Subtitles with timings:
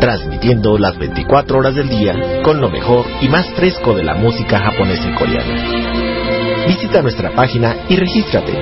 [0.00, 4.58] transmitiendo las 24 horas del día con lo mejor y más fresco de la música
[4.58, 6.66] japonesa y coreana.
[6.66, 8.52] Visita nuestra página y regístrate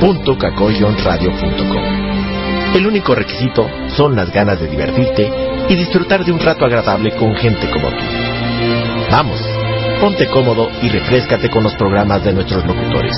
[0.00, 2.74] www.kakoyonradio.com.
[2.74, 5.30] El único requisito son las ganas de divertirte
[5.68, 8.02] y disfrutar de un rato agradable con gente como tú.
[9.10, 9.38] Vamos,
[10.00, 13.14] ponte cómodo y refrescate con los programas de nuestros locutores.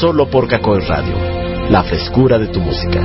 [0.00, 3.00] Solo por Kakoi Radio la frescura de tu música.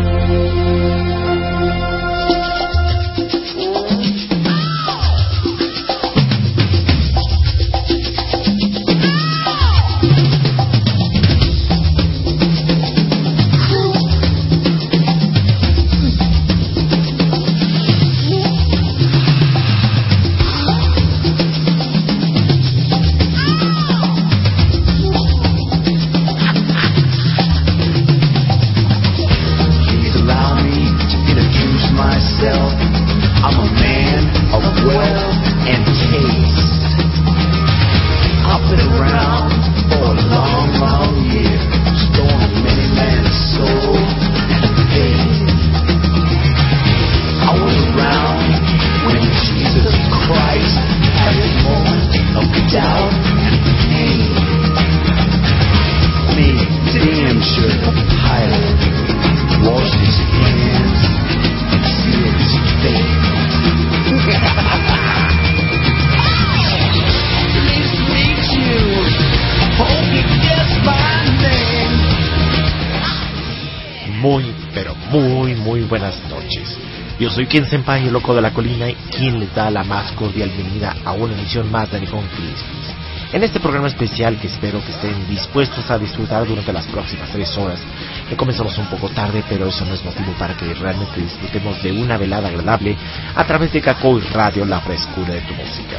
[77.35, 80.49] Soy Ken Senpai, el loco de la colina, y quien les da la más cordial
[80.55, 82.95] bienvenida a una emisión más de Nihon Crispis.
[83.33, 87.57] En este programa especial que espero que estén dispuestos a disfrutar durante las próximas tres
[87.57, 87.81] horas,
[88.29, 91.91] que comenzamos un poco tarde, pero eso no es motivo para que realmente disfrutemos de
[91.91, 92.95] una velada agradable
[93.35, 95.97] a través de Kakoi Radio, la frescura de tu música.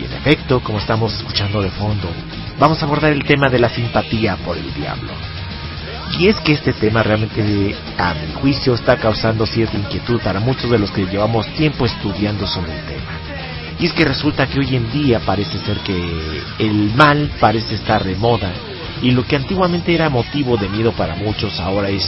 [0.00, 2.08] Y en efecto, como estamos escuchando de fondo,
[2.60, 5.33] vamos a abordar el tema de la simpatía por el diablo.
[6.18, 10.70] Y es que este tema realmente, a mi juicio, está causando cierta inquietud para muchos
[10.70, 13.18] de los que llevamos tiempo estudiando sobre el tema.
[13.78, 18.04] Y es que resulta que hoy en día parece ser que el mal parece estar
[18.04, 18.52] de moda
[19.02, 22.04] y lo que antiguamente era motivo de miedo para muchos ahora es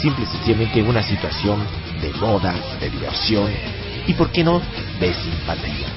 [0.00, 1.58] simple y sencillamente una situación
[2.00, 3.50] de moda, de diversión
[4.06, 4.62] y, por qué no,
[5.00, 5.88] de simpatía.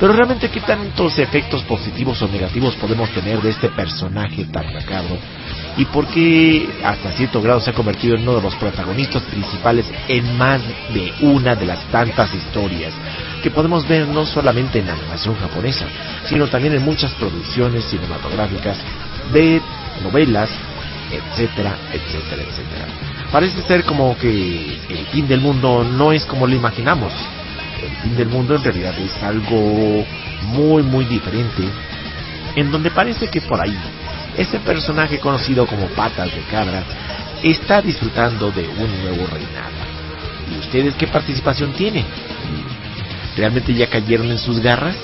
[0.00, 5.16] Pero realmente, ¿qué tantos efectos positivos o negativos podemos tener de este personaje tan macabro
[5.76, 9.86] y por qué hasta cierto grado se ha convertido en uno de los protagonistas principales
[10.08, 12.94] en más de una de las tantas historias
[13.42, 15.86] que podemos ver no solamente en la animación japonesa,
[16.24, 18.78] sino también en muchas producciones cinematográficas
[19.32, 19.60] de
[20.02, 20.50] novelas,
[21.10, 22.86] etcétera, etcétera, etcétera.
[23.30, 27.12] Parece ser como que el fin del mundo no es como lo imaginamos.
[27.82, 30.04] El fin del mundo en realidad es algo
[30.42, 31.62] muy, muy diferente,
[32.54, 33.76] en donde parece que por ahí
[34.36, 36.82] ese personaje conocido como Patas de Cabra
[37.42, 39.76] está disfrutando de un nuevo reinado.
[40.54, 42.04] ¿Y ustedes qué participación tienen?
[43.36, 44.96] ¿Realmente ya cayeron en sus garras?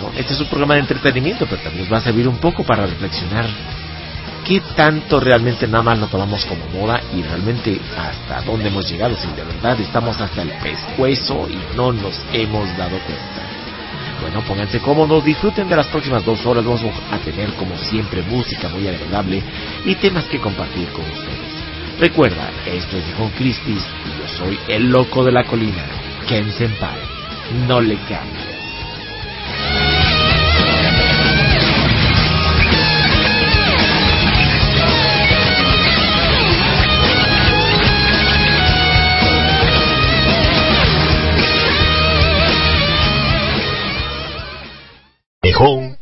[0.00, 2.64] Bueno, este es un programa de entretenimiento, pero también nos va a servir un poco
[2.64, 3.46] para reflexionar
[4.44, 9.14] qué tanto realmente nada más lo tomamos como moda y realmente hasta dónde hemos llegado,
[9.16, 13.51] si de verdad estamos hasta el pescuezo y no nos hemos dado cuenta.
[14.22, 16.64] Bueno, pónganse cómodos, disfruten de las próximas dos horas.
[16.64, 19.42] Vamos a tener, como siempre, música muy agradable
[19.84, 21.52] y temas que compartir con ustedes.
[21.98, 25.84] Recuerda, esto es John Christie y yo soy el loco de la colina,
[26.28, 26.98] Ken Senpai.
[27.66, 28.51] No le cambies.
[45.52, 45.96] Home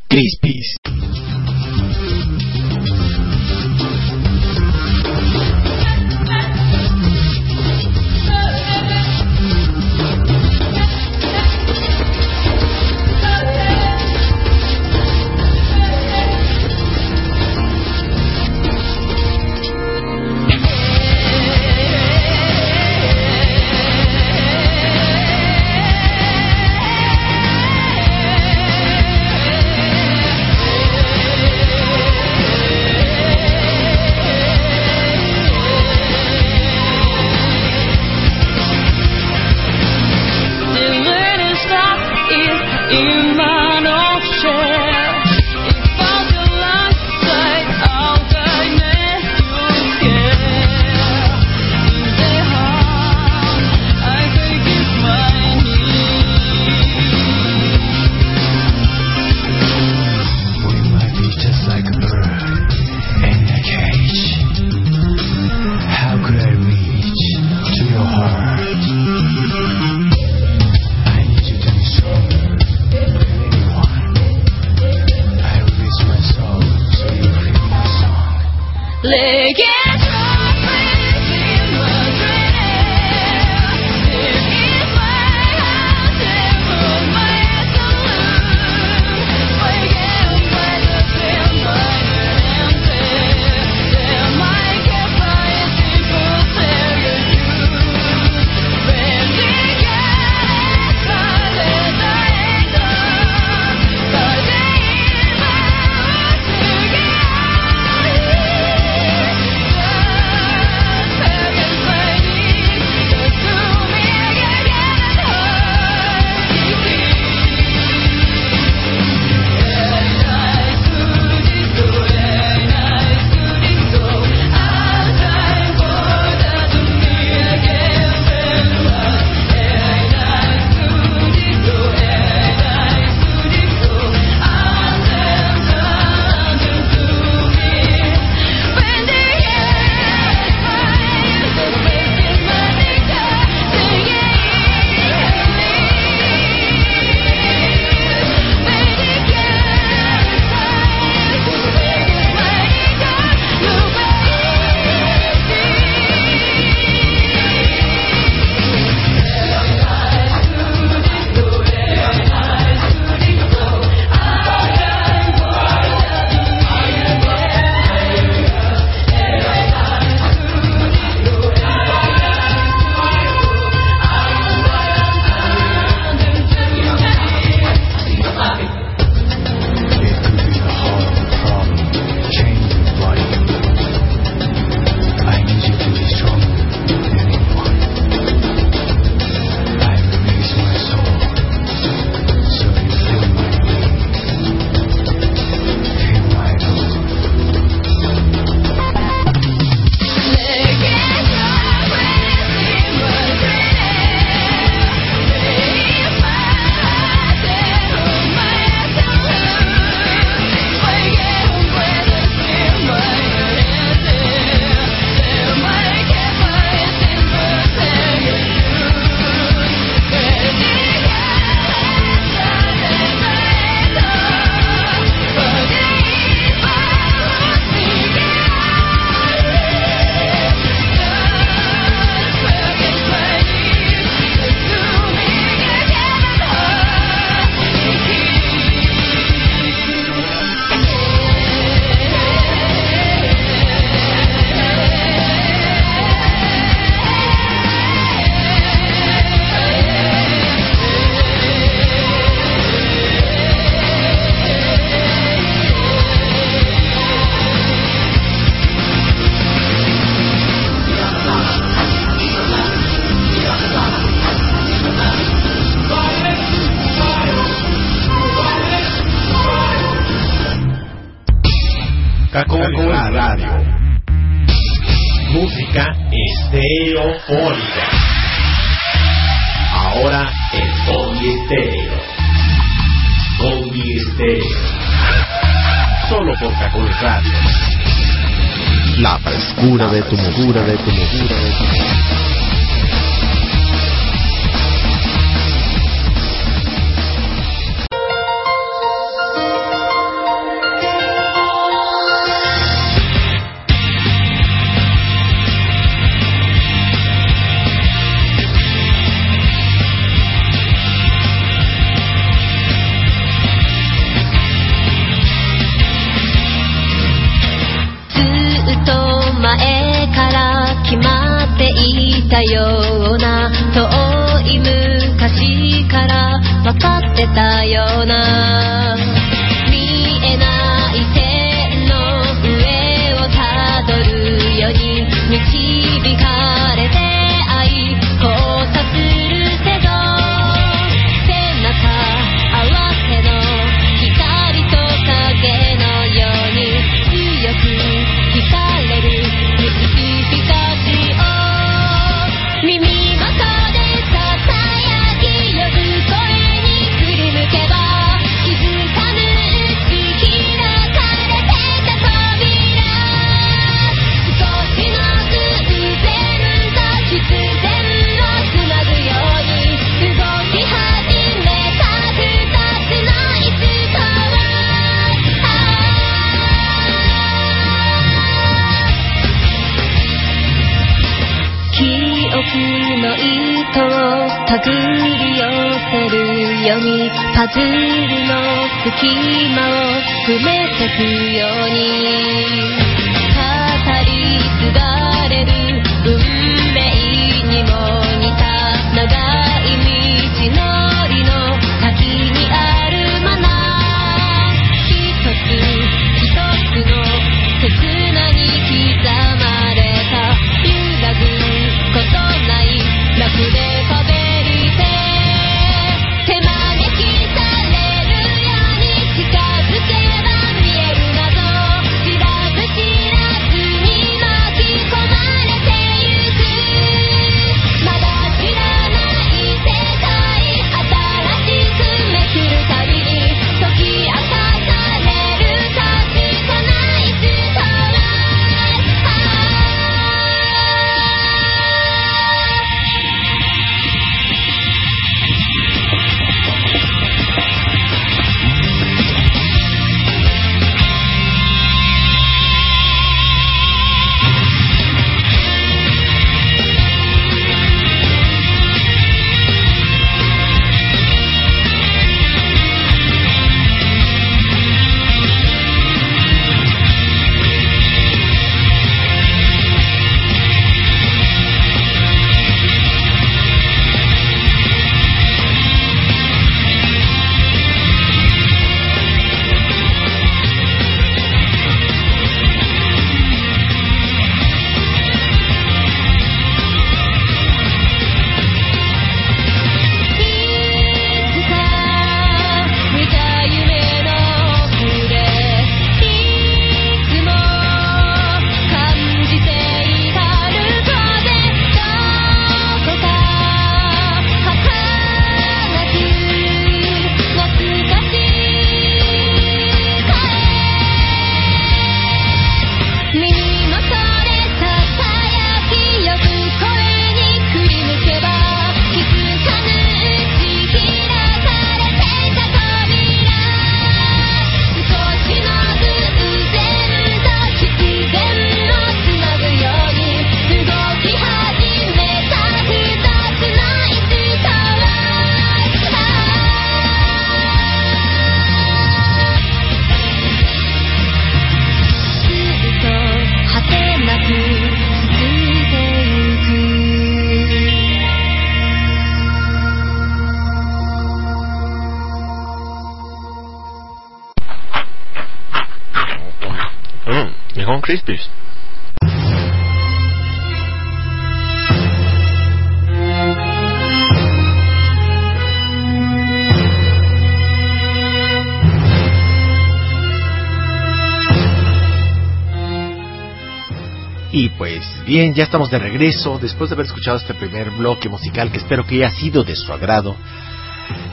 [574.33, 578.49] Y pues bien, ya estamos de regreso después de haber escuchado este primer bloque musical
[578.49, 580.15] que espero que haya sido de su agrado.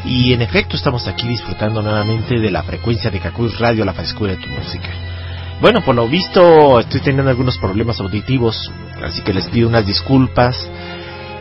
[0.05, 4.33] Y en efecto estamos aquí disfrutando nuevamente de la frecuencia de Cacuz Radio, la frescura
[4.33, 5.18] de tu música.
[5.61, 8.71] Bueno, por lo visto estoy teniendo algunos problemas auditivos,
[9.03, 10.57] así que les pido unas disculpas.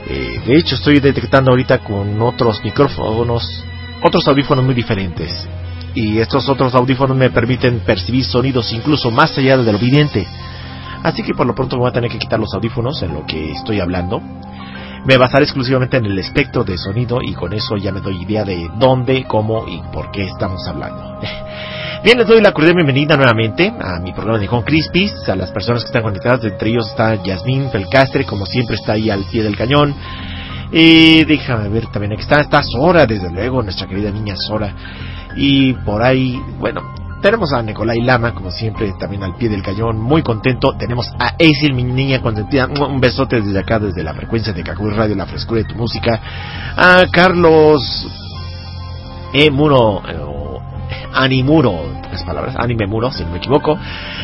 [0.10, 3.64] Eh, de hecho estoy detectando ahorita con otros micrófonos,
[4.02, 5.48] otros audífonos muy diferentes.
[5.94, 10.26] Y estos otros audífonos me permiten percibir sonidos incluso más allá de lo evidente.
[11.04, 13.52] Así que por lo pronto voy a tener que quitar los audífonos en lo que
[13.52, 14.20] estoy hablando.
[15.06, 18.44] Me basaré exclusivamente en el espectro de sonido y con eso ya me doy idea
[18.44, 21.20] de dónde, cómo y por qué estamos hablando.
[22.04, 25.51] Bien, les doy la cordial bienvenida nuevamente a mi programa de Home Crispis, a las
[25.51, 29.42] personas que están conectadas, entre ellos está Yasmín Felcastre, como siempre está ahí al pie
[29.42, 29.96] del cañón.
[30.72, 34.74] Y déjame ver también, aquí está, está Sora, desde luego, nuestra querida niña Sora.
[35.36, 36.82] Y por ahí, bueno,
[37.22, 40.77] tenemos a Nicolai Lama, como siempre, también al pie del cañón, muy contento.
[40.77, 42.68] Tenemos a Aisil, mi niña consentida.
[42.68, 46.22] Un besote desde acá, desde la frecuencia de Kakuy Radio, la frescura de tu música.
[46.77, 48.08] A Carlos
[49.34, 49.50] E.
[49.50, 50.38] Muro, eh,
[51.24, 53.78] Animuro, tres palabras, Anime Muro, si no me equivoco.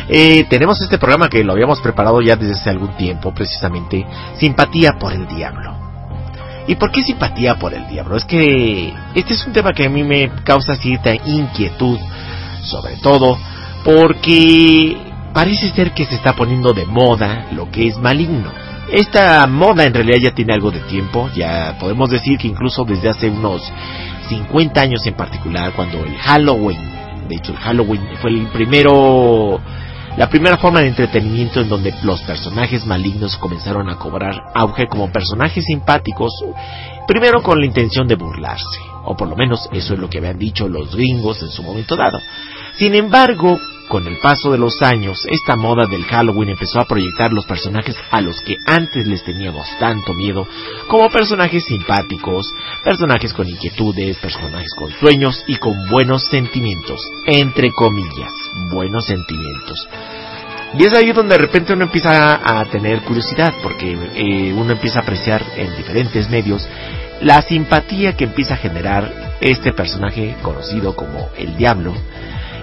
[0.07, 4.05] Eh, tenemos este programa que lo habíamos preparado ya desde hace algún tiempo, precisamente,
[4.37, 5.83] Simpatía por el Diablo.
[6.67, 8.15] ¿Y por qué simpatía por el diablo?
[8.15, 11.99] Es que este es un tema que a mí me causa cierta inquietud
[12.63, 13.37] sobre todo
[13.83, 14.97] porque
[15.33, 18.51] parece ser que se está poniendo de moda lo que es maligno.
[18.91, 23.09] Esta moda en realidad ya tiene algo de tiempo, ya podemos decir que incluso desde
[23.09, 23.61] hace unos
[24.27, 26.79] 50 años en particular, cuando el Halloween,
[27.27, 29.59] de hecho el Halloween fue el primero,
[30.17, 35.11] la primera forma de entretenimiento en donde los personajes malignos comenzaron a cobrar auge como
[35.11, 36.31] personajes simpáticos,
[37.07, 40.37] primero con la intención de burlarse, o por lo menos eso es lo que habían
[40.37, 42.19] dicho los gringos en su momento dado.
[42.77, 47.31] Sin embargo, con el paso de los años, esta moda del Halloween empezó a proyectar
[47.31, 50.47] los personajes a los que antes les teníamos tanto miedo,
[50.87, 52.51] como personajes simpáticos,
[52.83, 58.31] personajes con inquietudes, personajes con sueños y con buenos sentimientos, entre comillas,
[58.71, 59.87] buenos sentimientos.
[60.77, 64.99] Y es ahí donde de repente uno empieza a tener curiosidad, porque eh, uno empieza
[64.99, 66.67] a apreciar en diferentes medios
[67.21, 71.93] la simpatía que empieza a generar este personaje conocido como el diablo,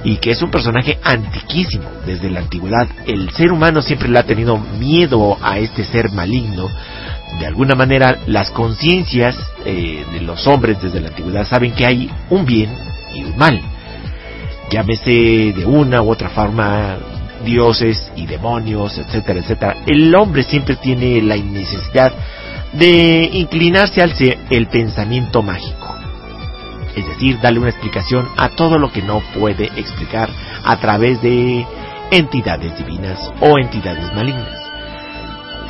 [0.04, 1.84] y que es un personaje antiquísimo.
[2.06, 6.68] Desde la antigüedad el ser humano siempre le ha tenido miedo a este ser maligno.
[7.38, 12.10] De alguna manera las conciencias eh, de los hombres desde la antigüedad saben que hay
[12.30, 12.70] un bien
[13.14, 13.60] y un mal.
[14.70, 16.96] Llámese de una u otra forma
[17.44, 19.76] dioses y demonios, etcétera, etcétera.
[19.86, 22.12] El hombre siempre tiene la necesidad
[22.72, 24.12] de inclinarse al
[24.50, 25.79] el pensamiento mágico
[27.00, 30.28] es decir, darle una explicación a todo lo que no puede explicar
[30.64, 31.66] a través de
[32.10, 34.60] entidades divinas o entidades malignas.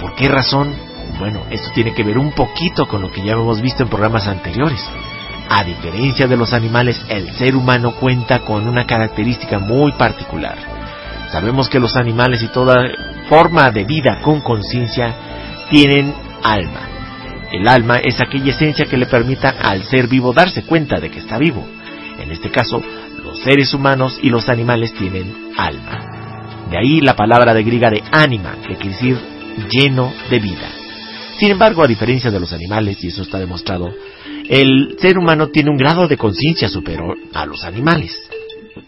[0.00, 0.74] ¿Por qué razón?
[1.18, 4.26] Bueno, esto tiene que ver un poquito con lo que ya hemos visto en programas
[4.26, 4.82] anteriores.
[5.48, 10.56] A diferencia de los animales, el ser humano cuenta con una característica muy particular.
[11.30, 12.76] Sabemos que los animales y toda
[13.28, 15.14] forma de vida con conciencia
[15.68, 16.89] tienen alma.
[17.52, 21.18] El alma es aquella esencia que le permita al ser vivo darse cuenta de que
[21.18, 21.66] está vivo.
[22.20, 22.80] En este caso,
[23.24, 26.68] los seres humanos y los animales tienen alma.
[26.70, 29.18] De ahí la palabra de griega de ánima, que quiere decir
[29.68, 30.70] lleno de vida.
[31.38, 33.92] Sin embargo, a diferencia de los animales, y eso está demostrado,
[34.48, 38.16] el ser humano tiene un grado de conciencia superior a los animales.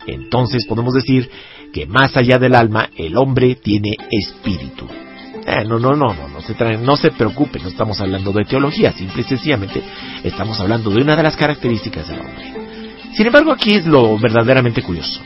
[0.07, 1.29] Entonces podemos decir
[1.73, 4.87] que más allá del alma, el hombre tiene espíritu.
[5.45, 8.45] Eh, no, no, no, no, no se, traen, no se preocupe, no estamos hablando de
[8.45, 9.83] teología, simple y sencillamente
[10.23, 12.55] estamos hablando de una de las características del hombre.
[13.15, 15.21] Sin embargo, aquí es lo verdaderamente curioso.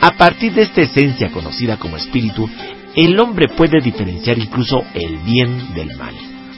[0.00, 2.50] A partir de esta esencia conocida como espíritu,
[2.96, 6.14] el hombre puede diferenciar incluso el bien del mal,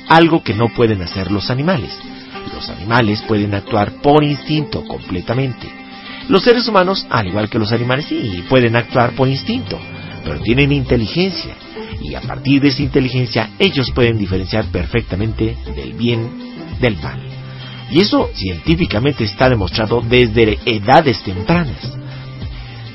[0.09, 1.97] algo que no pueden hacer los animales.
[2.55, 5.69] Los animales pueden actuar por instinto completamente.
[6.29, 9.79] Los seres humanos, al igual que los animales, sí, pueden actuar por instinto,
[10.25, 11.55] pero tienen inteligencia
[12.01, 17.21] y a partir de esa inteligencia ellos pueden diferenciar perfectamente del bien del mal.
[17.91, 21.93] Y eso científicamente está demostrado desde edades tempranas.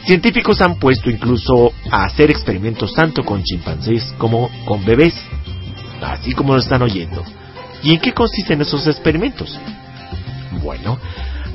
[0.06, 5.13] Científicos han puesto incluso a hacer experimentos tanto con chimpancés como con bebés,
[6.02, 7.23] así como lo están oyendo.
[7.84, 9.58] ¿Y en qué consisten esos experimentos?
[10.63, 10.97] Bueno,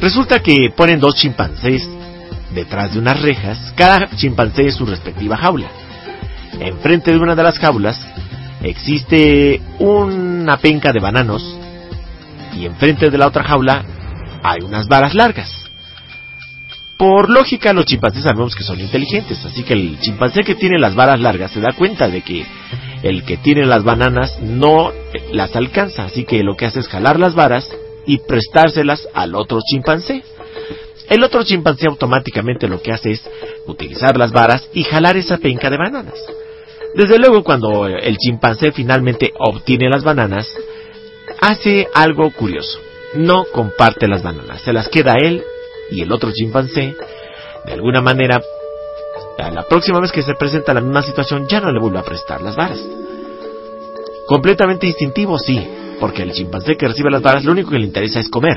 [0.00, 1.88] resulta que ponen dos chimpancés
[2.54, 5.68] detrás de unas rejas, cada chimpancé en su respectiva jaula
[6.60, 7.98] enfrente de una de las jaulas
[8.62, 11.42] existe una penca de bananos
[12.56, 13.84] y enfrente de la otra jaula
[14.42, 15.64] hay unas varas largas.
[16.96, 20.94] Por lógica, los chimpancés sabemos que son inteligentes, así que el chimpancé que tiene las
[20.94, 22.46] varas largas se da cuenta de que
[23.02, 24.92] el que tiene las bananas no
[25.32, 27.68] las alcanza, así que lo que hace es jalar las varas
[28.06, 30.22] y prestárselas al otro chimpancé.
[31.10, 33.28] El otro chimpancé automáticamente lo que hace es
[33.66, 36.14] utilizar las varas y jalar esa penca de bananas.
[36.94, 40.48] Desde luego cuando el chimpancé finalmente obtiene las bananas,
[41.40, 42.78] hace algo curioso.
[43.14, 45.42] No comparte las bananas, se las queda él
[45.90, 46.94] y el otro chimpancé.
[47.66, 48.40] De alguna manera,
[49.38, 52.42] la próxima vez que se presenta la misma situación ya no le vuelve a prestar
[52.42, 52.80] las varas.
[54.26, 55.66] Completamente instintivo, sí,
[55.98, 58.56] porque el chimpancé que recibe las varas lo único que le interesa es comer.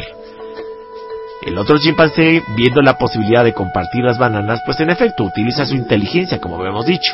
[1.46, 5.76] El otro chimpancé, viendo la posibilidad de compartir las bananas, pues en efecto utiliza su
[5.76, 7.14] inteligencia, como hemos dicho.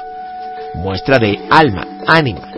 [0.75, 2.51] Muestra de alma, ánima.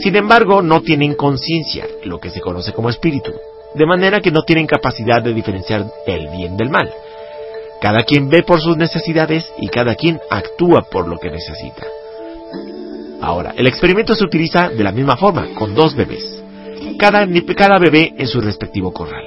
[0.00, 3.32] Sin embargo, no tienen conciencia, lo que se conoce como espíritu,
[3.74, 6.90] de manera que no tienen capacidad de diferenciar el bien del mal.
[7.80, 11.86] Cada quien ve por sus necesidades y cada quien actúa por lo que necesita.
[13.20, 16.42] Ahora, el experimento se utiliza de la misma forma, con dos bebés.
[16.98, 19.24] Cada, cada bebé en su respectivo corral.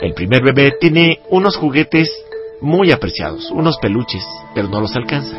[0.00, 2.10] El primer bebé tiene unos juguetes
[2.62, 5.36] muy apreciados, unos peluches, pero no los alcanza.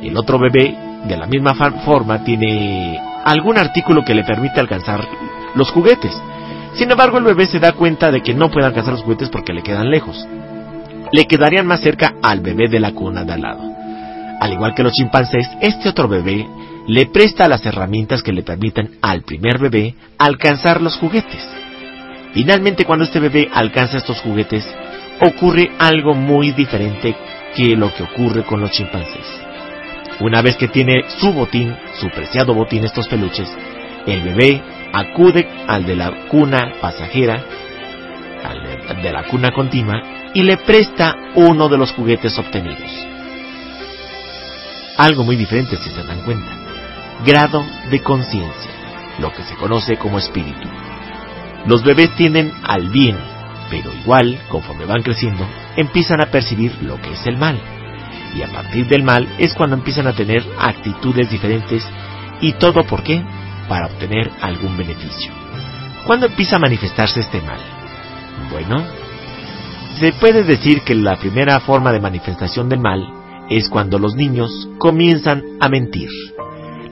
[0.00, 5.06] El otro bebé, de la misma forma, tiene algún artículo que le permite alcanzar
[5.54, 6.12] los juguetes.
[6.74, 9.52] Sin embargo, el bebé se da cuenta de que no puede alcanzar los juguetes porque
[9.52, 10.26] le quedan lejos.
[11.12, 13.62] Le quedarían más cerca al bebé de la cuna de al lado.
[14.40, 16.46] Al igual que los chimpancés, este otro bebé
[16.86, 21.46] le presta las herramientas que le permitan al primer bebé alcanzar los juguetes.
[22.32, 24.66] Finalmente, cuando este bebé alcanza estos juguetes,
[25.20, 27.14] ocurre algo muy diferente
[27.54, 29.39] que lo que ocurre con los chimpancés.
[30.20, 33.50] Una vez que tiene su botín, su preciado botín, estos peluches,
[34.06, 37.42] el bebé acude al de la cuna pasajera,
[38.44, 40.02] al de la cuna continua,
[40.34, 42.90] y le presta uno de los juguetes obtenidos.
[44.98, 46.52] Algo muy diferente si se dan cuenta.
[47.24, 48.70] Grado de conciencia,
[49.18, 50.68] lo que se conoce como espíritu.
[51.66, 53.16] Los bebés tienden al bien,
[53.70, 57.58] pero igual, conforme van creciendo, empiezan a percibir lo que es el mal.
[58.34, 61.84] Y a partir del mal es cuando empiezan a tener actitudes diferentes
[62.40, 63.22] y todo por qué?
[63.68, 65.32] Para obtener algún beneficio.
[66.06, 67.58] ¿Cuándo empieza a manifestarse este mal?
[68.50, 68.82] Bueno,
[69.98, 73.06] se puede decir que la primera forma de manifestación del mal
[73.50, 76.08] es cuando los niños comienzan a mentir.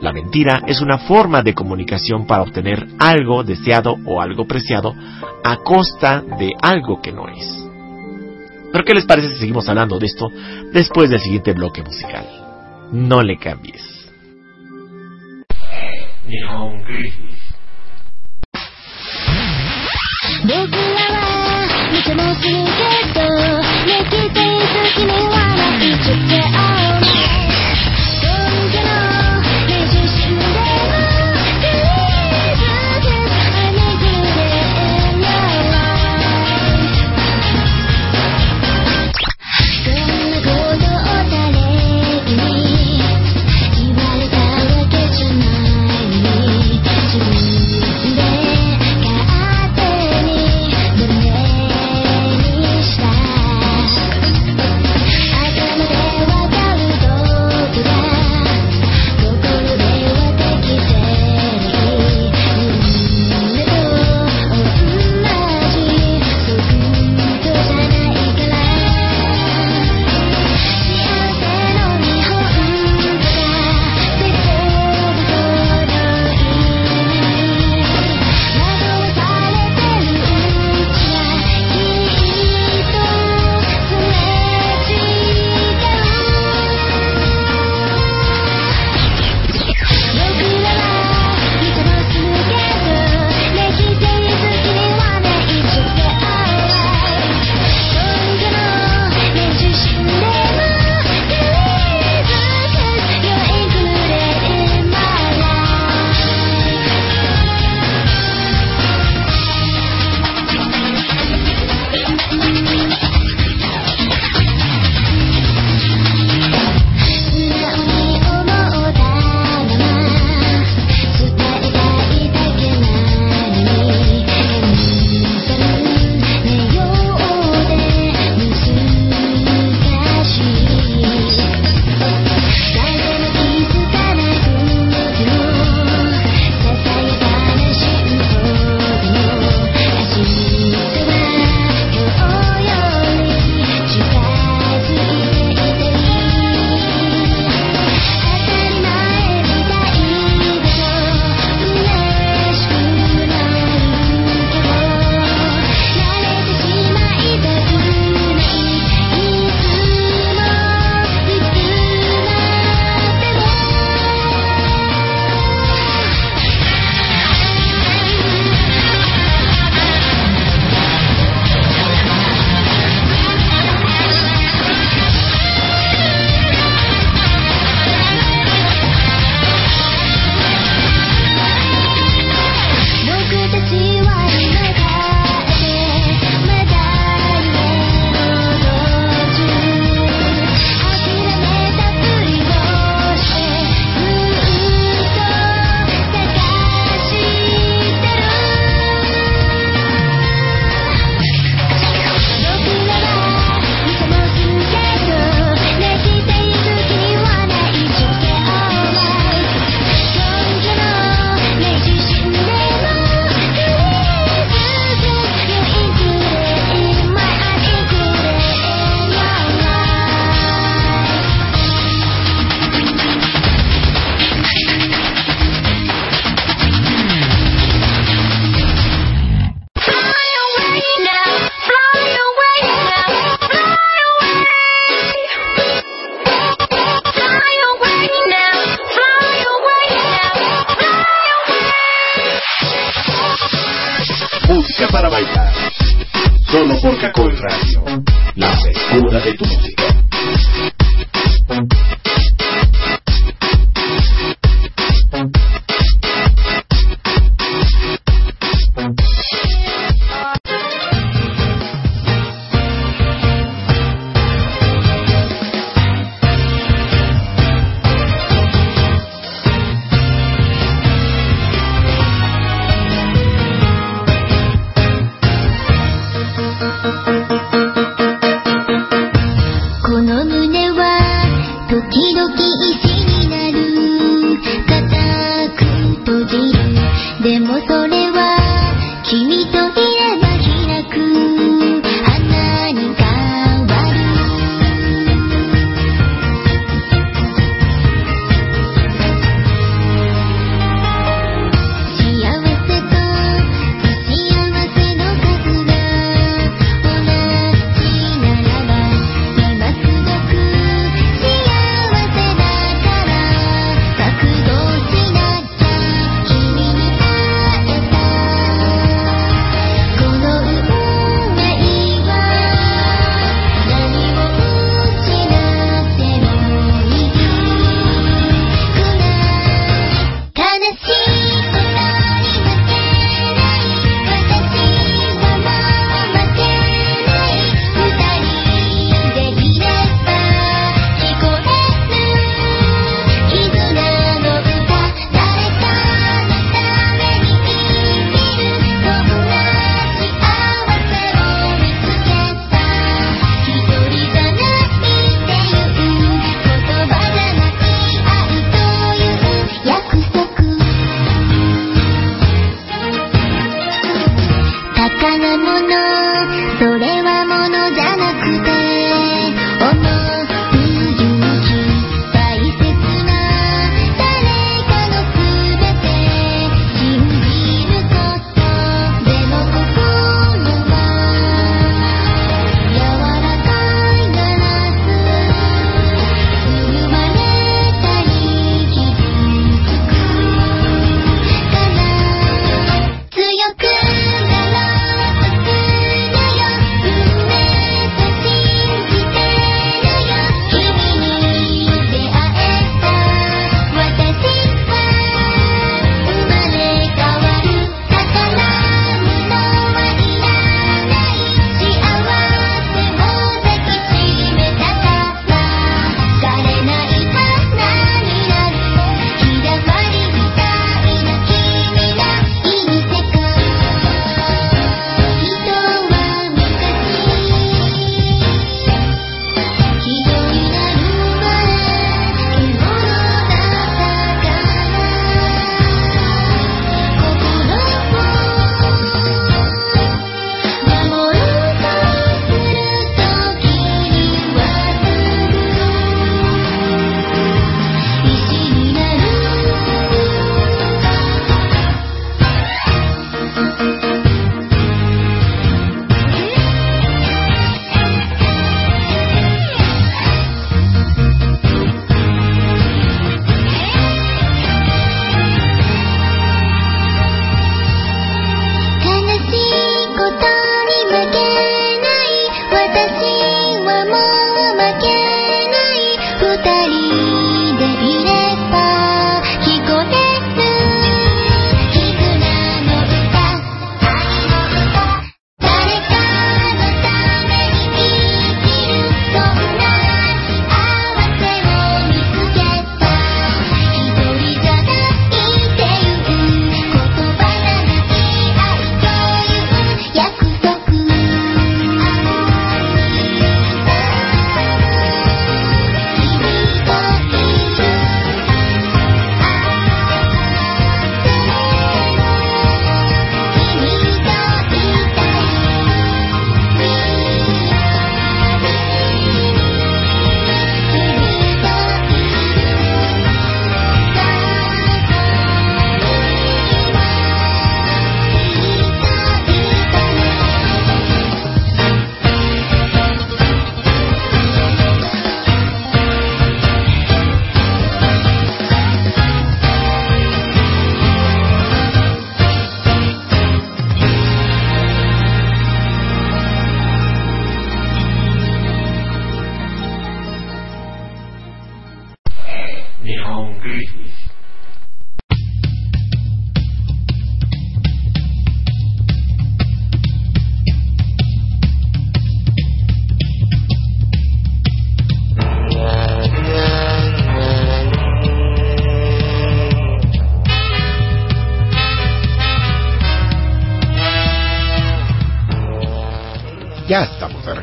[0.00, 4.94] La mentira es una forma de comunicación para obtener algo deseado o algo preciado
[5.42, 7.67] a costa de algo que no es.
[8.72, 10.28] Pero ¿qué les parece si seguimos hablando de esto
[10.72, 12.26] después del siguiente bloque musical?
[12.92, 13.98] No le cambies.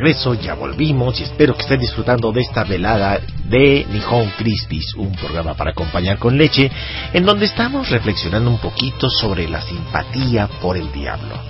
[0.05, 5.11] Regreso, ya volvimos y espero que estén disfrutando de esta velada de Nihon Crispis, un
[5.13, 6.69] programa para acompañar con leche,
[7.11, 11.41] en donde estamos reflexionando un poquito sobre la simpatía por el diablo.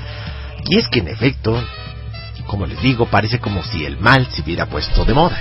[0.69, 1.61] Y es que en efecto,
[2.47, 5.37] como les digo, parece como si el mal se hubiera puesto de moda.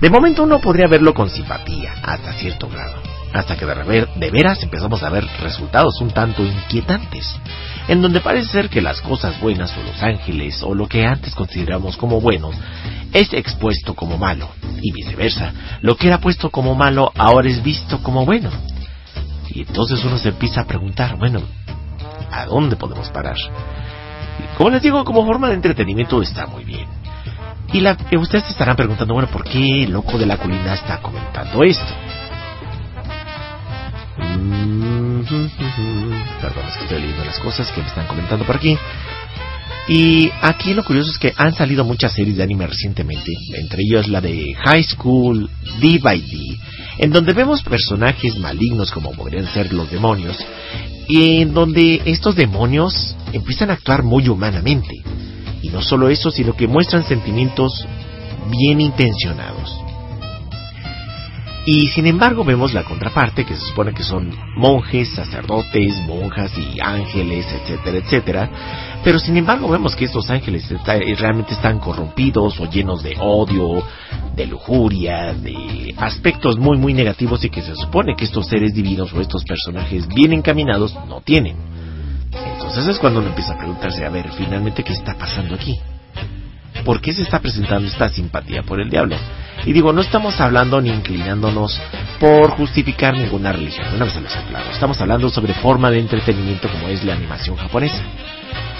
[0.00, 2.94] De momento uno podría verlo con simpatía, hasta cierto grado,
[3.34, 7.38] hasta que de, de veras empezamos a ver resultados un tanto inquietantes
[7.88, 11.34] en donde parece ser que las cosas buenas o los ángeles o lo que antes
[11.34, 12.50] consideramos como bueno
[13.12, 14.48] es expuesto como malo
[14.82, 18.50] y viceversa, lo que era puesto como malo ahora es visto como bueno.
[19.48, 21.40] Y entonces uno se empieza a preguntar, bueno,
[22.30, 23.36] ¿a dónde podemos parar?
[24.56, 26.86] Como les digo, como forma de entretenimiento está muy bien.
[27.72, 30.98] Y la, ustedes se estarán preguntando, bueno, ¿por qué el loco de la colina está
[30.98, 31.94] comentando esto?
[36.74, 38.76] Que estoy leyendo las cosas que me están comentando por aquí.
[39.88, 44.08] Y aquí lo curioso es que han salido muchas series de anime recientemente, entre ellas
[44.08, 45.48] la de High School
[45.80, 46.58] D by D,
[46.98, 50.36] en donde vemos personajes malignos como podrían ser los demonios,
[51.08, 54.92] y en donde estos demonios empiezan a actuar muy humanamente.
[55.62, 57.86] Y no solo eso, sino que muestran sentimientos
[58.50, 59.85] bien intencionados.
[61.68, 66.78] Y sin embargo vemos la contraparte, que se supone que son monjes, sacerdotes, monjas y
[66.80, 68.50] ángeles, etcétera, etcétera.
[69.02, 70.72] Pero sin embargo vemos que estos ángeles
[71.18, 73.82] realmente están corrompidos o llenos de odio,
[74.36, 79.12] de lujuria, de aspectos muy muy negativos y que se supone que estos seres divinos
[79.12, 81.56] o estos personajes bien encaminados no tienen.
[82.32, 85.76] Entonces es cuando uno empieza a preguntarse, a ver, finalmente, ¿qué está pasando aquí?
[86.86, 89.16] ¿Por qué se está presentando esta simpatía por el diablo?
[89.64, 91.80] Y digo, no estamos hablando ni inclinándonos
[92.20, 94.70] por justificar ninguna religión, una vez se lo claro.
[94.70, 98.00] Estamos hablando sobre forma de entretenimiento como es la animación japonesa.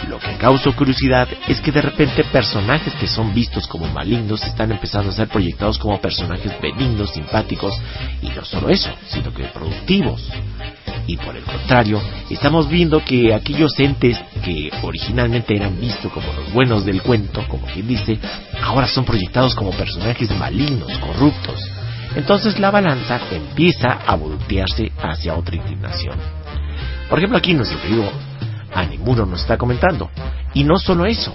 [0.09, 4.71] Lo que causa curiosidad es que de repente personajes que son vistos como malignos están
[4.71, 7.75] empezando a ser proyectados como personajes benignos, simpáticos,
[8.23, 10.31] y no solo eso, sino que productivos.
[11.07, 16.53] Y por el contrario, estamos viendo que aquellos entes que originalmente eran vistos como los
[16.53, 18.19] buenos del cuento, como quien dice,
[18.63, 21.61] ahora son proyectados como personajes malignos, corruptos.
[22.17, 26.19] Entonces la balanza empieza a voltearse hacia otra inclinación.
[27.09, 28.11] Por ejemplo, aquí nuestro querido
[28.77, 30.11] Animuro nos está comentando.
[30.53, 31.33] Y no solo eso,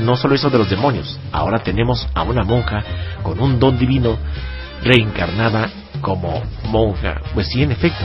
[0.00, 1.18] no solo eso de los demonios.
[1.30, 2.82] Ahora tenemos a una monja
[3.22, 4.18] con un don divino
[4.82, 7.20] reencarnada como monja.
[7.32, 8.04] Pues sí, en efecto,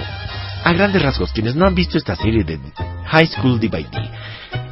[0.65, 2.59] a grandes rasgos, quienes no han visto esta serie de
[3.05, 3.97] High School D.B.T.,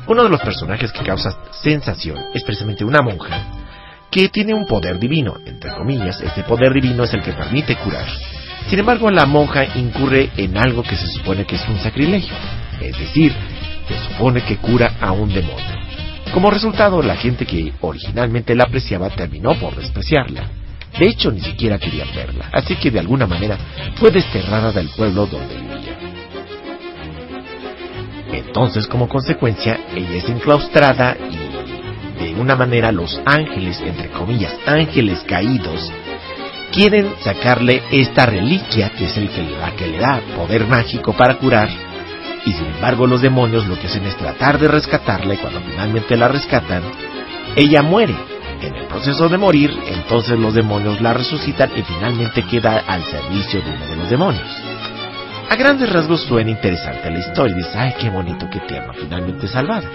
[0.07, 3.61] uno de los personajes que causa sensación es precisamente una monja
[4.09, 8.07] que tiene un poder divino, entre comillas, este poder divino es el que permite curar.
[8.69, 12.35] Sin embargo, la monja incurre en algo que se supone que es un sacrilegio,
[12.81, 13.31] es decir,
[13.87, 15.77] se supone que cura a un demonio.
[16.33, 20.62] Como resultado, la gente que originalmente la apreciaba terminó por despreciarla.
[20.99, 23.57] De hecho, ni siquiera querían verla, así que de alguna manera
[23.95, 25.97] fue desterrada del pueblo donde vivía.
[28.31, 31.53] Entonces, como consecuencia, ella es enclaustrada y
[32.23, 35.91] de una manera los ángeles, entre comillas, ángeles caídos,
[36.71, 41.13] quieren sacarle esta reliquia que es el que le da, que le da poder mágico
[41.13, 41.69] para curar.
[42.45, 46.17] Y sin embargo los demonios lo que hacen es tratar de rescatarla y cuando finalmente
[46.17, 46.83] la rescatan,
[47.55, 48.15] ella muere
[48.67, 53.61] en el proceso de morir, entonces los demonios la resucitan y finalmente queda al servicio
[53.61, 54.47] de uno de los demonios.
[55.49, 59.87] A grandes rasgos suena interesante la historia, dice, ay, qué bonito, qué tema, finalmente salvada.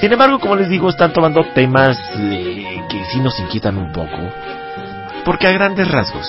[0.00, 4.18] Sin embargo, como les digo, están tomando temas eh, que sí nos inquietan un poco,
[5.24, 6.26] porque a grandes rasgos,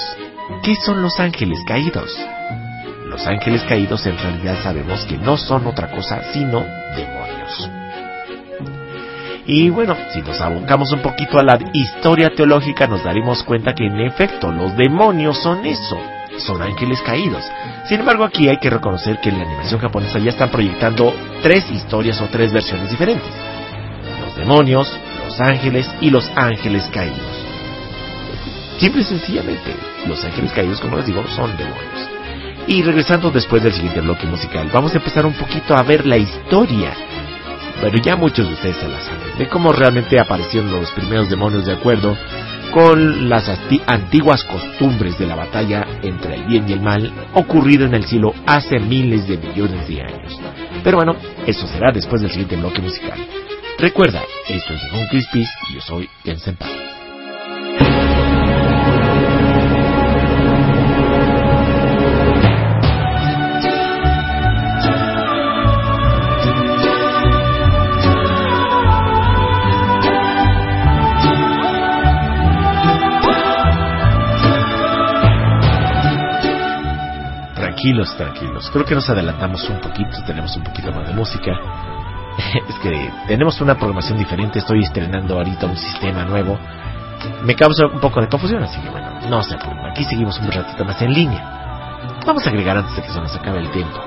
[0.64, 2.16] ¿qué son los ángeles caídos?
[3.08, 6.64] Los ángeles caídos en realidad sabemos que no son otra cosa sino
[6.96, 7.81] demonios.
[9.46, 13.86] Y bueno, si nos abocamos un poquito a la historia teológica, nos daremos cuenta que
[13.86, 15.98] en efecto los demonios son eso,
[16.38, 17.44] son ángeles caídos.
[17.88, 21.70] Sin embargo, aquí hay que reconocer que en la animación japonesa ya están proyectando tres
[21.72, 23.32] historias o tres versiones diferentes.
[24.24, 24.92] Los demonios,
[25.26, 27.46] los ángeles y los ángeles caídos.
[28.78, 29.76] Simple y sencillamente,
[30.08, 32.10] los ángeles caídos, como les digo, son demonios.
[32.68, 36.18] Y regresando después del siguiente bloque musical, vamos a empezar un poquito a ver la
[36.18, 36.94] historia
[37.82, 41.66] pero ya muchos de ustedes se la saben, de cómo realmente aparecieron los primeros demonios
[41.66, 42.16] de acuerdo
[42.72, 43.50] con las
[43.86, 48.34] antiguas costumbres de la batalla entre el bien y el mal ocurrido en el cielo
[48.46, 50.40] hace miles de millones de años.
[50.84, 51.16] Pero bueno,
[51.46, 53.20] eso será después del siguiente bloque musical.
[53.78, 56.91] Recuerda, esto es Don Crispis y yo soy Ken Senpai.
[77.82, 78.70] Tranquilos, tranquilos.
[78.70, 81.52] Creo que nos adelantamos un poquito, tenemos un poquito más de música.
[82.70, 86.60] es que tenemos una programación diferente, estoy estrenando ahorita un sistema nuevo.
[87.42, 89.88] Me causa un poco de confusión, así que bueno, no se preocupen.
[89.88, 91.98] Aquí seguimos un ratito más en línea.
[92.24, 94.00] Vamos a agregar antes de que se nos acabe el tiempo.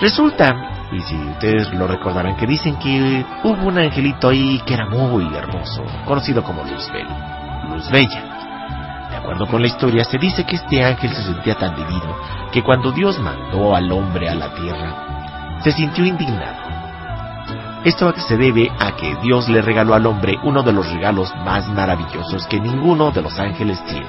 [0.00, 4.86] Resulta, y si ustedes lo recordarán, que dicen que hubo un angelito ahí que era
[4.86, 7.08] muy hermoso, conocido como Luzbel,
[7.72, 8.22] Luz Bella.
[8.22, 8.35] De
[9.26, 12.16] acuerdo con la historia, se dice que este ángel se sentía tan divino
[12.52, 16.64] que cuando Dios mandó al hombre a la tierra, se sintió indignado.
[17.84, 21.68] Esto se debe a que Dios le regaló al hombre uno de los regalos más
[21.68, 24.06] maravillosos que ninguno de los ángeles tiene.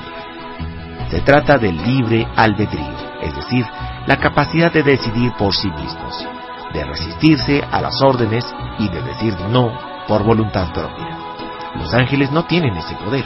[1.10, 3.66] Se trata del libre albedrío, es decir,
[4.06, 6.28] la capacidad de decidir por sí mismos,
[6.74, 8.46] de resistirse a las órdenes
[8.78, 9.72] y de decir no
[10.08, 11.18] por voluntad propia.
[11.76, 13.26] Los ángeles no tienen ese poder.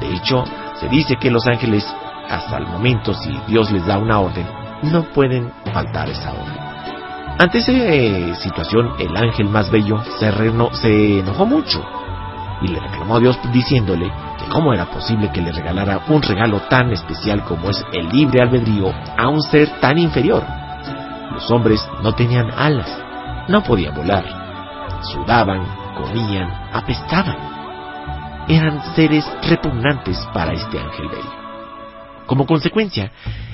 [0.00, 0.44] De hecho,
[0.84, 1.82] se dice que los ángeles,
[2.28, 4.46] hasta el momento, si Dios les da una orden,
[4.82, 6.58] no pueden faltar esa orden.
[7.38, 10.30] Ante esa eh, situación, el ángel más bello se,
[10.72, 11.82] se enojó mucho
[12.60, 16.60] y le reclamó a Dios diciéndole que cómo era posible que le regalara un regalo
[16.68, 20.44] tan especial como es el libre albedrío a un ser tan inferior.
[21.32, 22.90] Los hombres no tenían alas,
[23.48, 24.24] no podían volar,
[25.02, 25.66] sudaban,
[25.96, 27.53] comían, apestaban
[28.48, 31.44] eran seres repugnantes para este ángel bello.
[32.26, 33.12] Como consecuencia,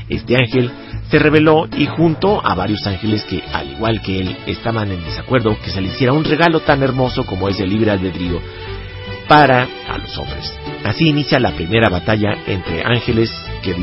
[0.08, 0.70] este ángel
[1.08, 5.56] se rebeló y junto a varios ángeles que, al igual que él, estaban en desacuerdo
[5.62, 8.40] que se le hiciera un regalo tan hermoso como es el libre albedrío
[9.28, 10.52] para a los hombres.
[10.84, 13.30] Así inicia la primera batalla entre ángeles
[13.62, 13.74] que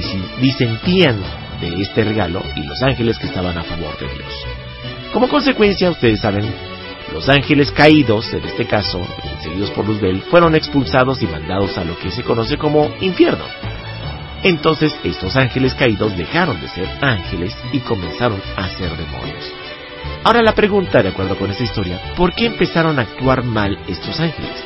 [0.41, 1.17] disentían
[1.61, 4.45] de este regalo y los ángeles que estaban a favor de Dios.
[5.13, 6.45] Como consecuencia, ustedes saben
[7.17, 9.01] los ángeles caídos, en este caso,
[9.41, 13.43] seguidos por Luzbel, fueron expulsados y mandados a lo que se conoce como infierno.
[14.43, 19.51] Entonces estos ángeles caídos dejaron de ser ángeles y comenzaron a ser demonios.
[20.23, 24.19] Ahora la pregunta, de acuerdo con esta historia, ¿por qué empezaron a actuar mal estos
[24.19, 24.63] ángeles?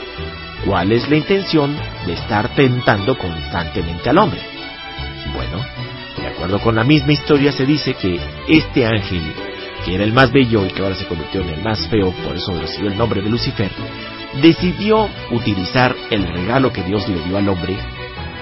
[0.65, 1.73] ¿Cuál es la intención
[2.05, 4.41] de estar tentando constantemente al hombre?
[5.33, 5.65] Bueno,
[6.17, 9.21] de acuerdo con la misma historia se dice que este ángel
[9.85, 12.35] que era el más bello y que ahora se convirtió en el más feo, por
[12.35, 13.71] eso recibió el nombre de Lucifer,
[14.41, 17.77] decidió utilizar el regalo que Dios le dio al hombre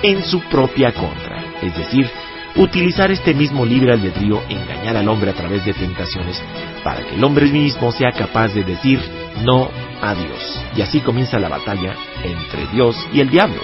[0.03, 2.09] en su propia contra, es decir,
[2.55, 6.41] utilizar este mismo libre albedrío, engañar al hombre a través de tentaciones,
[6.83, 8.99] para que el hombre mismo sea capaz de decir
[9.43, 9.69] no
[10.01, 10.65] a Dios.
[10.75, 13.61] Y así comienza la batalla entre Dios y el diablo.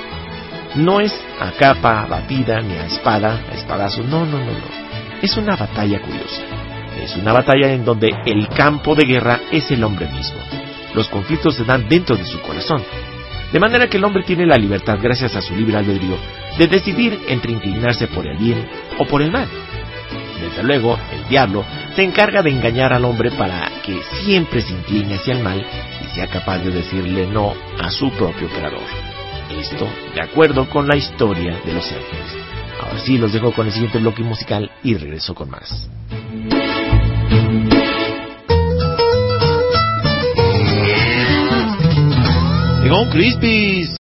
[0.76, 4.86] No es a capa batida ni a espada, a espadazo, no, no, no, no.
[5.22, 6.65] Es una batalla curiosa.
[7.06, 10.40] Es una batalla en donde el campo de guerra es el hombre mismo.
[10.96, 12.84] Los conflictos se dan dentro de su corazón.
[13.54, 16.18] De manera que el hombre tiene la libertad, gracias a su libre albedrío,
[16.58, 19.48] de decidir entre inclinarse por el bien o por el mal.
[20.42, 21.64] Desde luego, el diablo
[21.96, 25.64] se encarga de engañar al hombre para que siempre se incline hacia el mal
[26.04, 28.82] y sea capaz de decirle no a su propio creador.
[29.52, 32.36] Esto de acuerdo con la historia de los ángeles.
[32.82, 35.88] Ahora sí, los dejo con el siguiente bloque musical y regreso con más.
[42.86, 43.96] Llegó Crispis.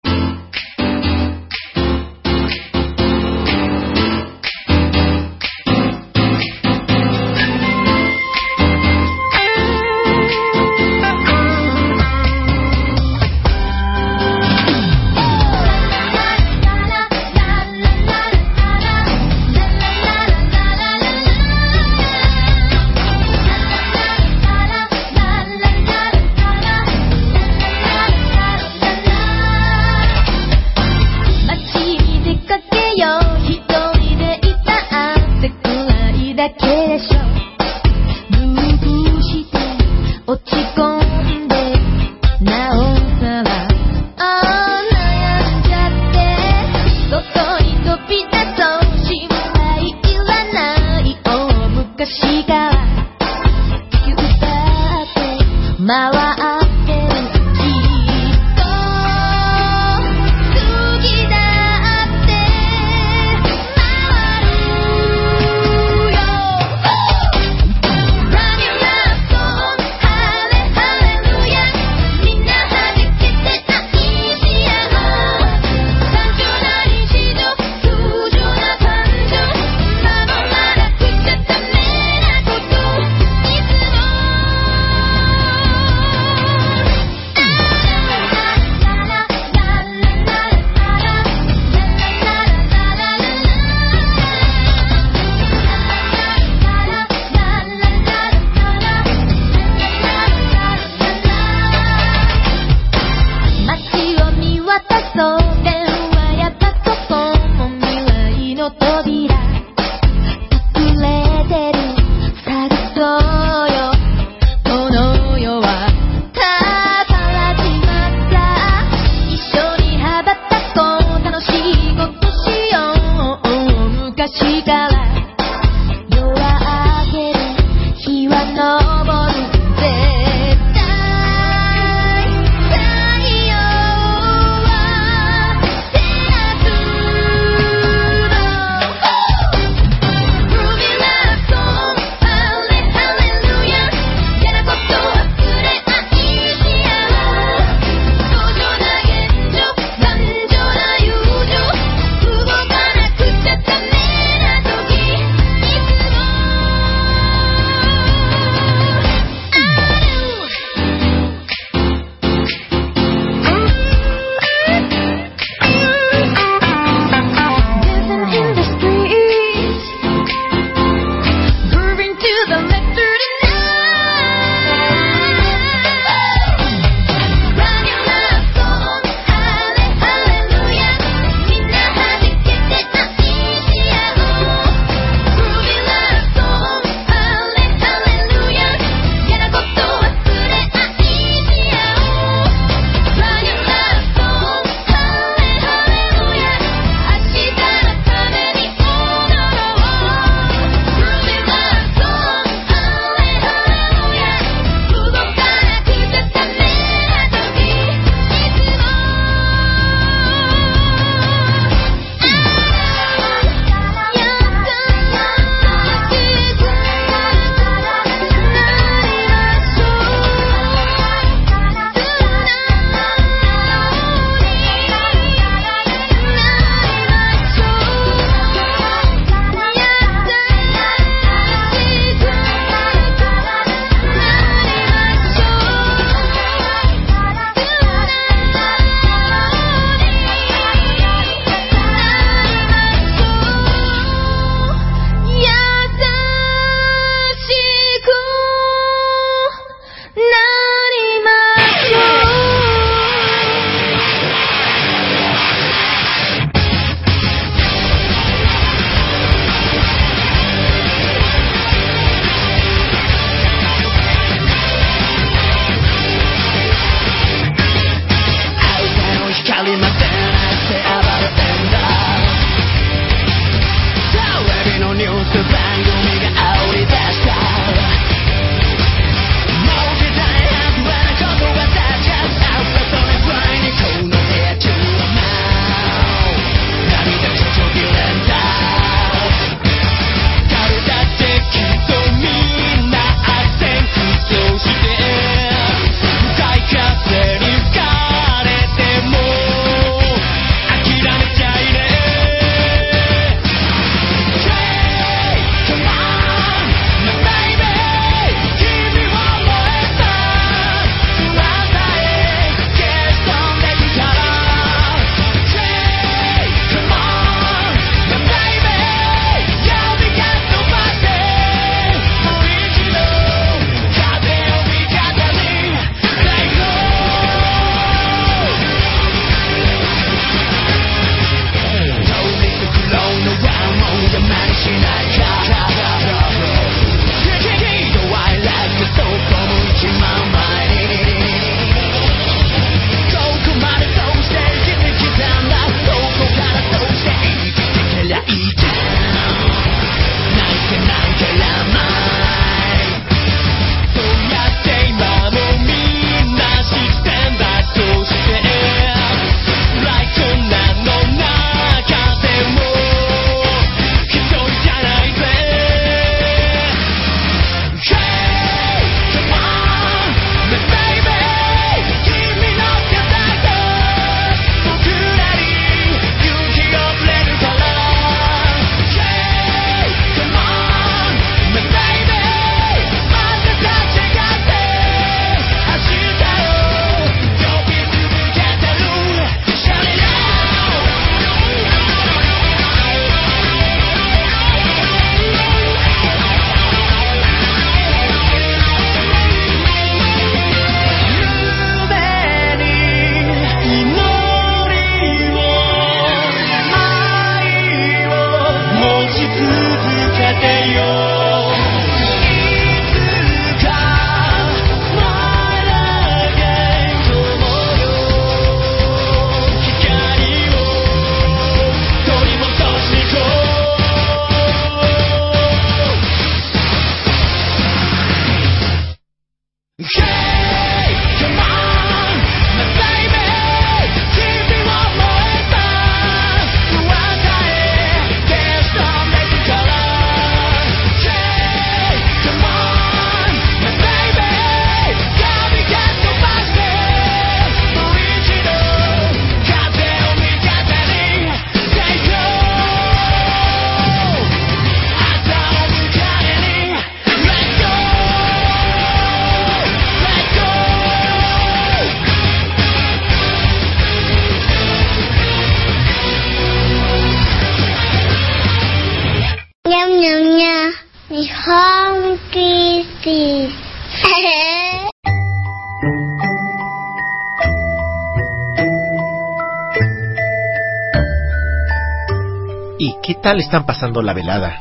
[483.24, 484.60] Tal están pasando la velada?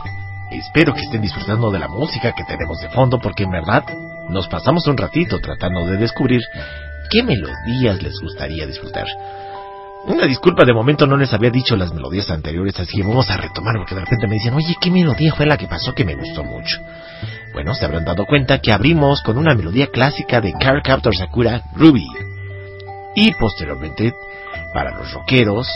[0.53, 3.85] Espero que estén disfrutando de la música que tenemos de fondo porque en verdad
[4.29, 6.41] nos pasamos un ratito tratando de descubrir
[7.11, 9.07] qué melodías les gustaría disfrutar.
[10.07, 13.37] Una disculpa, de momento no les había dicho las melodías anteriores, así que vamos a
[13.37, 16.15] retomar porque de repente me dicen, oye, ¿qué melodía fue la que pasó que me
[16.15, 16.81] gustó mucho?
[17.53, 22.07] Bueno, se habrán dado cuenta que abrimos con una melodía clásica de Captor Sakura, Ruby.
[23.17, 24.15] Y posteriormente,
[24.73, 25.69] para los rockeros,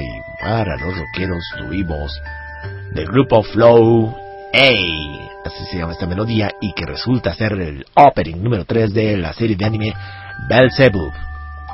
[0.00, 2.20] y para los rockeros tuvimos
[2.92, 4.14] del grupo Flow,
[4.52, 5.20] ¡Ey!
[5.44, 9.32] Así se llama esta melodía y que resulta ser el opening número 3 de la
[9.32, 9.92] serie de anime
[10.48, 11.12] Belzebub.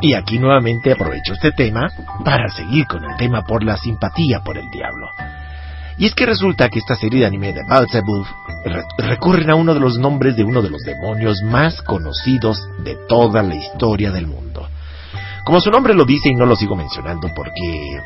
[0.00, 1.88] Y aquí nuevamente aprovecho este tema
[2.24, 5.06] para seguir con el tema por la simpatía por el diablo.
[5.96, 8.26] Y es que resulta que esta serie de anime de Belzebub
[8.98, 13.42] recurren a uno de los nombres de uno de los demonios más conocidos de toda
[13.42, 14.68] la historia del mundo.
[15.44, 18.00] Como su nombre lo dice y no lo sigo mencionando porque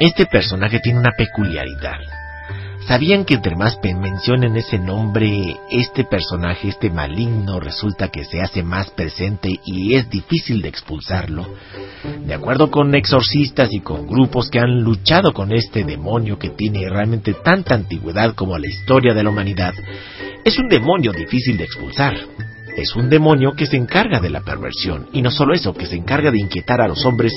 [0.00, 1.98] este personaje tiene una peculiaridad.
[2.86, 8.62] ¿Sabían que entre más mencionen ese nombre, este personaje, este maligno, resulta que se hace
[8.62, 11.46] más presente y es difícil de expulsarlo?
[12.24, 16.88] De acuerdo con exorcistas y con grupos que han luchado con este demonio que tiene
[16.88, 19.74] realmente tanta antigüedad como la historia de la humanidad,
[20.44, 22.14] es un demonio difícil de expulsar
[22.80, 25.96] es un demonio que se encarga de la perversión, y no solo eso, que se
[25.96, 27.32] encarga de inquietar a los hombres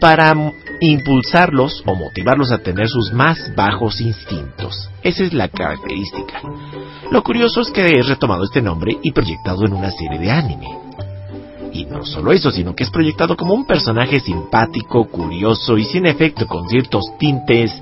[0.00, 0.34] para
[0.80, 4.90] impulsarlos o motivarlos a tener sus más bajos instintos.
[5.02, 6.42] Esa es la característica.
[7.10, 10.68] Lo curioso es que he retomado este nombre y proyectado en una serie de anime.
[11.72, 16.06] Y no solo eso, sino que es proyectado como un personaje simpático, curioso y sin
[16.06, 17.80] efecto con ciertos tintes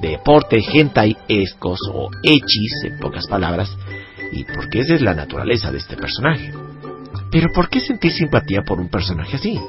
[0.00, 3.70] de deporte hentai escos o hechis, en pocas palabras,
[4.32, 6.52] y porque esa es la naturaleza de este personaje.
[7.30, 9.60] Pero ¿por qué sentir simpatía por un personaje así?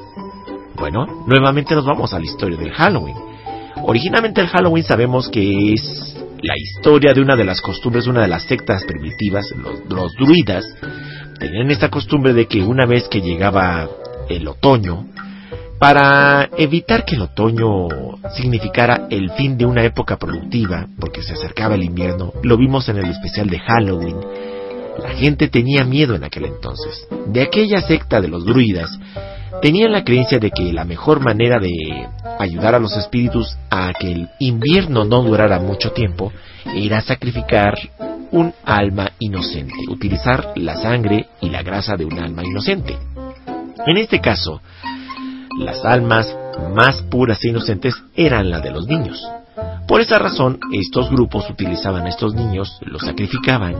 [0.74, 3.16] Bueno, nuevamente nos vamos a la historia del Halloween.
[3.84, 8.28] Originalmente el Halloween sabemos que es la historia de una de las costumbres una de
[8.28, 10.64] las sectas primitivas, los, los druidas,
[11.38, 13.88] tenían esta costumbre de que una vez que llegaba
[14.28, 15.06] el otoño,
[15.82, 17.88] para evitar que el otoño
[18.36, 22.98] significara el fin de una época productiva, porque se acercaba el invierno, lo vimos en
[22.98, 24.16] el especial de Halloween,
[25.02, 27.08] la gente tenía miedo en aquel entonces.
[27.26, 28.96] De aquella secta de los druidas,
[29.60, 31.72] tenían la creencia de que la mejor manera de
[32.38, 36.32] ayudar a los espíritus a que el invierno no durara mucho tiempo
[36.76, 37.76] era sacrificar
[38.30, 42.96] un alma inocente, utilizar la sangre y la grasa de un alma inocente.
[43.84, 44.60] En este caso,
[45.58, 46.36] las almas
[46.74, 49.22] más puras e inocentes eran las de los niños.
[49.86, 53.76] Por esa razón, estos grupos utilizaban a estos niños, los sacrificaban,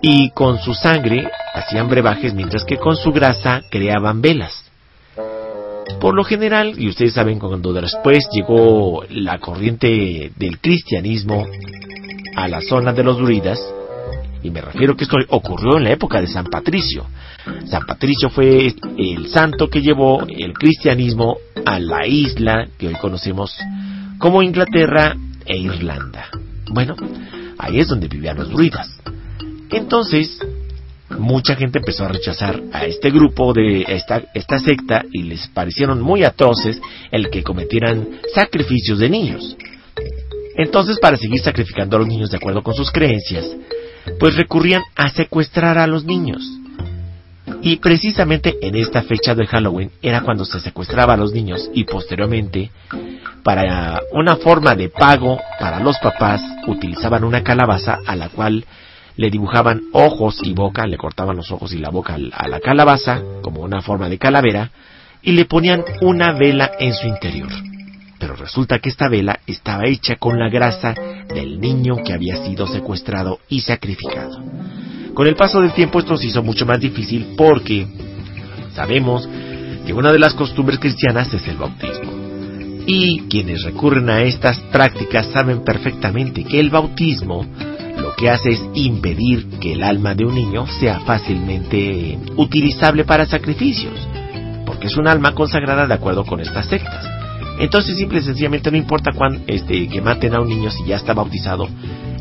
[0.00, 4.64] y con su sangre hacían brebajes mientras que con su grasa creaban velas.
[6.00, 11.46] Por lo general, y ustedes saben cuando después llegó la corriente del cristianismo
[12.36, 13.58] a la zona de los druidas,
[14.42, 17.06] y me refiero que esto ocurrió en la época de San Patricio.
[17.66, 23.56] San Patricio fue el santo que llevó el cristianismo a la isla que hoy conocemos
[24.18, 26.26] como Inglaterra e Irlanda.
[26.70, 26.94] Bueno,
[27.58, 29.00] ahí es donde vivían los druidas.
[29.70, 30.38] Entonces,
[31.18, 36.00] mucha gente empezó a rechazar a este grupo de esta, esta secta y les parecieron
[36.00, 36.80] muy atroces
[37.10, 39.56] el que cometieran sacrificios de niños.
[40.56, 43.46] Entonces, para seguir sacrificando a los niños de acuerdo con sus creencias,
[44.18, 46.42] pues recurrían a secuestrar a los niños.
[47.62, 51.84] Y precisamente en esta fecha de Halloween era cuando se secuestraba a los niños y
[51.84, 52.70] posteriormente,
[53.42, 58.64] para una forma de pago para los papás, utilizaban una calabaza a la cual
[59.16, 63.20] le dibujaban ojos y boca, le cortaban los ojos y la boca a la calabaza,
[63.42, 64.70] como una forma de calavera,
[65.22, 67.50] y le ponían una vela en su interior.
[68.18, 70.94] Pero resulta que esta vela estaba hecha con la grasa
[71.32, 74.42] del niño que había sido secuestrado y sacrificado.
[75.14, 77.86] Con el paso del tiempo esto se hizo mucho más difícil porque
[78.74, 79.28] sabemos
[79.86, 82.12] que una de las costumbres cristianas es el bautismo.
[82.86, 87.44] Y quienes recurren a estas prácticas saben perfectamente que el bautismo
[87.98, 93.26] lo que hace es impedir que el alma de un niño sea fácilmente utilizable para
[93.26, 94.08] sacrificios,
[94.64, 97.17] porque es un alma consagrada de acuerdo con estas sectas.
[97.58, 100.96] Entonces simple y sencillamente no importa cuán, este, que maten a un niño si ya
[100.96, 101.68] está bautizado,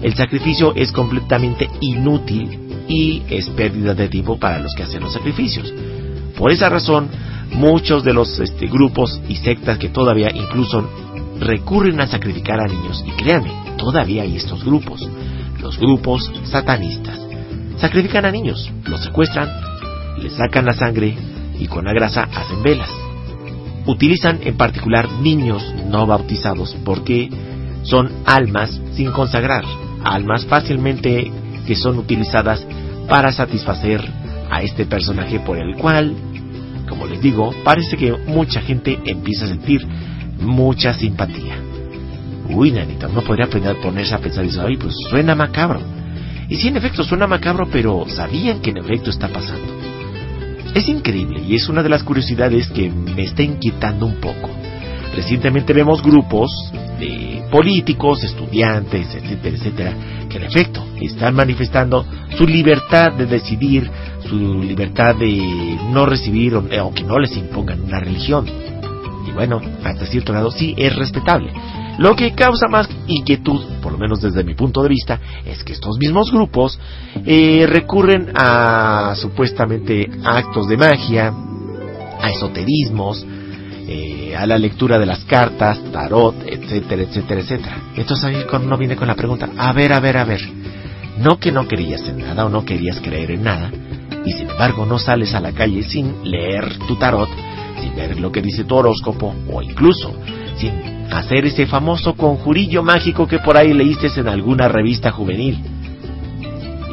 [0.01, 5.13] el sacrificio es completamente inútil y es pérdida de tiempo para los que hacen los
[5.13, 5.73] sacrificios.
[6.37, 7.09] Por esa razón,
[7.51, 10.89] muchos de los este, grupos y sectas que todavía incluso
[11.39, 15.07] recurren a sacrificar a niños, y créanme, todavía hay estos grupos,
[15.61, 17.19] los grupos satanistas.
[17.77, 19.49] Sacrifican a niños, los secuestran,
[20.17, 21.15] les sacan la sangre
[21.59, 23.06] y con la grasa hacen velas.
[23.87, 27.29] Utilizan en particular niños no bautizados porque
[27.83, 29.63] son almas sin consagrar,
[30.03, 31.31] almas fácilmente
[31.65, 32.65] que son utilizadas
[33.07, 34.01] para satisfacer
[34.51, 36.13] a este personaje por el cual,
[36.87, 39.87] como les digo, parece que mucha gente empieza a sentir
[40.39, 41.57] mucha simpatía.
[42.49, 43.47] Uy, nanita, no podría
[43.81, 44.65] ponerse a pensar eso.
[44.65, 45.79] Ay, pues suena macabro.
[46.49, 49.86] Y sí, en efecto, suena macabro, pero ¿sabían que en efecto está pasando?
[50.77, 54.51] Es increíble y es una de las curiosidades que me está inquietando un poco.
[55.15, 56.51] Recientemente vemos grupos
[56.99, 59.93] de políticos, estudiantes, etcétera, etcétera,
[60.29, 62.05] que en efecto están manifestando
[62.37, 63.89] su libertad de decidir,
[64.29, 68.45] su libertad de no recibir o, o que no les impongan una religión.
[69.27, 71.53] Y bueno, hasta cierto grado sí es respetable.
[71.97, 75.73] Lo que causa más inquietud, por lo menos desde mi punto de vista, es que
[75.73, 76.79] estos mismos grupos
[77.25, 81.33] eh, recurren a supuestamente actos de magia,
[82.21, 83.25] a esoterismos,
[83.87, 87.77] eh, a la lectura de las cartas, tarot, etcétera, etcétera, etcétera.
[87.95, 90.41] Entonces ahí uno viene con la pregunta, a ver, a ver, a ver,
[91.19, 93.71] no que no querías en nada o no querías creer en nada,
[94.23, 97.29] y sin embargo no sales a la calle sin leer tu tarot,
[97.81, 100.13] sin ver lo que dice tu horóscopo, o incluso
[100.57, 105.59] sin hacer ese famoso conjurillo mágico que por ahí leíste en alguna revista juvenil.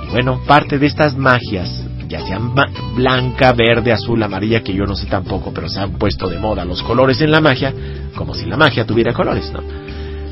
[0.07, 2.55] Y bueno, parte de estas magias, ya sean
[2.95, 6.65] blanca, verde, azul, amarilla, que yo no sé tampoco, pero se han puesto de moda
[6.65, 7.73] los colores en la magia,
[8.15, 9.61] como si la magia tuviera colores, ¿no?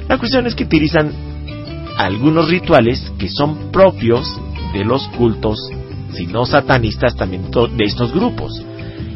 [0.09, 1.13] La cuestión es que utilizan
[1.97, 4.41] algunos rituales que son propios
[4.73, 5.59] de los cultos,
[6.15, 8.63] si no satanistas, también de estos grupos.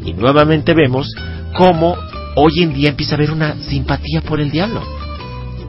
[0.04, 1.14] Y nuevamente vemos
[1.56, 1.96] cómo
[2.36, 4.82] hoy en día empieza a haber una simpatía por el diablo.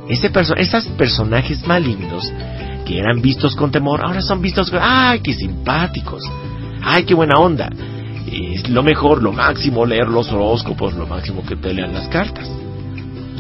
[0.10, 2.32] Ese esos personajes malignos
[2.86, 6.24] que eran vistos con temor, ahora son vistos con, ¡ay, qué simpáticos!
[6.82, 7.70] ¡Ay, qué buena onda!
[8.32, 12.50] Es lo mejor, lo máximo leer los horóscopos, lo máximo que te lean las cartas.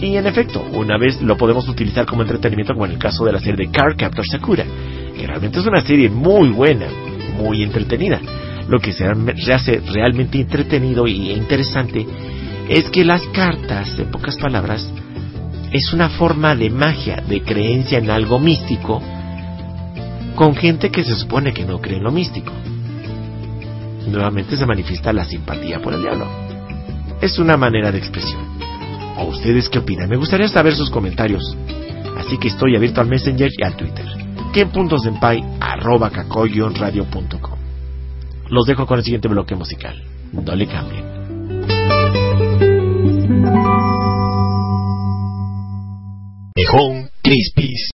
[0.01, 3.32] Y en efecto, una vez lo podemos utilizar como entretenimiento, como en el caso de
[3.32, 4.65] la serie de Card Captor Sakura,
[5.17, 6.88] que realmente es una serie muy buena,
[7.38, 8.21] muy entretenida.
[8.67, 12.05] Lo que se hace realmente entretenido e interesante
[12.70, 14.91] es que las cartas, en pocas palabras,
[15.72, 19.01] es una forma de magia, de creencia en algo místico,
[20.36, 22.51] con gente que se supone que no cree en lo místico.
[24.07, 26.28] Nuevamente se manifiesta la simpatía por el diablo.
[27.22, 28.41] Es una manera de expresión.
[29.18, 30.09] ¿O ustedes qué opinan?
[30.09, 31.57] Me gustaría saber sus comentarios.
[32.18, 34.05] Así que estoy abierto al Messenger y al Twitter.
[36.76, 37.59] radio.com
[38.49, 40.01] Los dejo con el siguiente bloque musical.
[40.32, 41.16] No le cambien.
[46.66, 47.97] Home Crispies.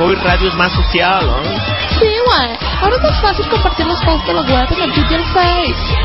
[0.00, 1.42] hoy radio es más social, ¿no?
[1.98, 2.58] Sí, güey.
[2.82, 5.96] Ahora es más fácil compartir los posts de los webs en el Twitter Face.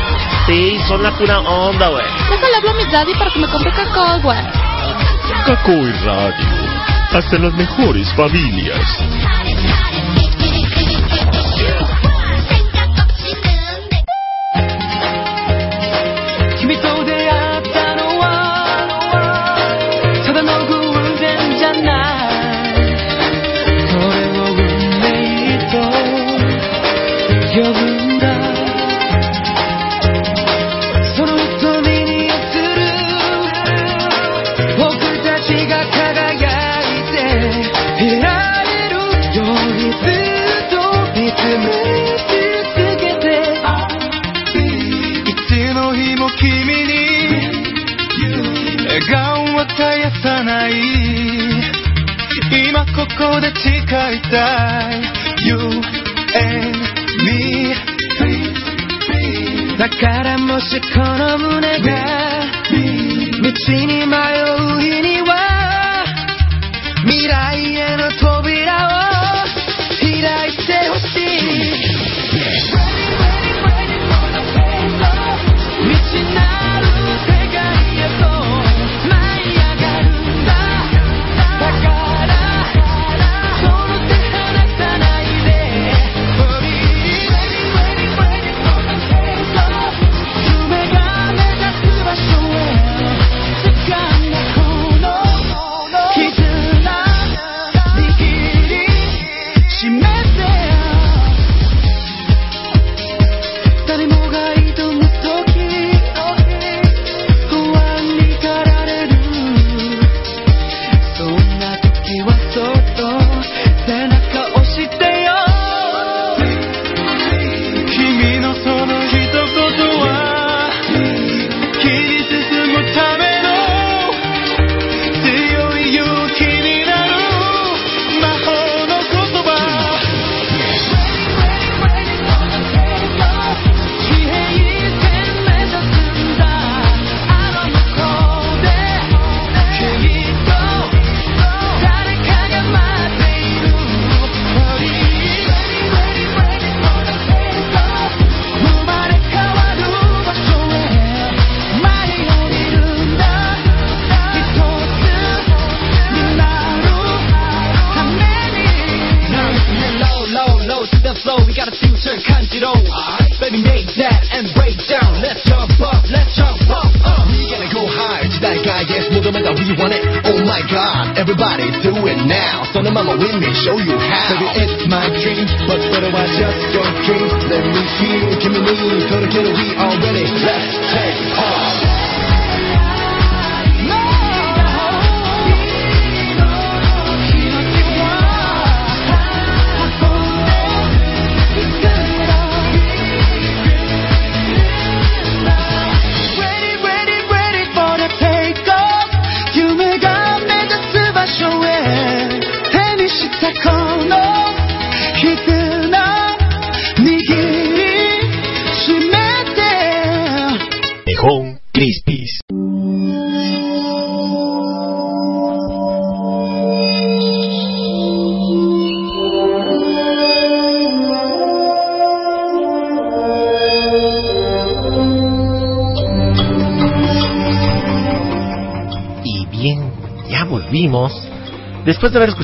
[0.46, 2.04] Sí, son la pura onda, güey.
[2.30, 4.38] Déjale hablar a mi daddy para que me compre cacao, güey.
[5.46, 6.46] Cacao y radio.
[7.12, 8.80] Hasta las mejores familias.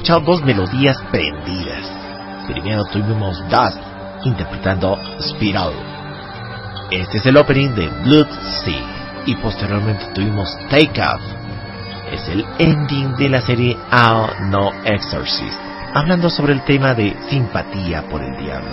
[0.03, 1.89] escuchado dos melodías prendidas.
[2.49, 3.79] Primero tuvimos Dust
[4.25, 5.73] interpretando Spiral.
[6.91, 8.27] Este es el opening de Blood
[8.65, 9.23] Sea.
[9.27, 11.23] Y posteriormente tuvimos Take Off.
[12.11, 15.57] Es el ending de la serie Ao No Exorcist,
[15.95, 18.71] hablando sobre el tema de simpatía por el diablo.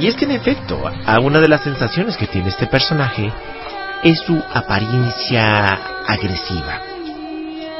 [0.00, 3.32] Y es que en efecto, a una de las sensaciones que tiene este personaje
[4.02, 6.80] es su apariencia agresiva.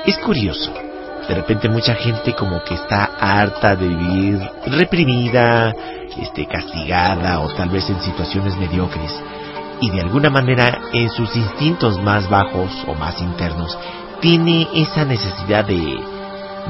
[0.06, 0.87] Es curioso,
[1.28, 5.74] de repente mucha gente como que está harta de vivir reprimida,
[6.16, 9.14] este, castigada o tal vez en situaciones mediocres.
[9.80, 13.78] Y de alguna manera en sus instintos más bajos o más internos
[14.20, 16.00] tiene esa necesidad de,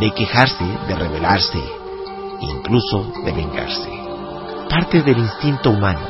[0.01, 1.63] de quejarse, de rebelarse,
[2.41, 3.91] incluso de vengarse.
[4.69, 6.07] Parte del instinto humano,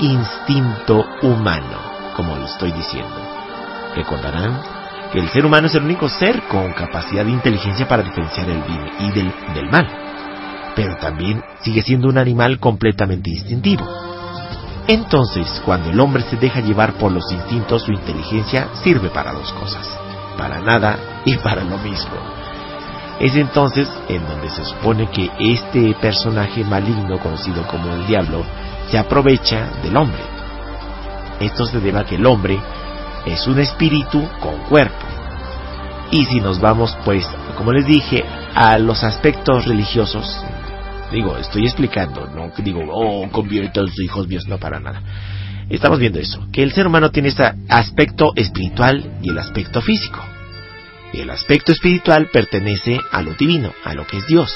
[0.00, 1.78] instinto humano,
[2.16, 3.14] como lo estoy diciendo.
[3.94, 4.81] Recordarán
[5.12, 8.62] que el ser humano es el único ser con capacidad de inteligencia para diferenciar el
[8.62, 9.86] bien y del, del mal,
[10.74, 13.86] pero también sigue siendo un animal completamente instintivo.
[14.88, 19.52] Entonces, cuando el hombre se deja llevar por los instintos, su inteligencia sirve para dos
[19.52, 19.86] cosas,
[20.36, 22.16] para nada y para lo mismo.
[23.20, 28.42] Es entonces en donde se supone que este personaje maligno conocido como el diablo
[28.90, 30.22] se aprovecha del hombre.
[31.38, 32.58] Esto se debe a que el hombre
[33.26, 35.06] es un espíritu con cuerpo.
[36.10, 40.26] Y si nos vamos, pues, como les dije, a los aspectos religiosos,
[41.10, 45.02] digo, estoy explicando, no digo, oh, conviertan sus hijos míos, no para nada.
[45.70, 50.20] Estamos viendo eso, que el ser humano tiene este aspecto espiritual y el aspecto físico.
[51.14, 54.54] El aspecto espiritual pertenece a lo divino, a lo que es Dios.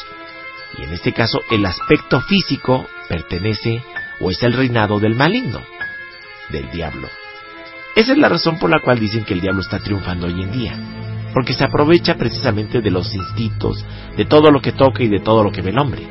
[0.78, 3.82] Y en este caso, el aspecto físico pertenece
[4.20, 5.60] o es el reinado del maligno,
[6.50, 7.08] del diablo.
[7.96, 10.52] Esa es la razón por la cual dicen que el diablo está triunfando hoy en
[10.52, 10.74] día,
[11.32, 13.82] porque se aprovecha precisamente de los instintos,
[14.18, 16.06] de todo lo que toca y de todo lo que ve el hombre.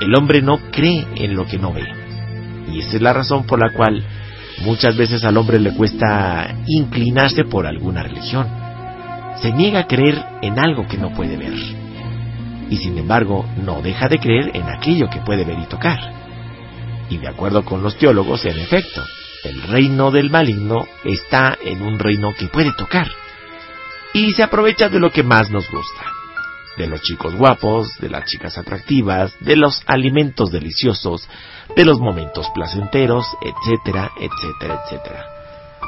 [0.00, 1.84] El hombre no cree en lo que no ve.
[2.72, 4.02] Y esa es la razón por la cual
[4.64, 8.46] muchas veces al hombre le cuesta inclinarse por alguna religión.
[9.42, 11.52] Se niega a creer en algo que no puede ver.
[12.70, 15.98] Y sin embargo, no deja de creer en aquello que puede ver y tocar.
[17.10, 19.02] Y de acuerdo con los teólogos, en efecto,
[19.44, 23.08] el reino del maligno está en un reino que puede tocar.
[24.12, 26.02] Y se aprovecha de lo que más nos gusta.
[26.76, 31.28] De los chicos guapos, de las chicas atractivas, de los alimentos deliciosos,
[31.76, 35.26] de los momentos placenteros, etcétera, etcétera, etcétera.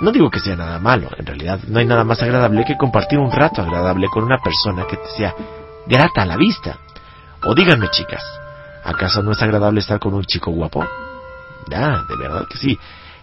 [0.00, 3.18] No digo que sea nada malo, en realidad no hay nada más agradable que compartir
[3.18, 5.34] un rato agradable con una persona que te sea
[5.86, 6.78] grata a la vista.
[7.42, 8.22] O díganme chicas,
[8.84, 10.84] ¿acaso no es agradable estar con un chico guapo?
[11.68, 12.78] Ya, de verdad que sí.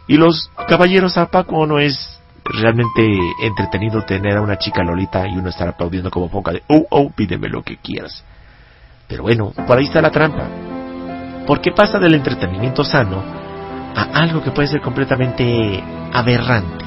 [0.08, 3.02] Y los caballeros a Paco no es realmente
[3.42, 7.10] entretenido tener a una chica Lolita y uno estar aplaudiendo como poca de, oh, oh,
[7.10, 8.24] pídeme lo que quieras.
[9.08, 10.48] Pero bueno, por ahí está la trampa.
[11.48, 13.22] Porque pasa del entretenimiento sano
[13.96, 16.86] a algo que puede ser completamente aberrante.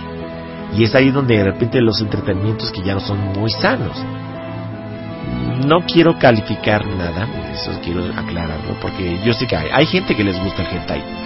[0.74, 3.96] Y es ahí donde de repente los entretenimientos que ya no son muy sanos.
[5.64, 10.24] No quiero calificar nada, eso quiero aclararlo, porque yo sé que hay, hay gente que
[10.24, 11.25] les gusta el hentai.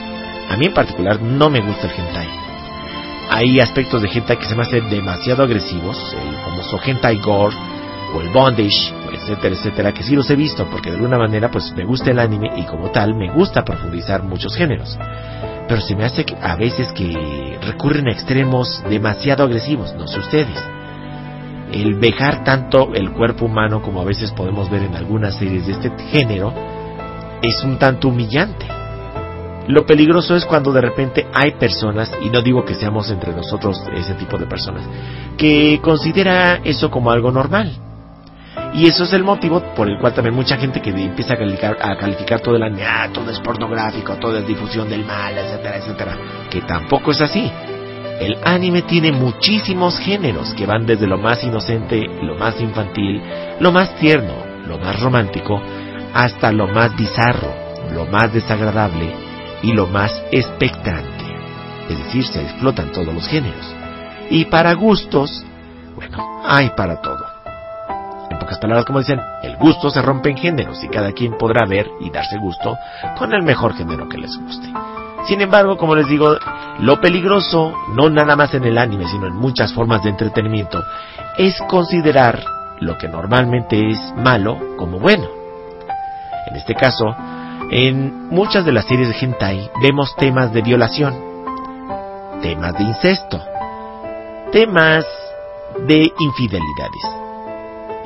[0.51, 2.29] A mí en particular no me gusta el hentai.
[3.31, 7.55] Hay aspectos de hentai que se me hacen demasiado agresivos, el famoso hentai gore
[8.13, 11.73] o el bondage, etcétera, etcétera, que sí los he visto porque de alguna manera pues
[11.77, 14.99] me gusta el anime y como tal me gusta profundizar muchos géneros.
[15.69, 20.61] Pero se me hace a veces que recurren a extremos demasiado agresivos, no sé ustedes.
[21.71, 25.75] El vejar tanto el cuerpo humano como a veces podemos ver en algunas series de
[25.75, 26.53] este género
[27.41, 28.80] es un tanto humillante.
[29.71, 33.81] Lo peligroso es cuando de repente hay personas, y no digo que seamos entre nosotros
[33.95, 34.83] ese tipo de personas,
[35.37, 37.71] que considera eso como algo normal.
[38.75, 42.41] Y eso es el motivo por el cual también mucha gente que empieza a calificar,
[42.41, 46.19] todo el anime, ah, todo es pornográfico, todo es difusión del mal, etcétera, etcétera,
[46.51, 47.49] que tampoco es así.
[48.21, 53.23] El anime tiene muchísimos géneros que van desde lo más inocente, lo más infantil,
[53.61, 54.35] lo más tierno,
[54.67, 55.63] lo más romántico,
[56.13, 57.55] hasta lo más bizarro,
[57.95, 59.30] lo más desagradable
[59.63, 61.25] y lo más expectante.
[61.89, 63.75] Es decir, se explotan todos los géneros.
[64.31, 65.45] Y para gustos,
[65.97, 67.27] bueno, hay para todo.
[68.31, 71.67] En pocas palabras, como dicen, el gusto se rompe en géneros y cada quien podrá
[71.67, 72.79] ver y darse gusto
[73.19, 74.73] con el mejor género que les guste.
[75.27, 76.37] Sin embargo, como les digo,
[76.79, 80.83] lo peligroso, no nada más en el anime, sino en muchas formas de entretenimiento,
[81.37, 82.43] es considerar
[82.81, 85.27] lo que normalmente es malo como bueno.
[86.47, 87.15] En este caso,
[87.71, 91.15] en muchas de las series de hentai vemos temas de violación,
[92.43, 93.41] temas de incesto,
[94.51, 95.05] temas
[95.87, 97.21] de infidelidades.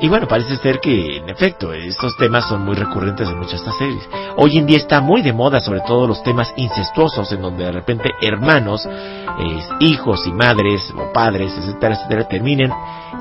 [0.01, 3.57] Y bueno, parece ser que, en efecto, estos temas son muy recurrentes en muchas de
[3.57, 4.09] estas series.
[4.35, 7.71] Hoy en día está muy de moda, sobre todo los temas incestuosos, en donde de
[7.71, 8.87] repente hermanos,
[9.79, 12.71] hijos y madres, o padres, etcétera, etcétera, terminen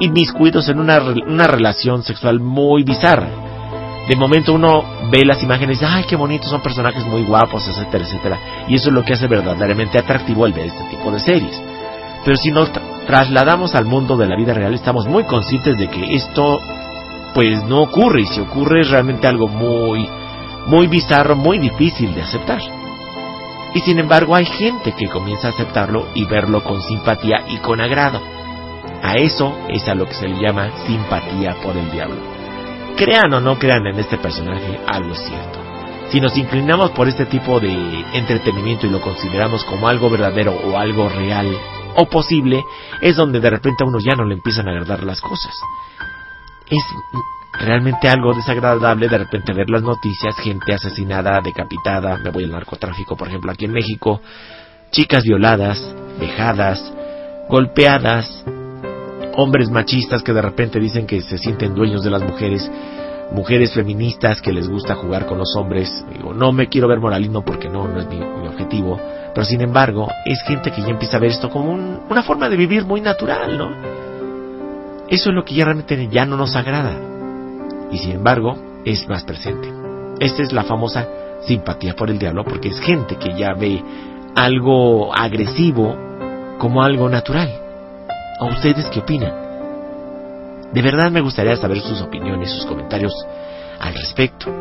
[0.00, 3.53] inmiscuidos en una, una relación sexual muy bizarra.
[4.08, 8.04] De momento uno ve las imágenes y ay, qué bonitos, son personajes muy guapos, etcétera,
[8.04, 8.38] etcétera.
[8.68, 11.62] Y eso es lo que hace verdaderamente atractivo el ver este tipo de series.
[12.24, 12.70] Pero si nos
[13.06, 16.58] trasladamos al mundo de la vida real, estamos muy conscientes de que esto,
[17.34, 18.22] pues no ocurre.
[18.22, 20.06] Y si ocurre es realmente algo muy,
[20.66, 22.60] muy bizarro, muy difícil de aceptar.
[23.74, 27.80] Y sin embargo hay gente que comienza a aceptarlo y verlo con simpatía y con
[27.80, 28.20] agrado.
[29.02, 32.33] A eso es a lo que se le llama simpatía por el diablo.
[32.96, 35.58] Crean o no crean en este personaje, algo es cierto.
[36.10, 40.78] Si nos inclinamos por este tipo de entretenimiento y lo consideramos como algo verdadero o
[40.78, 41.48] algo real,
[41.96, 42.64] o posible
[43.00, 45.52] es donde de repente a uno ya no le empiezan a agradar las cosas.
[46.70, 46.84] Es
[47.52, 53.16] realmente algo desagradable de repente ver las noticias, gente asesinada, decapitada, me voy al narcotráfico
[53.16, 54.20] por ejemplo aquí en México,
[54.90, 56.92] chicas violadas, vejadas,
[57.48, 58.44] golpeadas,
[59.36, 62.70] hombres machistas que de repente dicen que se sienten dueños de las mujeres,
[63.32, 66.04] mujeres feministas que les gusta jugar con los hombres.
[66.14, 69.00] Digo, no me quiero ver moralino porque no, no es mi, objetivo,
[69.34, 72.48] pero sin embargo es gente que ya empieza a ver esto como un- una forma
[72.48, 73.70] de vivir muy natural, ¿no?
[75.08, 76.92] Eso es lo que ya realmente ya no nos agrada
[77.90, 79.68] y sin embargo es más presente.
[80.20, 81.06] Esta es la famosa
[81.46, 83.82] simpatía por el diablo porque es gente que ya ve
[84.36, 85.96] algo agresivo
[86.58, 87.63] como algo natural.
[88.40, 89.32] ¿A ustedes qué opinan?
[90.72, 93.12] De verdad me gustaría saber sus opiniones, sus comentarios
[93.78, 94.52] al respecto.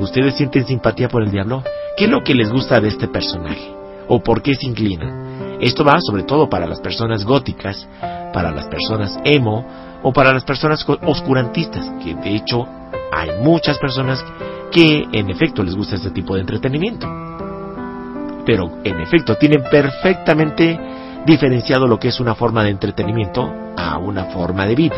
[0.00, 1.62] ¿Ustedes sienten simpatía por el diablo?
[1.96, 3.72] ¿Qué es lo que les gusta de este personaje?
[4.08, 5.58] ¿O por qué se inclinan?
[5.60, 7.86] Esto va sobre todo para las personas góticas,
[8.32, 9.64] para las personas emo
[10.02, 12.66] o para las personas oscurantistas, que de hecho
[13.12, 14.24] hay muchas personas
[14.72, 17.06] que en efecto les gusta este tipo de entretenimiento.
[18.44, 20.78] Pero en efecto tienen perfectamente
[21.26, 24.96] diferenciado lo que es una forma de entretenimiento a una forma de vida.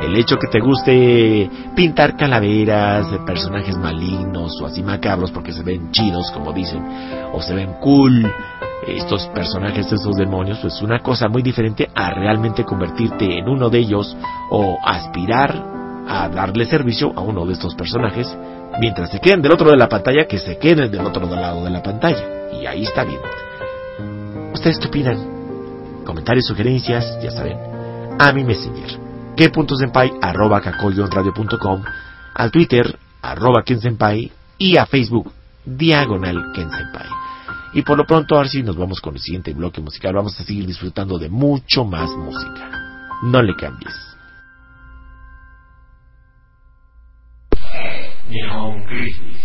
[0.00, 5.90] El hecho que te guste pintar calaveras personajes malignos o así macabros porque se ven
[5.90, 6.84] chidos, como dicen,
[7.32, 8.30] o se ven cool,
[8.86, 13.70] estos personajes, estos demonios, pues es una cosa muy diferente a realmente convertirte en uno
[13.70, 14.14] de ellos
[14.50, 15.64] o aspirar
[16.08, 18.36] a darle servicio a uno de estos personajes
[18.78, 21.70] mientras se queden del otro de la pantalla, que se queden del otro lado de
[21.70, 22.50] la pantalla.
[22.60, 23.20] Y ahí está bien.
[24.55, 26.03] ¿Ustedes qué opinan?
[26.05, 27.57] Comentarios, sugerencias, ya saben.
[28.19, 29.11] A mi Messenger.
[29.35, 31.83] que.senpai arroba kakoyonradio.com
[32.35, 35.31] al Twitter arroba kensenpai y a Facebook
[35.65, 37.07] diagonal kensenpai.
[37.73, 40.13] Y por lo pronto ahora sí nos vamos con el siguiente bloque musical.
[40.13, 42.69] Vamos a seguir disfrutando de mucho más música.
[43.23, 43.95] No le cambies.
[48.29, 48.91] Nihon Christmas.
[48.91, 49.44] 気まぐれな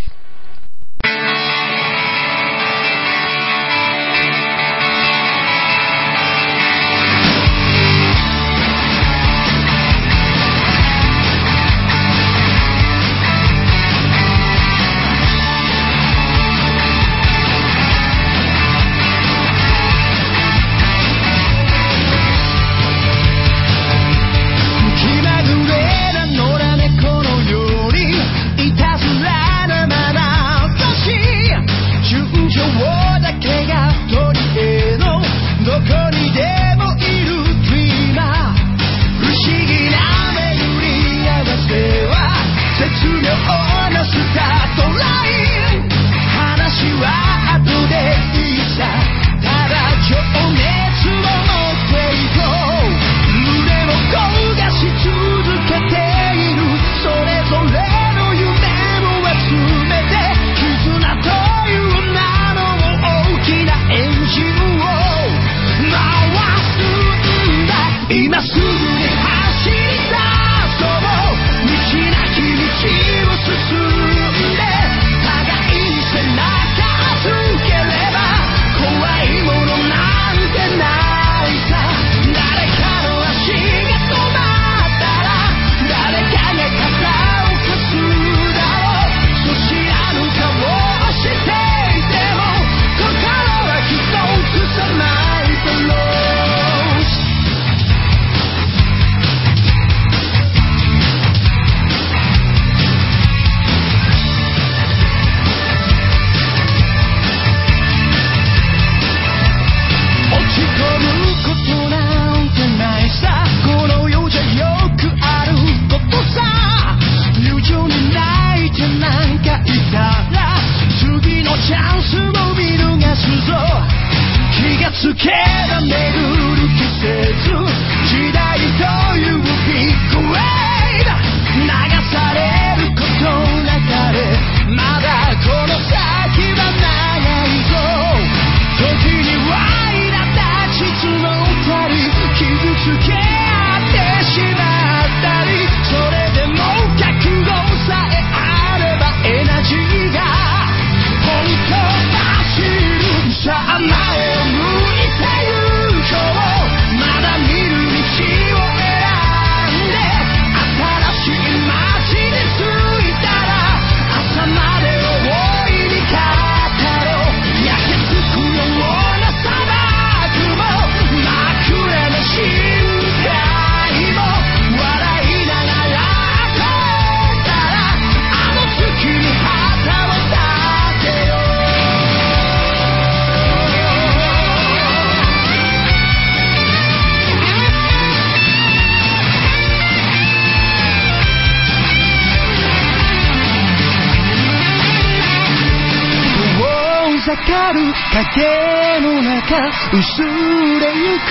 [198.10, 201.30] 影の中薄れゆく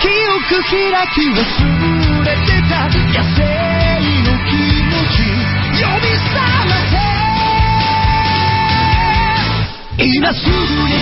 [0.00, 0.74] 記憶開
[1.08, 1.36] き忘
[2.24, 3.40] れてた野生
[4.22, 4.50] の気
[4.82, 5.14] 持ち
[5.78, 6.34] 呼び覚
[6.66, 6.92] ませ
[10.04, 10.52] 今すぐ
[10.88, 10.92] に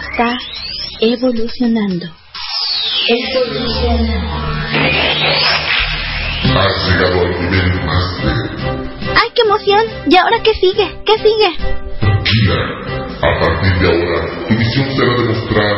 [0.00, 0.38] está
[1.00, 2.06] evolucionando.
[6.54, 8.36] Has llegado al nivel máster.
[9.14, 9.84] ¡Ay, qué emoción!
[10.08, 10.96] ¿Y ahora qué sigue?
[11.04, 11.56] ¿Qué sigue?
[12.00, 12.56] Tranquila.
[13.22, 15.76] A partir de ahora, tu misión será demostrar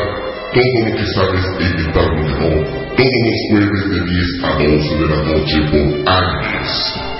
[0.54, 2.48] todo lo que sabes e inventar lo que no.
[2.96, 6.68] Todos los jueves de 10 a 12 de la noche por años.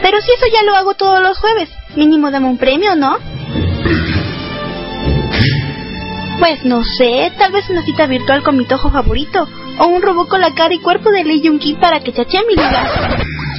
[0.02, 1.70] Pero si eso ya lo hago todos los jueves.
[1.96, 3.16] Mínimo dame un premio, ¿no?
[3.16, 4.23] ¿Un premio?
[6.44, 9.48] Pues no sé, tal vez una cita virtual con mi tojo favorito.
[9.78, 12.38] O un robot con la cara y cuerpo de Lee Jung Ki para que chache
[12.46, 12.86] mi lugar.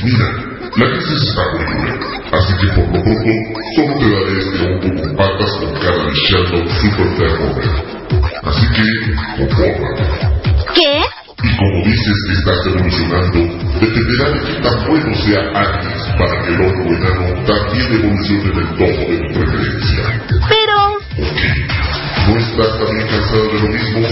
[0.03, 0.29] Mira,
[0.77, 1.97] la crisis está horrible.
[2.31, 3.31] Así que por lo pronto,
[3.75, 7.53] solo te daré este hongo con patas con cara de Sheldon Super Terror.
[8.43, 8.85] Así que,
[9.47, 10.03] confórmate.
[10.75, 11.01] ¿Qué?
[11.41, 13.39] Y como dices que estás evolucionando,
[13.81, 18.57] dependerá de que tan bueno sea Agnes para que el hongo enano también evolucione en
[18.59, 20.03] el tomo de tu preferencia.
[20.49, 20.75] Pero...
[21.17, 21.54] ¿O qué?
[22.27, 24.07] ¿No estás también cansado de lo mismo?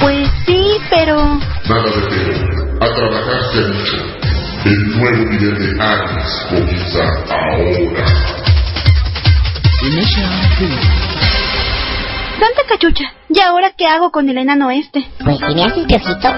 [0.00, 1.16] Pues sí, pero...
[1.16, 2.78] Nada de pero.
[2.80, 3.96] A trabajar se ha dicho.
[4.64, 8.06] El nuevo nivel de Agnes comienza ahora.
[12.38, 15.06] Santa cachucha, ¿y ahora qué hago con el enano este?
[15.22, 16.28] Pues si me haces piojito,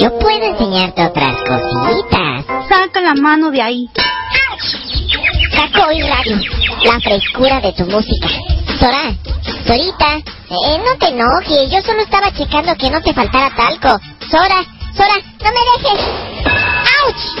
[0.00, 2.46] yo puedo enseñarte otras cositas.
[2.68, 3.88] Saca la mano de ahí.
[5.54, 6.38] Caco y radio,
[6.84, 8.28] la frescura de tu música.
[8.80, 9.14] Sora,
[9.66, 10.16] Sorita,
[10.48, 14.00] eh, no te enojes, yo solo estaba checando que no te faltara talco.
[14.30, 14.64] Sora,
[14.96, 16.00] Sora, no me dejes.
[17.04, 17.40] ¡Auch!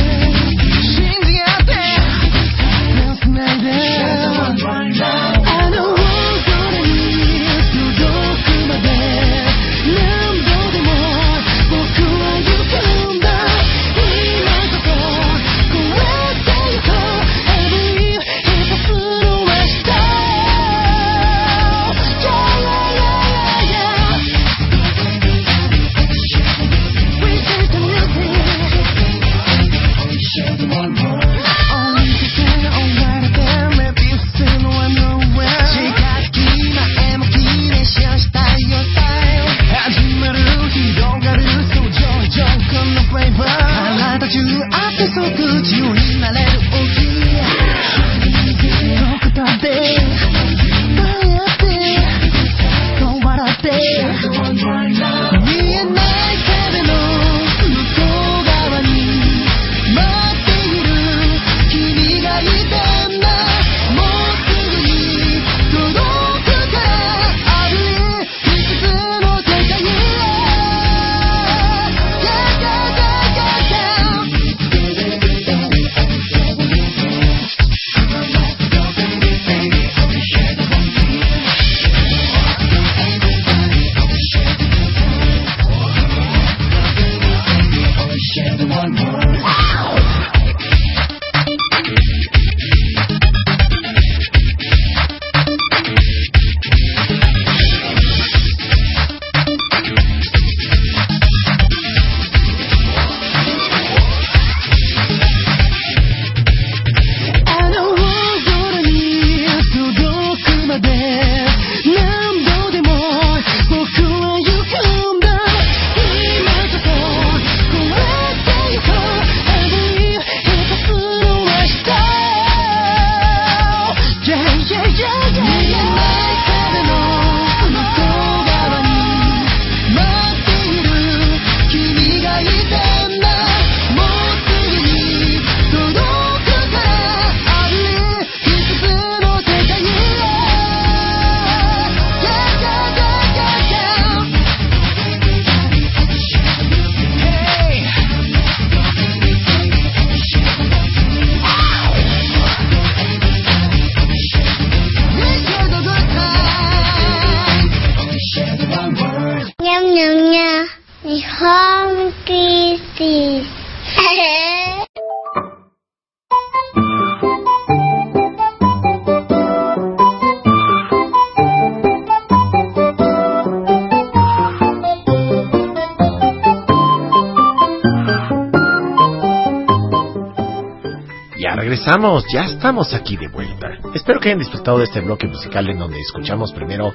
[181.91, 183.67] regresamos, ya estamos aquí de vuelta.
[183.93, 186.93] Espero que hayan disfrutado de este bloque musical en donde escuchamos primero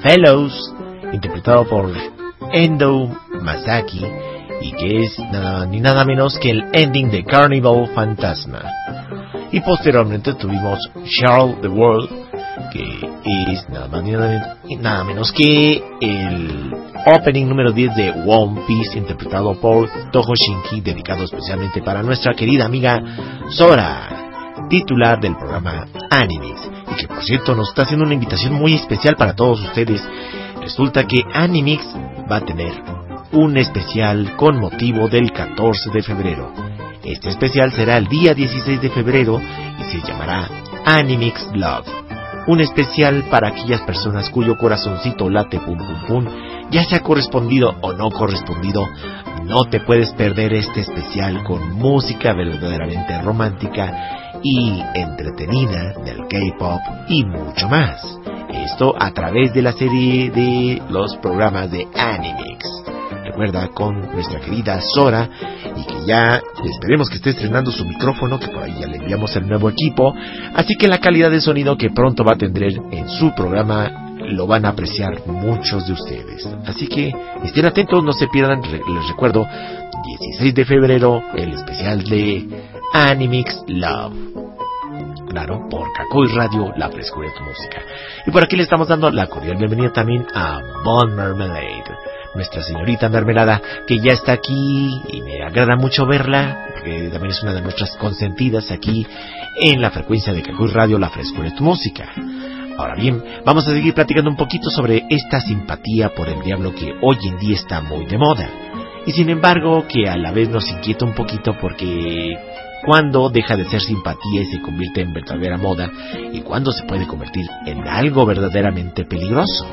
[0.00, 0.74] Fellows,
[1.12, 1.92] interpretado por
[2.52, 4.06] Endo Masaki,
[4.62, 8.62] y que es nada ni nada menos que el ending de Carnival Fantasma.
[9.52, 12.08] Y posteriormente tuvimos Charles the World,
[12.72, 18.96] que es nada más ni nada, menos que el opening número 10 de One Piece,
[18.96, 22.98] interpretado por Toho Shinki, dedicado especialmente para nuestra querida amiga
[23.50, 24.27] Sora,
[24.68, 26.60] titular del programa Animix,
[26.92, 30.02] y que por cierto nos está haciendo una invitación muy especial para todos ustedes.
[30.60, 31.84] Resulta que Animix
[32.30, 32.72] va a tener
[33.32, 36.52] un especial con motivo del 14 de febrero.
[37.04, 39.40] Este especial será el día 16 de febrero
[39.78, 40.48] y se llamará
[40.84, 41.86] Animix Love.
[42.46, 46.26] Un especial para aquellas personas cuyo corazoncito late pum pum pum,
[46.70, 48.86] ya sea correspondido o no correspondido,
[49.44, 57.24] no te puedes perder este especial con música verdaderamente romántica y entretenida del K-pop y
[57.24, 58.18] mucho más.
[58.50, 62.64] Esto a través de la serie de los programas de Animix
[63.38, 65.30] recuerda con nuestra querida Sora
[65.76, 69.34] y que ya esperemos que esté estrenando su micrófono que por ahí ya le enviamos
[69.36, 70.12] el nuevo equipo.
[70.54, 74.46] Así que la calidad de sonido que pronto va a tener en su programa lo
[74.48, 76.48] van a apreciar muchos de ustedes.
[76.66, 77.12] Así que
[77.44, 79.46] estén atentos no se pierdan les recuerdo
[80.04, 82.44] 16 de febrero el especial de
[82.92, 84.14] Animix Love
[85.28, 87.82] claro, por Cacoy Radio, la frescura de tu música.
[88.26, 91.84] Y por aquí le estamos dando la cordial bienvenida también a Bon Marmalade
[92.34, 97.42] nuestra señorita mermelada, que ya está aquí y me agrada mucho verla, porque también es
[97.42, 99.06] una de nuestras consentidas aquí
[99.60, 102.12] en la frecuencia de Cacuy Radio, la frescura de tu música.
[102.76, 106.94] Ahora bien, vamos a seguir platicando un poquito sobre esta simpatía por el diablo que
[107.02, 108.48] hoy en día está muy de moda.
[109.04, 112.36] Y sin embargo, que a la vez nos inquieta un poquito porque
[112.84, 115.90] cuando deja de ser simpatía y se convierte en verdadera moda
[116.32, 119.66] y cuando se puede convertir en algo verdaderamente peligroso.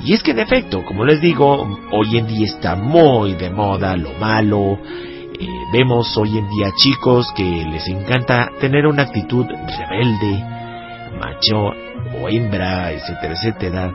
[0.00, 3.96] Y es que en efecto, como les digo, hoy en día está muy de moda
[3.96, 4.78] lo malo.
[5.40, 10.44] Eh, vemos hoy en día chicos que les encanta tener una actitud rebelde,
[11.18, 11.72] macho
[12.20, 13.92] o hembra, etcétera, etcétera.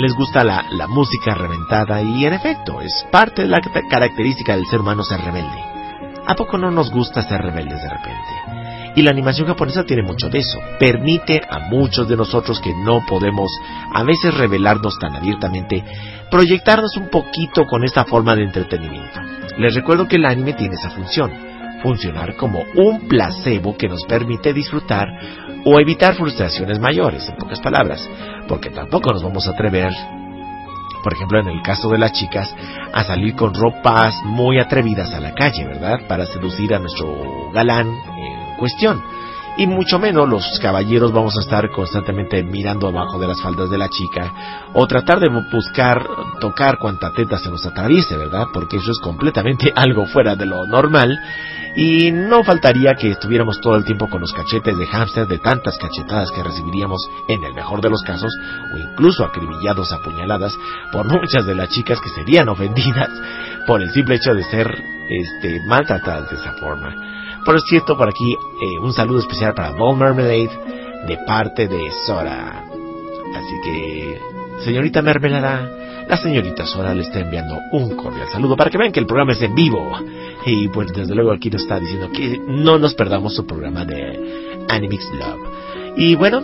[0.00, 4.66] Les gusta la, la música reventada y en efecto es parte de la característica del
[4.66, 5.77] ser humano ser rebelde.
[6.28, 8.92] ¿A poco no nos gusta ser rebeldes de repente?
[8.96, 10.58] Y la animación japonesa tiene mucho de eso.
[10.78, 13.50] Permite a muchos de nosotros que no podemos
[13.94, 15.82] a veces revelarnos tan abiertamente,
[16.30, 19.20] proyectarnos un poquito con esta forma de entretenimiento.
[19.56, 21.32] Les recuerdo que el anime tiene esa función,
[21.82, 25.08] funcionar como un placebo que nos permite disfrutar
[25.64, 28.06] o evitar frustraciones mayores, en pocas palabras,
[28.46, 29.92] porque tampoco nos vamos a atrever
[31.02, 32.54] por ejemplo, en el caso de las chicas,
[32.92, 36.00] a salir con ropas muy atrevidas a la calle, ¿verdad?
[36.08, 37.88] Para seducir a nuestro galán
[38.58, 39.02] cuestión.
[39.58, 43.76] Y mucho menos los caballeros vamos a estar constantemente mirando abajo de las faldas de
[43.76, 46.06] la chica o tratar de buscar
[46.40, 48.46] tocar cuanta teta se nos atraviese, ¿verdad?
[48.54, 51.18] Porque eso es completamente algo fuera de lo normal
[51.74, 55.76] y no faltaría que estuviéramos todo el tiempo con los cachetes de hámster de tantas
[55.76, 58.30] cachetadas que recibiríamos en el mejor de los casos
[58.72, 60.56] o incluso acribillados a puñaladas
[60.92, 63.10] por muchas de las chicas que serían ofendidas
[63.66, 64.72] por el simple hecho de ser
[65.08, 67.17] este maltratadas de esa forma.
[67.48, 70.50] Por cierto, por aquí eh, un saludo especial para Ball Marmalade
[71.06, 72.66] de parte de Sora.
[73.34, 74.20] Así que,
[74.66, 79.00] señorita Mermelada, la señorita Sora le está enviando un cordial saludo para que vean que
[79.00, 79.90] el programa es en vivo.
[80.44, 84.66] Y pues desde luego aquí nos está diciendo que no nos perdamos su programa de
[84.68, 85.96] Animix Love.
[85.96, 86.42] Y bueno,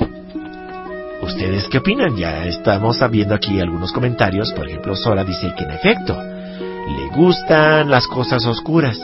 [1.21, 2.17] ¿ustedes qué opinan?
[2.17, 4.55] Ya estamos viendo aquí algunos comentarios.
[4.55, 8.99] Por ejemplo, Sora dice que en efecto, le gustan las cosas oscuras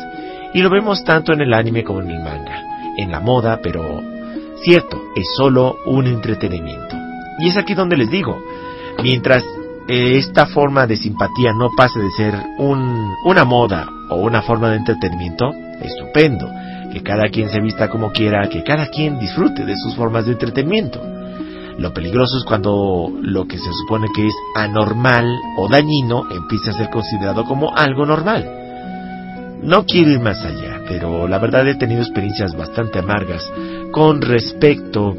[0.55, 2.63] y lo vemos tanto en el anime como en el manga,
[2.97, 4.03] en la moda, pero
[4.63, 6.97] cierto, es solo un entretenimiento.
[7.39, 8.39] Y es aquí donde les digo,
[9.03, 9.45] mientras
[9.89, 14.71] eh, esta forma de simpatía no pase de ser un, una moda o una forma
[14.71, 15.51] de entretenimiento,
[15.81, 16.49] estupendo.
[16.93, 20.33] Que cada quien se vista como quiera, que cada quien disfrute de sus formas de
[20.33, 21.01] entretenimiento.
[21.79, 26.75] Lo peligroso es cuando lo que se supone que es anormal o dañino empieza a
[26.75, 28.60] ser considerado como algo normal.
[29.63, 33.51] No quiero ir más allá, pero la verdad he tenido experiencias bastante amargas
[33.93, 35.15] con respecto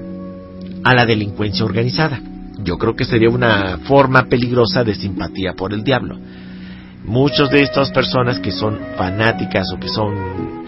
[0.84, 2.20] a la delincuencia organizada.
[2.64, 6.18] Yo creo que sería una forma peligrosa de simpatía por el diablo.
[7.06, 10.62] Muchos de estas personas que son fanáticas o que son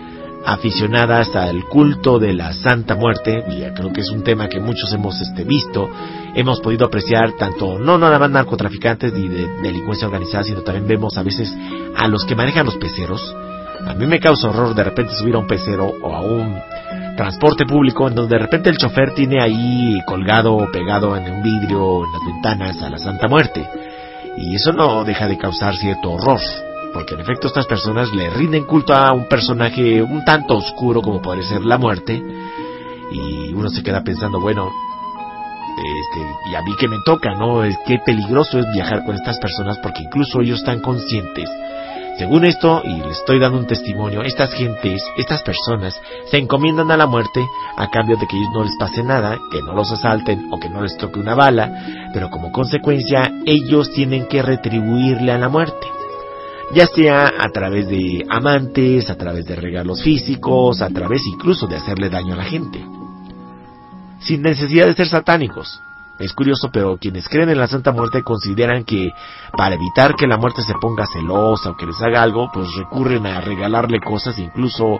[0.45, 4.91] aficionadas al culto de la Santa Muerte, y creo que es un tema que muchos
[4.93, 5.89] hemos este, visto,
[6.35, 11.17] hemos podido apreciar tanto, no nada más narcotraficantes ni de delincuencia organizada, sino también vemos
[11.17, 11.55] a veces
[11.95, 13.33] a los que manejan los peceros,
[13.87, 16.57] a mí me causa horror de repente subir a un pecero o a un
[17.17, 21.43] transporte público en donde de repente el chofer tiene ahí colgado o pegado en un
[21.43, 23.67] vidrio en las ventanas a la Santa Muerte.
[24.37, 26.39] Y eso no deja de causar cierto horror,
[26.93, 31.21] porque en efecto estas personas le rinden culto a un personaje un tanto oscuro como
[31.21, 32.21] puede ser la muerte,
[33.11, 34.71] y uno se queda pensando, bueno,
[35.77, 37.63] este, y a mí que me toca, ¿no?
[37.63, 41.47] Es qué peligroso es viajar con estas personas porque incluso ellos están conscientes
[42.17, 45.99] según esto, y les estoy dando un testimonio, estas gentes, estas personas,
[46.29, 47.43] se encomiendan a la muerte
[47.75, 50.69] a cambio de que ellos no les pase nada, que no los asalten o que
[50.69, 55.87] no les toque una bala, pero como consecuencia ellos tienen que retribuirle a la muerte.
[56.75, 61.77] Ya sea a través de amantes, a través de regalos físicos, a través incluso de
[61.77, 62.83] hacerle daño a la gente.
[64.19, 65.81] Sin necesidad de ser satánicos.
[66.19, 69.11] Es curioso, pero quienes creen en la Santa Muerte consideran que
[69.57, 73.25] para evitar que la muerte se ponga celosa o que les haga algo, pues recurren
[73.25, 74.99] a regalarle cosas incluso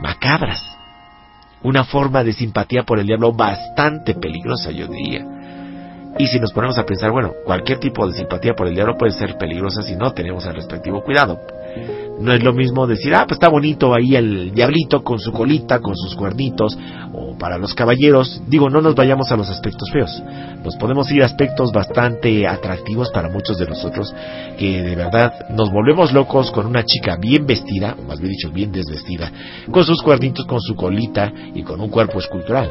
[0.00, 0.62] macabras.
[1.62, 5.24] Una forma de simpatía por el diablo bastante peligrosa, yo diría.
[6.18, 9.12] Y si nos ponemos a pensar, bueno, cualquier tipo de simpatía por el diablo puede
[9.12, 11.38] ser peligrosa si no tenemos el respectivo cuidado.
[12.20, 15.80] No es lo mismo decir, ah, pues está bonito ahí el diablito con su colita,
[15.80, 16.78] con sus cuernitos,
[17.14, 20.22] o para los caballeros, digo, no nos vayamos a los aspectos feos,
[20.62, 24.14] nos podemos ir a aspectos bastante atractivos para muchos de nosotros,
[24.58, 28.50] que de verdad nos volvemos locos con una chica bien vestida, o más bien dicho,
[28.50, 29.32] bien desvestida,
[29.70, 32.70] con sus cuernitos, con su colita y con un cuerpo escultural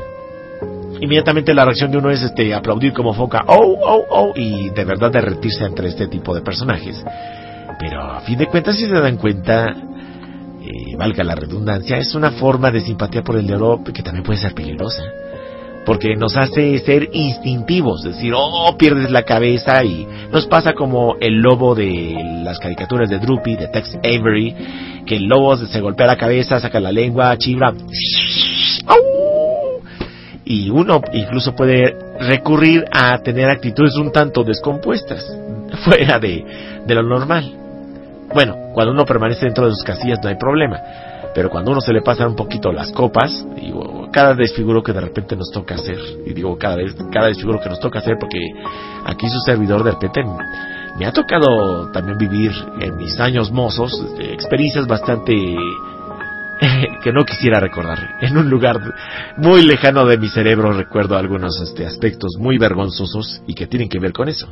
[1.02, 4.84] inmediatamente la reacción de uno es este aplaudir como foca, oh, oh, oh, y de
[4.84, 7.04] verdad derretirse entre este tipo de personajes.
[7.80, 9.74] Pero a fin de cuentas, si se dan cuenta,
[10.62, 14.40] eh, valga la redundancia, es una forma de simpatía por el diablo que también puede
[14.40, 15.02] ser peligrosa.
[15.86, 21.36] Porque nos hace ser instintivos, decir, oh, pierdes la cabeza y nos pasa como el
[21.36, 24.56] lobo de las caricaturas de Droopy, de Tex Avery,
[25.06, 27.74] que el lobo se golpea la cabeza, saca la lengua, chibra,
[30.50, 35.24] y uno incluso puede recurrir a tener actitudes un tanto descompuestas,
[35.86, 36.44] fuera de,
[36.86, 37.69] de lo normal.
[38.34, 40.80] Bueno, cuando uno permanece dentro de sus casillas no hay problema,
[41.34, 45.02] pero cuando uno se le pasan un poquito las copas, digo, cada desfiguro que de
[45.02, 48.40] repente nos toca hacer, y digo cada vez, cada desfiguro que nos toca hacer, porque
[49.06, 50.24] aquí su servidor de repente
[50.98, 55.34] me ha tocado también vivir en mis años mozos este, experiencias bastante
[57.04, 58.18] que no quisiera recordar.
[58.22, 58.80] En un lugar
[59.38, 64.00] muy lejano de mi cerebro recuerdo algunos este, aspectos muy vergonzosos y que tienen que
[64.00, 64.48] ver con eso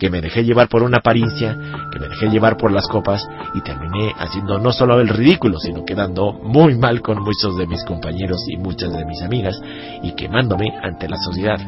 [0.00, 1.56] que me dejé llevar por una apariencia,
[1.92, 3.22] que me dejé llevar por las copas
[3.54, 7.84] y terminé haciendo no solo el ridículo, sino quedando muy mal con muchos de mis
[7.84, 9.60] compañeros y muchas de mis amigas
[10.02, 11.60] y quemándome ante la sociedad.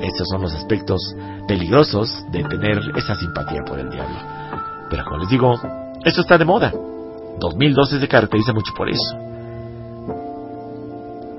[0.00, 1.00] Esos son los aspectos
[1.46, 4.16] peligrosos de tener esa simpatía por el diablo.
[4.90, 5.54] Pero como les digo,
[6.04, 6.72] eso está de moda.
[7.38, 9.16] 2012 se caracteriza mucho por eso.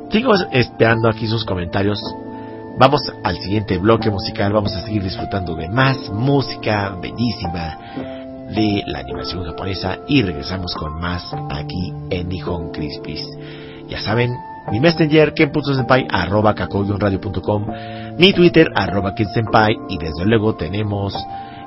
[0.10, 2.00] Sigo esperando aquí sus comentarios
[2.78, 7.78] Vamos al siguiente bloque musical, vamos a seguir disfrutando de más música bellísima
[8.56, 13.24] de la animación japonesa y regresamos con más aquí en Nihon Crispis.
[13.88, 14.36] Ya saben,
[14.72, 17.68] mi messenger, ken.senpai, arroba kakoyonradio.com,
[18.18, 21.16] mi twitter, arroba kensenpai, y desde luego tenemos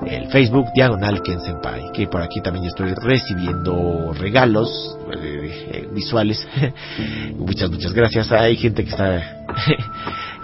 [0.06, 6.46] el Facebook Diagonal Ken Senpai, que por aquí también estoy recibiendo regalos eh, eh, visuales.
[7.36, 8.30] muchas, muchas gracias.
[8.32, 9.46] Hay gente que está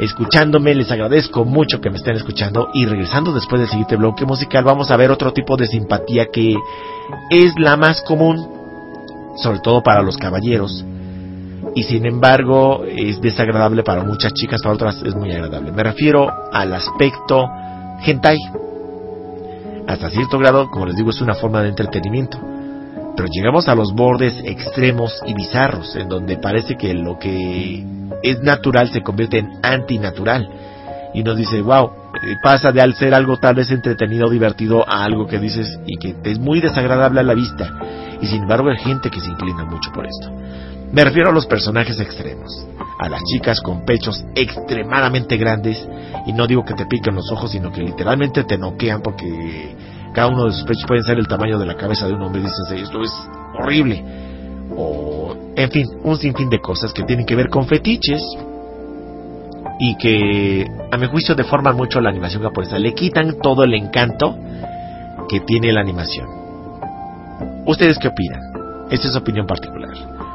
[0.00, 4.64] escuchándome, les agradezco mucho que me estén escuchando y regresando después del siguiente bloque musical
[4.64, 6.54] vamos a ver otro tipo de simpatía que
[7.30, 8.36] es la más común,
[9.36, 10.84] sobre todo para los caballeros,
[11.74, 15.70] y sin embargo es desagradable para muchas chicas, para otras es muy agradable.
[15.70, 17.46] Me refiero al aspecto
[18.04, 18.38] hentai
[19.86, 22.38] hasta cierto grado, como les digo, es una forma de entretenimiento.
[23.20, 27.84] Pero llegamos a los bordes extremos y bizarros, en donde parece que lo que
[28.22, 30.48] es natural se convierte en antinatural.
[31.12, 34.88] Y nos dice, wow, eh, pasa de al ser algo tal vez entretenido o divertido
[34.88, 37.70] a algo que dices y que es muy desagradable a la vista.
[38.22, 40.30] Y sin embargo hay gente que se inclina mucho por esto.
[40.90, 42.66] Me refiero a los personajes extremos,
[43.00, 45.86] a las chicas con pechos extremadamente grandes,
[46.24, 49.76] y no digo que te piquen los ojos, sino que literalmente te noquean porque
[50.14, 52.42] cada uno de sus pechos pueden ser el tamaño de la cabeza de un hombre
[52.42, 53.12] dices, esto es
[53.58, 54.04] horrible.
[54.76, 58.22] O, en fin, un sinfín de cosas que tienen que ver con fetiches
[59.78, 62.78] y que, a mi juicio, deforman mucho la animación japonesa.
[62.78, 64.36] Le quitan todo el encanto
[65.28, 66.28] que tiene la animación.
[67.66, 68.40] ¿Ustedes qué opinan?
[68.90, 69.90] Esta es su opinión particular.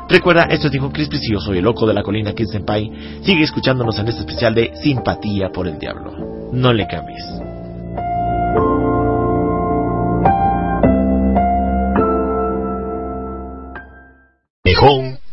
[0.08, 2.92] Recuerda, esto es Dijo Crispy y yo soy el loco de la colina Ken Senpai.
[3.24, 6.14] Sigue escuchándonos en este especial de Simpatía por el Diablo.
[6.52, 7.45] No le cambies.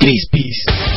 [0.03, 0.92] Nihon Crispis.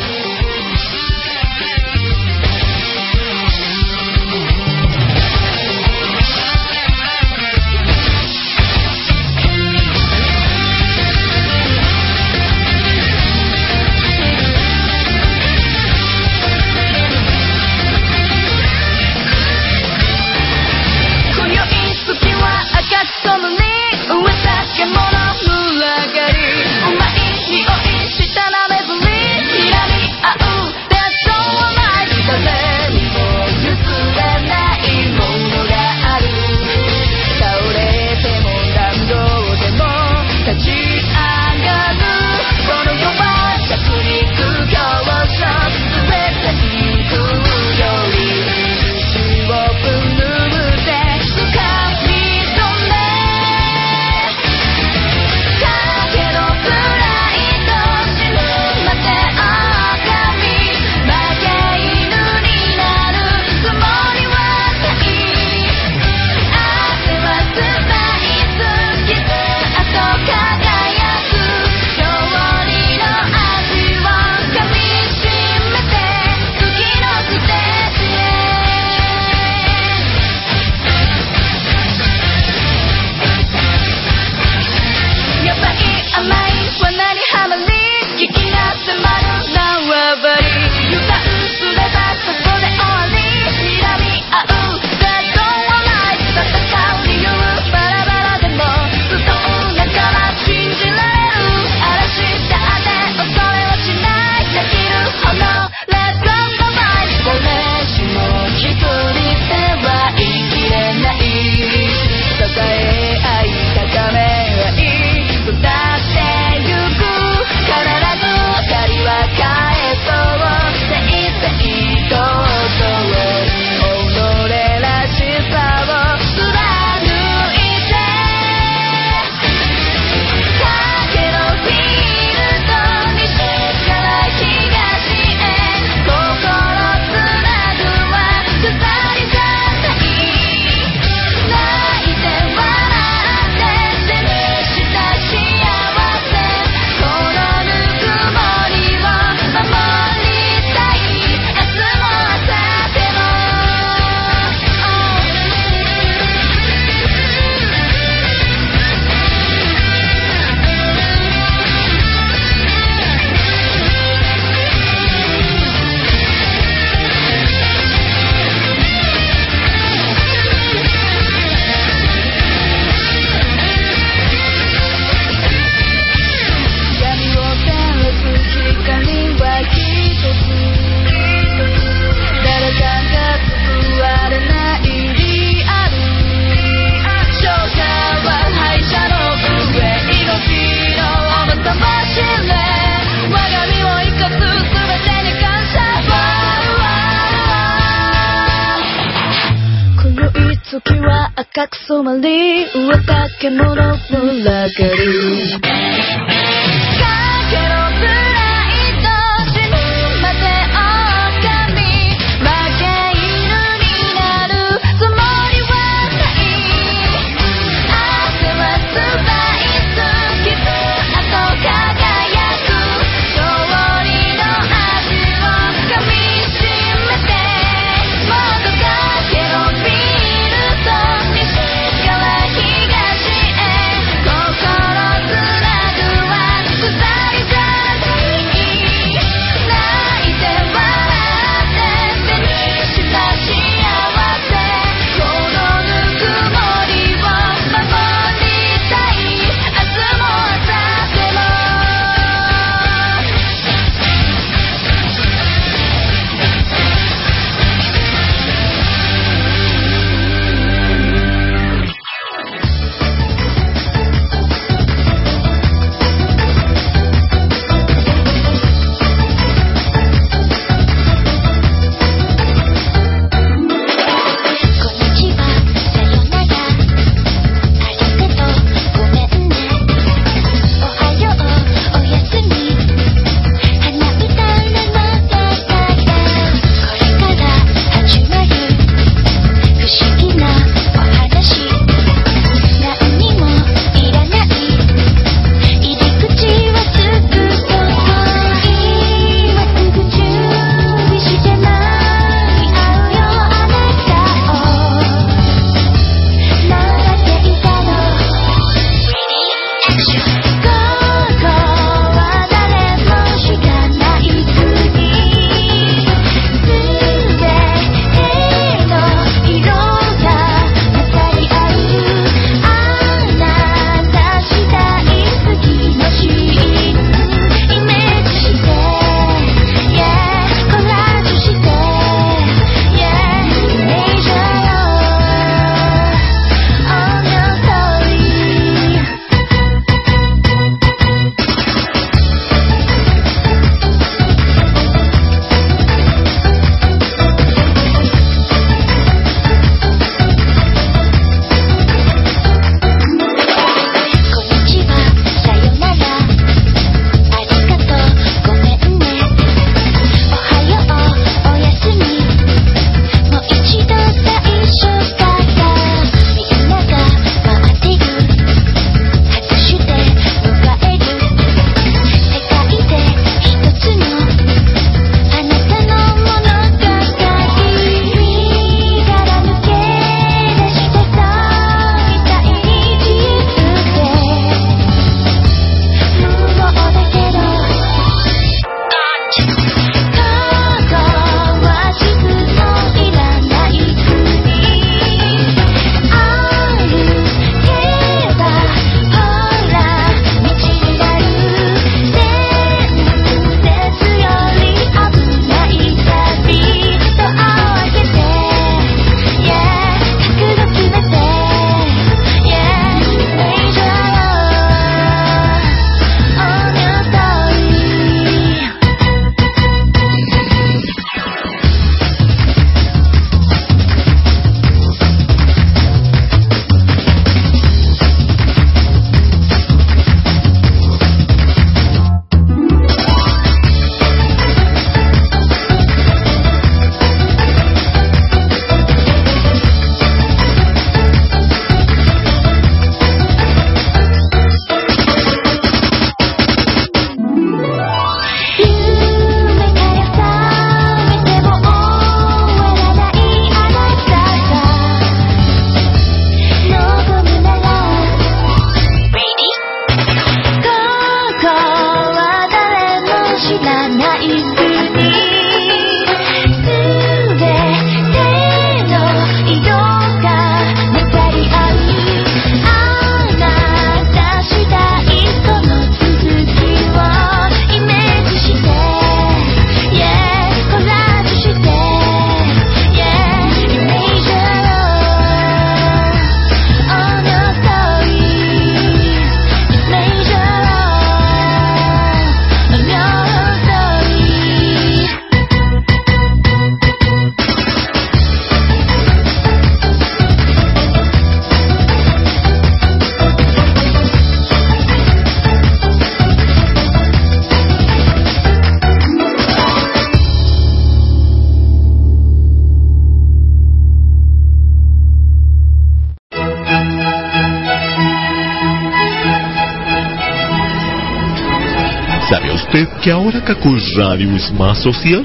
[523.05, 525.23] Que ahora Kakul Radio es más social?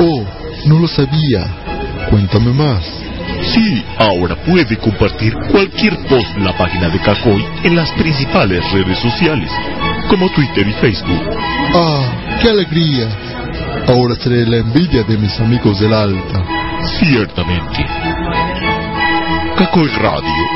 [0.00, 0.24] Oh,
[0.66, 1.46] no lo sabía.
[2.10, 2.84] Cuéntame más.
[3.54, 8.98] Sí, ahora puede compartir cualquier post en la página de Kakoy en las principales redes
[8.98, 9.48] sociales,
[10.08, 11.22] como Twitter y Facebook.
[11.72, 12.02] Ah,
[12.42, 13.06] qué alegría.
[13.86, 16.44] Ahora seré la envidia de mis amigos del Alta.
[16.98, 17.86] Ciertamente.
[19.56, 20.46] Kakoy Radio,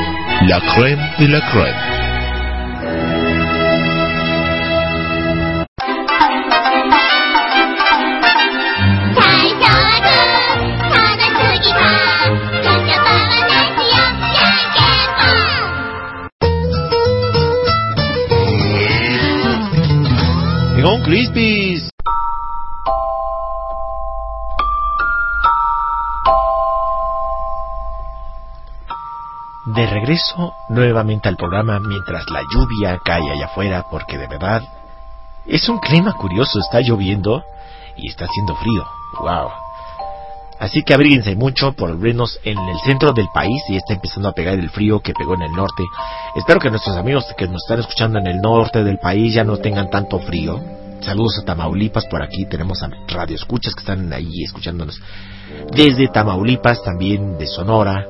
[0.41, 1.94] la creme de la creme.
[21.05, 21.87] Crispies.
[29.67, 34.63] De regreso nuevamente al programa mientras la lluvia cae allá afuera porque de verdad
[35.45, 37.43] es un clima curioso, está lloviendo
[37.97, 38.83] y está haciendo frío.
[39.19, 39.51] Wow.
[40.59, 44.29] Así que abríguense mucho por lo menos en el centro del país y está empezando
[44.29, 45.83] a pegar el frío que pegó en el norte.
[46.35, 49.57] Espero que nuestros amigos que nos están escuchando en el norte del país ya no
[49.57, 50.59] tengan tanto frío.
[51.05, 54.99] Saludos a Tamaulipas, por aquí tenemos a Radio Escuchas que están ahí escuchándonos.
[55.71, 58.07] Desde Tamaulipas, también de Sonora.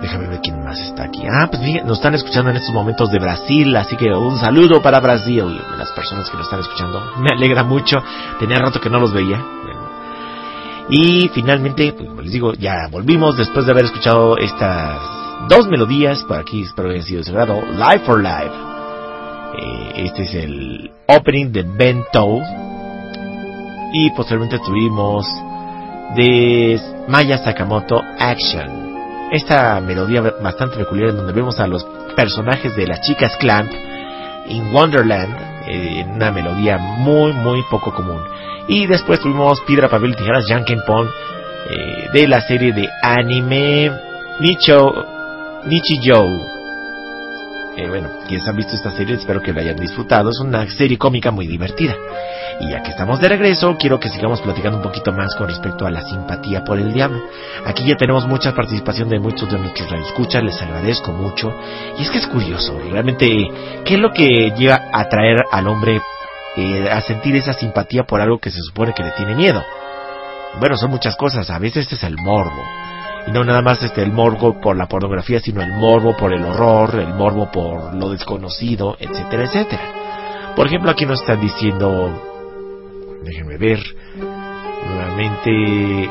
[0.00, 1.22] Déjame ver quién más está aquí.
[1.30, 4.80] Ah, pues fíjense, nos están escuchando en estos momentos de Brasil, así que un saludo
[4.80, 5.44] para Brasil,
[5.76, 7.12] las personas que nos están escuchando.
[7.18, 8.02] Me alegra mucho,
[8.40, 9.44] tenía rato que no los veía.
[10.88, 15.00] Y finalmente, pues como les digo, ya volvimos después de haber escuchado estas
[15.50, 16.24] dos melodías.
[16.24, 17.62] Por aquí espero que hayan sido de.
[17.72, 18.71] Live for Live.
[19.58, 22.40] Eh, este es el opening de Bento.
[23.92, 25.26] Y posteriormente tuvimos
[26.16, 29.30] de Maya Sakamoto Action.
[29.30, 31.84] Esta melodía bastante peculiar en donde vemos a los
[32.16, 33.70] personajes de las chicas Clamp
[34.72, 35.52] Wonderland.
[35.66, 38.20] eh, en una melodía muy, muy poco común.
[38.68, 41.08] Y después tuvimos Piedra, Papel y Tijeras, Jankenpon,
[41.70, 43.90] eh, de la serie de anime
[44.40, 44.92] Nicho,
[45.64, 46.61] Nichijou.
[47.76, 50.30] Eh, bueno, quienes han visto esta serie, espero que la hayan disfrutado.
[50.30, 51.94] Es una serie cómica muy divertida.
[52.60, 55.86] Y ya que estamos de regreso, quiero que sigamos platicando un poquito más con respecto
[55.86, 57.22] a la simpatía por el diablo.
[57.64, 61.52] Aquí ya tenemos mucha participación de muchos de nuestros radioescuchas, les agradezco mucho.
[61.98, 63.26] Y es que es curioso, realmente,
[63.84, 66.00] ¿qué es lo que lleva a atraer al hombre
[66.56, 69.64] eh, a sentir esa simpatía por algo que se supone que le tiene miedo?
[70.60, 72.62] Bueno, son muchas cosas, a veces es el morbo.
[73.26, 76.42] Y no nada más este el morbo por la pornografía, sino el morbo por el
[76.44, 79.82] horror, el morbo por lo desconocido, etcétera, etcétera.
[80.56, 82.10] Por ejemplo, aquí nos están diciendo,
[83.22, 83.80] déjenme ver,
[84.86, 86.10] nuevamente,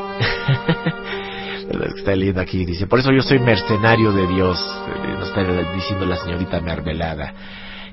[1.96, 4.58] está leyendo aquí, dice, por eso yo soy mercenario de Dios,
[4.88, 5.42] eh, nos está
[5.74, 7.34] diciendo la señorita Mermelada.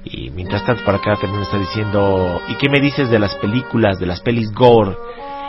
[0.05, 3.35] Y mientras tanto, por acá también me está diciendo, ¿y qué me dices de las
[3.35, 4.95] películas, de las pelis gore?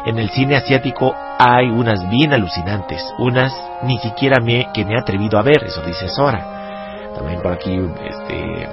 [0.07, 3.53] En el cine asiático hay unas bien alucinantes, unas
[3.83, 7.13] ni siquiera me, que me he atrevido a ver, eso dice Sora.
[7.15, 7.79] También por aquí
[8.09, 8.69] este,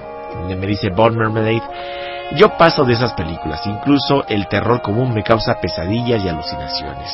[0.55, 1.63] me dice Bon Mermaid.
[2.35, 7.11] Yo paso de esas películas, incluso el terror común me causa pesadillas y alucinaciones.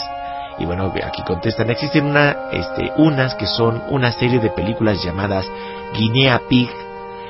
[0.60, 5.46] Y bueno, aquí contestan, existen una, este, unas que son una serie de películas llamadas
[5.94, 6.70] Guinea Pig.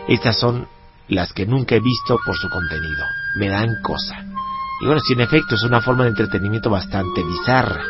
[0.08, 0.68] Estas son
[1.08, 3.06] las que nunca he visto por su contenido.
[3.36, 4.33] Me dan cosa.
[4.84, 7.86] Y bueno, si en efecto es una forma de entretenimiento bastante bizarra.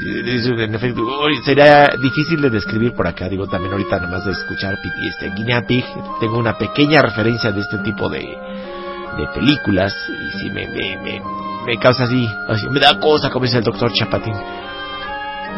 [0.00, 1.04] En efecto,
[1.44, 3.28] sería difícil de describir por acá.
[3.28, 5.84] Digo, también ahorita nada más de escuchar este, Guinea Pig,
[6.20, 9.94] tengo una pequeña referencia de este tipo de, de películas.
[10.08, 11.22] Y sí, me, me, me,
[11.66, 14.34] me causa así, así, me da cosa, como dice el doctor Chapatín.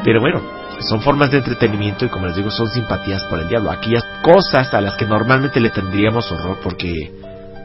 [0.03, 0.43] Pero bueno,
[0.81, 3.71] son formas de entretenimiento y como les digo, son simpatías por el diablo.
[3.71, 7.13] Aquellas cosas a las que normalmente le tendríamos horror porque,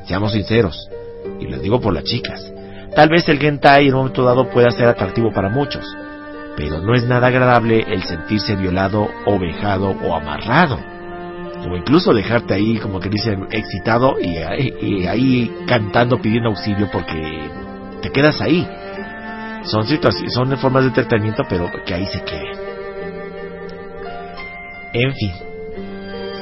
[0.06, 0.88] seamos sinceros,
[1.40, 2.54] y les digo por las chicas,
[2.96, 5.86] tal vez el hentai en un momento dado pueda ser atractivo para muchos,
[6.56, 10.80] pero no es nada agradable el sentirse violado o vejado o amarrado.
[11.64, 14.38] O incluso dejarte ahí, como que dicen, excitado y,
[14.84, 17.50] y ahí cantando pidiendo auxilio porque
[18.02, 18.68] te quedas ahí.
[19.64, 22.52] Son situaciones, son formas de entretenimiento, pero que ahí se quede.
[24.94, 25.32] En fin,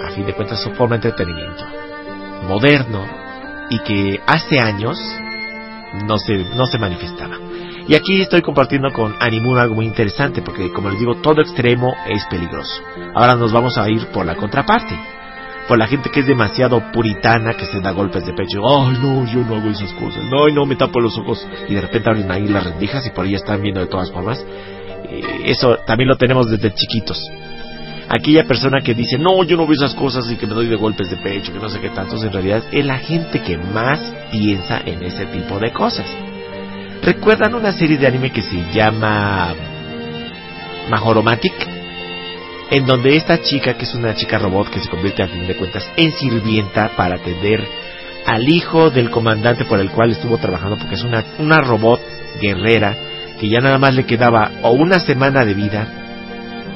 [0.05, 1.79] a fin de cuentas son forma de entretenimiento
[2.47, 3.05] moderno
[3.69, 4.97] y que hace años
[6.07, 7.37] no se, no se manifestaba.
[7.87, 11.95] Y aquí estoy compartiendo con Animun algo muy interesante, porque como les digo, todo extremo
[12.07, 12.81] es peligroso.
[13.15, 14.95] Ahora nos vamos a ir por la contraparte.
[15.67, 18.61] Por la gente que es demasiado puritana, que se da golpes de pecho.
[18.67, 20.23] Ay, no, yo no hago esas cosas.
[20.25, 21.45] No, no, me tapo los ojos.
[21.67, 24.43] Y de repente abren ahí las rendijas y por ahí están viendo de todas formas.
[25.05, 27.19] Eh, eso también lo tenemos desde chiquitos.
[28.11, 30.75] Aquella persona que dice, no, yo no veo esas cosas y que me doy de
[30.75, 33.99] golpes de pecho, que no sé qué tantos, en realidad es la gente que más
[34.31, 36.07] piensa en ese tipo de cosas.
[37.03, 39.53] ¿Recuerdan una serie de anime que se llama
[40.89, 41.53] Majoromatic?
[42.71, 45.55] En donde esta chica, que es una chica robot que se convierte a fin de
[45.55, 47.63] cuentas en sirvienta para atender
[48.25, 52.01] al hijo del comandante por el cual estuvo trabajando, porque es una, una robot
[52.41, 52.95] guerrera
[53.39, 55.98] que ya nada más le quedaba o una semana de vida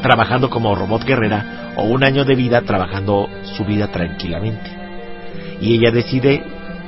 [0.03, 3.27] trabajando como robot guerrera o un año de vida trabajando
[3.57, 4.69] su vida tranquilamente.
[5.59, 6.43] Y ella decide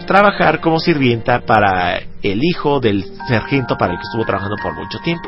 [0.05, 4.99] trabajar como sirvienta para el hijo del sargento para el que estuvo trabajando por mucho
[4.99, 5.27] tiempo.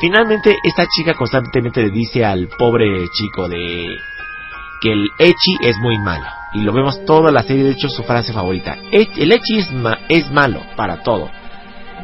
[0.00, 3.88] Finalmente, esta chica constantemente le dice al pobre chico de
[4.80, 6.26] que el Echi es muy malo.
[6.52, 8.76] Y lo vemos toda la serie, de hecho, su frase favorita.
[8.90, 9.68] El Echi es,
[10.08, 11.30] es malo para todo.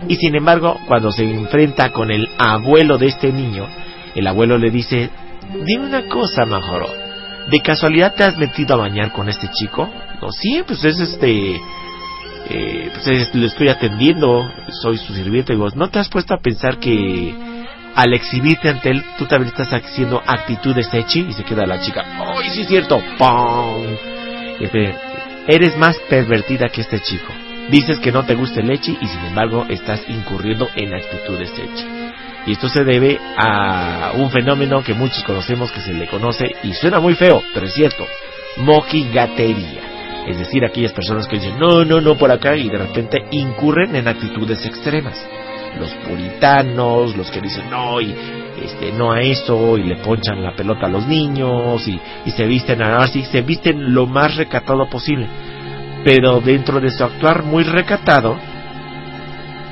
[0.09, 3.67] Y sin embargo, cuando se enfrenta con el abuelo de este niño,
[4.17, 5.11] el abuelo le dice,
[5.65, 6.89] dime una cosa, Majoro,
[7.51, 9.89] ¿de casualidad te has metido a bañar con este chico?
[10.21, 11.61] No, sí, pues es este...
[12.49, 14.49] Eh, pues lo estoy atendiendo,
[14.81, 15.53] soy su sirviente.
[15.53, 17.35] Digo, ¿no te has puesto a pensar que
[17.95, 21.27] al exhibirte ante él, tú también estás haciendo actitudes echi?
[21.29, 23.03] Y se queda la chica, ¡ay, sí es cierto!
[23.19, 23.85] ¡Pum!
[25.49, 27.33] Eres más pervertida que este chico.
[27.71, 31.96] Dices que no te gusta el echi y sin embargo estás incurriendo en actitudes echi.
[32.47, 36.73] Y esto se debe a un fenómeno que muchos conocemos que se le conoce y
[36.75, 38.07] suena muy feo, pero es cierto,
[38.59, 39.83] mojigatería.
[40.29, 43.97] Es decir, aquellas personas que dicen no, no, no por acá y de repente incurren
[43.97, 45.17] en actitudes extremas.
[45.79, 48.15] Los puritanos, los que dicen no y
[48.63, 52.47] este no a eso y le ponchan la pelota a los niños y, y se
[52.47, 55.27] visten así, se visten lo más recatado posible.
[56.05, 58.37] Pero dentro de su actuar muy recatado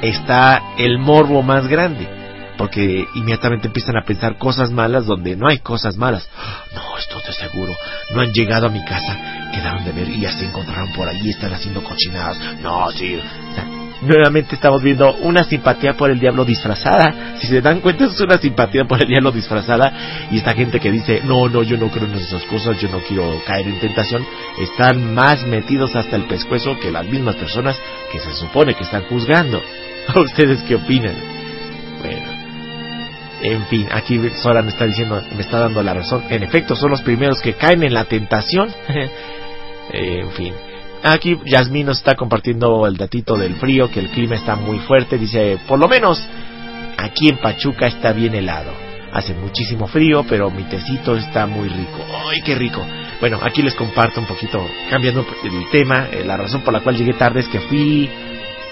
[0.03, 2.24] está el morbo más grande
[2.56, 6.28] porque inmediatamente empiezan a pensar cosas malas donde no hay cosas malas.
[6.74, 7.72] No, esto de seguro.
[8.12, 11.31] No han llegado a mi casa, quedaron de ver y ya se encontraron por allí,
[11.31, 12.36] están haciendo cochinadas.
[12.60, 13.18] No, sí.
[14.02, 17.39] nuevamente estamos viendo una simpatía por el diablo disfrazada.
[17.40, 19.93] Si se dan cuenta, es una simpatía por el diablo disfrazada.
[20.31, 23.01] Y esta gente que dice, no, no, yo no creo en esas cosas, yo no
[23.01, 24.24] quiero caer en tentación,
[24.60, 27.78] están más metidos hasta el pescuezo que las mismas personas
[28.12, 29.62] que se supone que están juzgando.
[30.14, 31.14] ¿A ustedes qué opinan?
[32.02, 32.34] Bueno.
[33.45, 36.25] En fin, aquí Sora me está diciendo, me está dando la razón.
[36.31, 38.71] En efecto, son los primeros que caen en la tentación.
[39.93, 40.55] en fin.
[41.03, 45.19] Aquí Yasmin nos está compartiendo el datito del frío, que el clima está muy fuerte.
[45.19, 46.27] Dice, por lo menos
[46.97, 48.71] aquí en Pachuca está bien helado.
[49.12, 51.99] Hace muchísimo frío, pero mi tecito está muy rico.
[52.27, 52.83] ¡Ay, qué rico!
[53.21, 56.09] Bueno, aquí les comparto un poquito, cambiando el tema.
[56.11, 58.09] Eh, la razón por la cual llegué tarde es que fui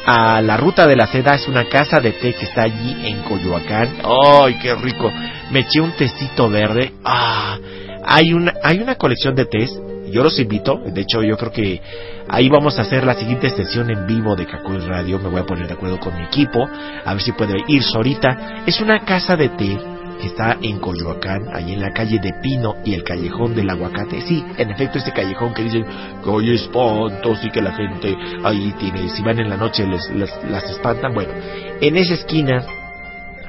[0.07, 3.23] a la Ruta de la Seda, es una casa de té que está allí en
[3.23, 3.99] Coyoacán.
[4.05, 5.11] ¡Ay, qué rico!
[5.51, 6.93] Me eché un tecito verde.
[7.05, 7.59] ¡Ah!
[8.05, 9.71] Hay una, hay una colección de tés.
[10.11, 10.81] Yo los invito.
[10.87, 11.81] De hecho, yo creo que
[12.29, 15.19] ahí vamos a hacer la siguiente sesión en vivo de Cacoy Radio.
[15.19, 16.69] Me voy a poner de acuerdo con mi equipo.
[17.05, 18.65] A ver si puede ir ahorita.
[18.67, 19.79] Es una casa de té
[20.23, 24.21] que está en Coyoacán, ahí en la calle de Pino y el callejón del aguacate.
[24.21, 25.85] Sí, en efecto, este callejón que dicen
[26.23, 30.01] que hoy espantos y que la gente ahí tiene, si van en la noche les,
[30.49, 31.13] las espantan.
[31.13, 31.33] Bueno,
[31.81, 32.65] en esa esquina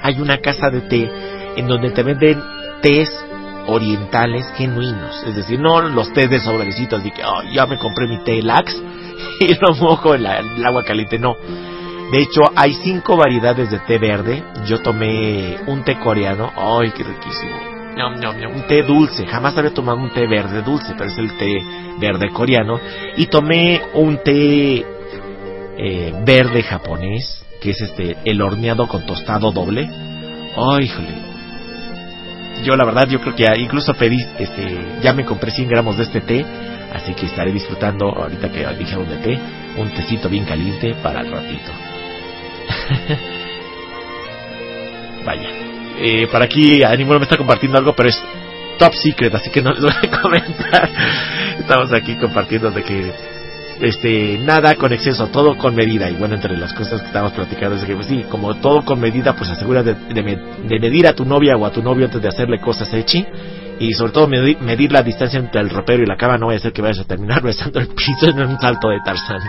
[0.02, 1.12] hay una casa de té
[1.58, 2.42] en donde te venden
[2.82, 3.10] tés
[3.68, 8.08] orientales genuinos, es decir, no los tés de sobrecitos de que oh, ya me compré
[8.08, 8.76] mi té lax
[9.40, 11.38] y lo mojo en, en el agua caliente, no
[12.14, 14.44] de hecho, hay cinco variedades de té verde.
[14.68, 16.52] Yo tomé un té coreano.
[16.56, 17.56] ¡Ay, qué riquísimo!
[18.54, 19.26] Un té dulce.
[19.26, 21.60] Jamás había tomado un té verde dulce, pero es el té
[21.98, 22.80] verde coreano.
[23.18, 24.86] Y tomé un té
[25.76, 29.90] eh, verde japonés, que es este el horneado con tostado doble.
[30.56, 31.34] ¡Ay, híjole!
[32.64, 36.04] Yo la verdad, yo creo que incluso pedí, este, ya me compré 100 gramos de
[36.04, 36.46] este té,
[36.94, 39.40] así que estaré disfrutando ahorita que dijeron de té,
[39.78, 41.72] un tecito bien caliente para el ratito.
[45.26, 45.50] Vaya.
[46.00, 48.24] Eh, para aquí, a ninguno me está compartiendo algo, pero es
[48.78, 50.90] top secret, así que no les voy a comentar.
[51.60, 53.14] Estamos aquí compartiendo de que
[53.82, 56.10] este nada con exceso, todo con medida.
[56.10, 59.00] Y bueno, entre las cosas que estamos platicando es que, pues sí, como todo con
[59.00, 59.96] medida, pues asegura de,
[60.70, 63.26] medir a tu novia o a tu novio antes de hacerle cosas echi.
[63.80, 66.58] Y sobre todo medir, medir la distancia entre el ropero y la cama, no vaya
[66.58, 69.42] a ser que vayas a terminar besando el piso en un salto de Tarzán.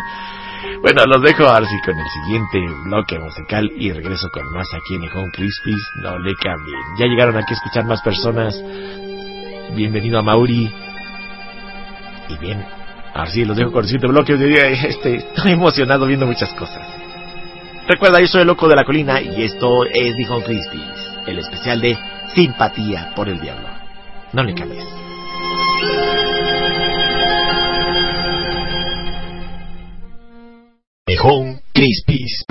[0.83, 4.97] Bueno, los dejo ahora sí con el siguiente bloque musical y regreso con más aquí
[4.97, 5.83] en Home Crispies.
[6.03, 6.79] No le cambien.
[6.99, 8.55] Ya llegaron aquí a escuchar más personas.
[9.75, 10.71] Bienvenido a Mauri.
[12.29, 12.65] Y bien,
[13.15, 14.35] ahora sí los dejo con el siguiente bloque.
[14.89, 16.87] Este, estoy emocionado viendo muchas cosas.
[17.89, 21.39] Recuerda, yo soy el loco de la colina y esto es The Home Crispies, el
[21.39, 21.99] especial de
[22.35, 23.69] simpatía por el diablo.
[24.33, 24.85] No le cambies.
[31.25, 32.45] con Crispis.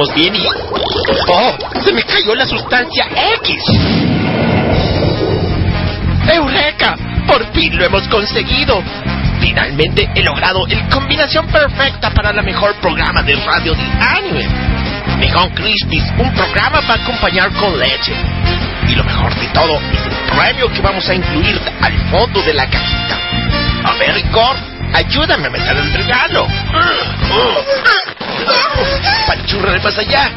[0.00, 0.46] Mezclamos bien y...
[1.28, 1.56] ¡Oh!
[1.84, 3.06] ¡Se me cayó la sustancia
[3.42, 3.62] X!
[6.32, 6.96] ¡Eureka!
[7.26, 8.82] ¡Por fin lo hemos conseguido!
[9.40, 14.48] Finalmente he logrado el combinación perfecta para la mejor programa de radio de anime.
[15.18, 18.14] Mejor Crispies, un programa para acompañar con leche.
[18.88, 22.54] Y lo mejor de todo es el premio que vamos a incluir al fondo de
[22.54, 23.18] la cajita.
[23.84, 26.46] A ayúdame a meter el regalo.
[29.26, 30.30] Panchurra de más allá.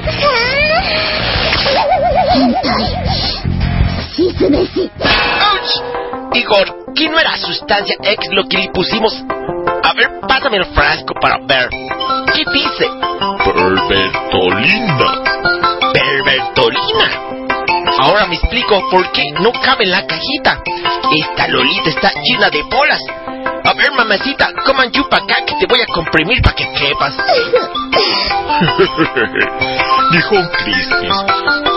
[5.40, 6.04] ¡Auch!
[6.36, 9.14] Igor, ¿qué no era sustancia X lo que le pusimos?
[9.84, 11.70] A ver, pásame el frasco para ver.
[12.34, 12.90] ¿Qué dice?
[13.44, 15.22] Pervertolina.
[15.94, 17.34] Pervertolina.
[18.00, 20.62] Ahora me explico por qué no cabe en la cajita.
[21.12, 23.00] Esta lolita está llena de bolas.
[23.66, 27.16] A ver, mamacita, coman yupa acá que te voy a comprimir para que quepas.
[30.12, 31.16] Dijo Crispis,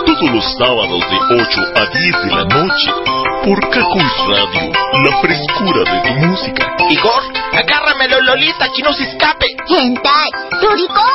[0.05, 2.91] todos los sábados de 8 a 10 de la noche
[3.43, 4.71] por Cacoy Radio,
[5.03, 6.75] la frescura de tu música.
[6.89, 7.23] Igor,
[7.53, 9.45] agárramelo, Lolita, que no se escape.
[9.69, 10.29] Hentai,
[10.61, 11.05] Yuriko.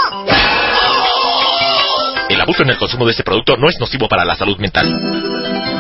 [2.29, 5.72] El abuso en el consumo de este producto no es nocivo para la salud mental.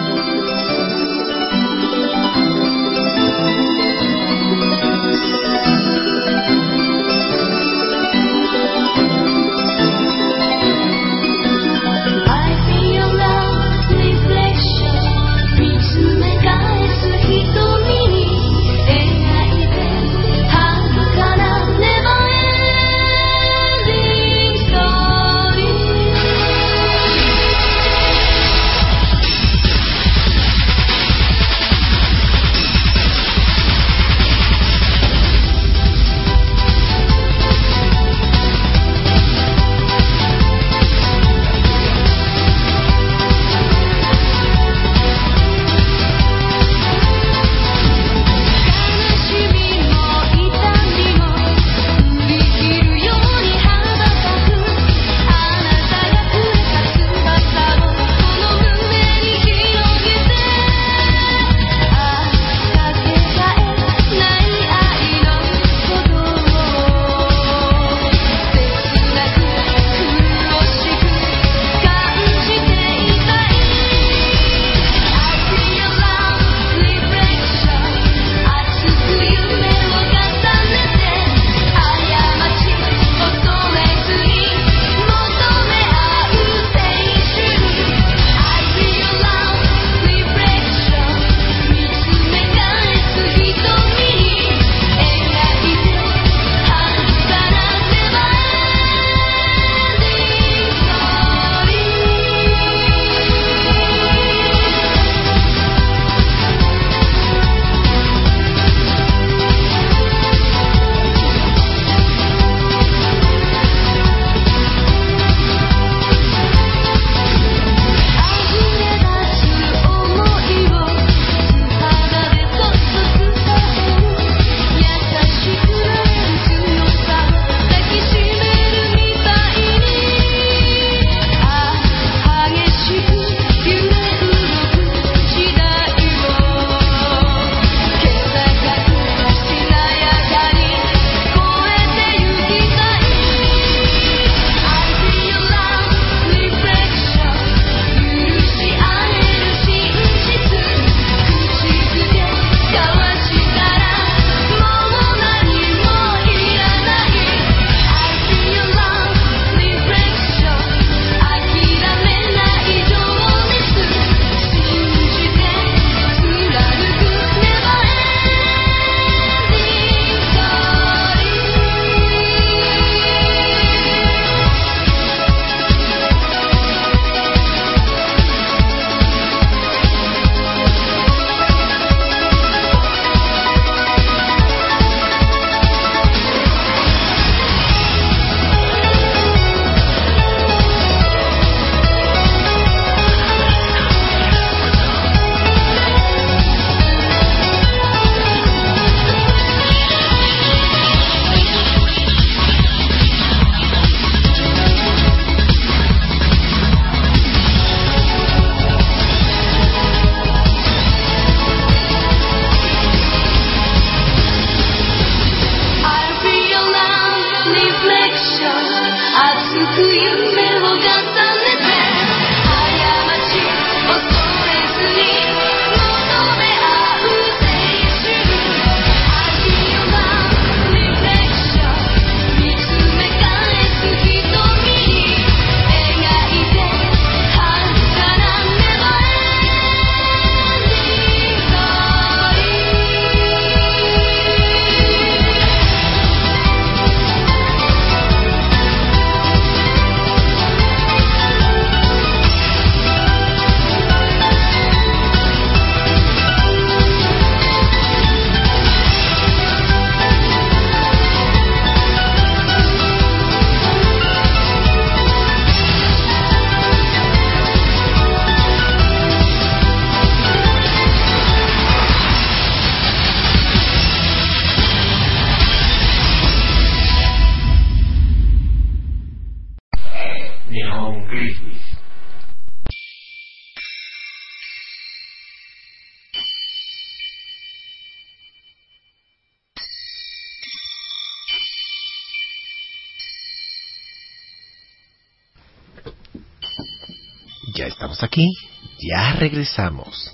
[299.23, 300.12] Regresamos.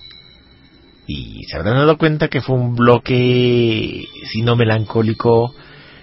[1.06, 5.54] Y se habrán dado cuenta que fue un bloque, si no melancólico,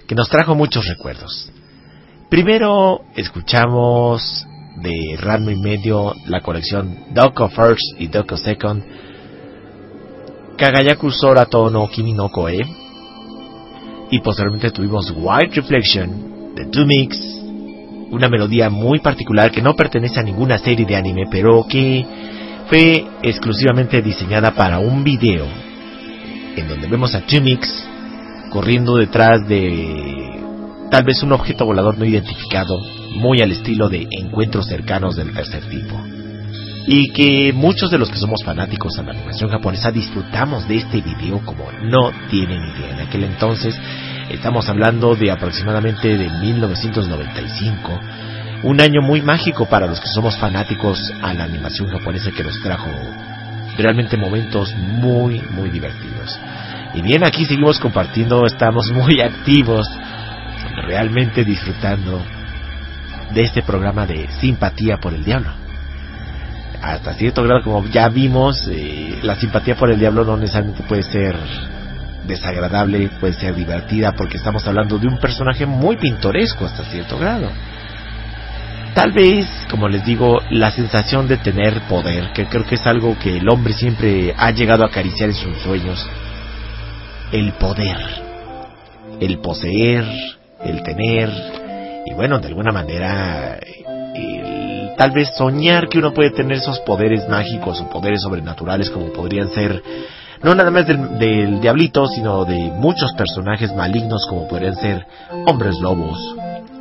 [0.08, 1.52] que nos trajo muchos recuerdos.
[2.30, 8.84] Primero escuchamos de Ramo y Medio la colección Doko First y Doko Second,
[10.58, 12.62] Kagayaku Sora Tono Kimi no Koe,
[14.10, 17.18] y posteriormente tuvimos White Reflection de Two Mix,
[18.10, 22.25] una melodía muy particular que no pertenece a ninguna serie de anime, pero que
[22.68, 25.46] fue exclusivamente diseñada para un video
[26.56, 27.86] en donde vemos a Two Mix
[28.50, 30.26] corriendo detrás de
[30.90, 32.80] tal vez un objeto volador no identificado,
[33.16, 36.00] muy al estilo de encuentros cercanos del tercer tipo.
[36.88, 41.02] Y que muchos de los que somos fanáticos a la animación japonesa disfrutamos de este
[41.02, 42.92] video como no tienen idea.
[42.92, 43.76] En aquel entonces
[44.30, 48.00] estamos hablando de aproximadamente de 1995,
[48.66, 52.60] un año muy mágico para los que somos fanáticos a la animación japonesa que nos
[52.64, 52.90] trajo
[53.78, 56.40] realmente momentos muy, muy divertidos.
[56.96, 59.88] Y bien, aquí seguimos compartiendo, estamos muy activos,
[60.88, 62.20] realmente disfrutando
[63.36, 65.52] de este programa de simpatía por el diablo.
[66.82, 71.04] Hasta cierto grado, como ya vimos, eh, la simpatía por el diablo no necesariamente puede
[71.04, 71.36] ser
[72.26, 77.52] desagradable, puede ser divertida, porque estamos hablando de un personaje muy pintoresco hasta cierto grado.
[78.96, 83.20] Tal vez, como les digo, la sensación de tener poder, que creo que es algo
[83.20, 86.08] que el hombre siempre ha llegado a acariciar en sus sueños,
[87.34, 87.98] el poder,
[89.20, 90.06] el poseer,
[90.64, 91.30] el tener,
[92.06, 93.60] y bueno, de alguna manera,
[94.16, 99.12] el, tal vez soñar que uno puede tener esos poderes mágicos o poderes sobrenaturales como
[99.12, 99.84] podrían ser,
[100.42, 105.06] no nada más del, del diablito, sino de muchos personajes malignos como podrían ser
[105.48, 106.18] hombres lobos,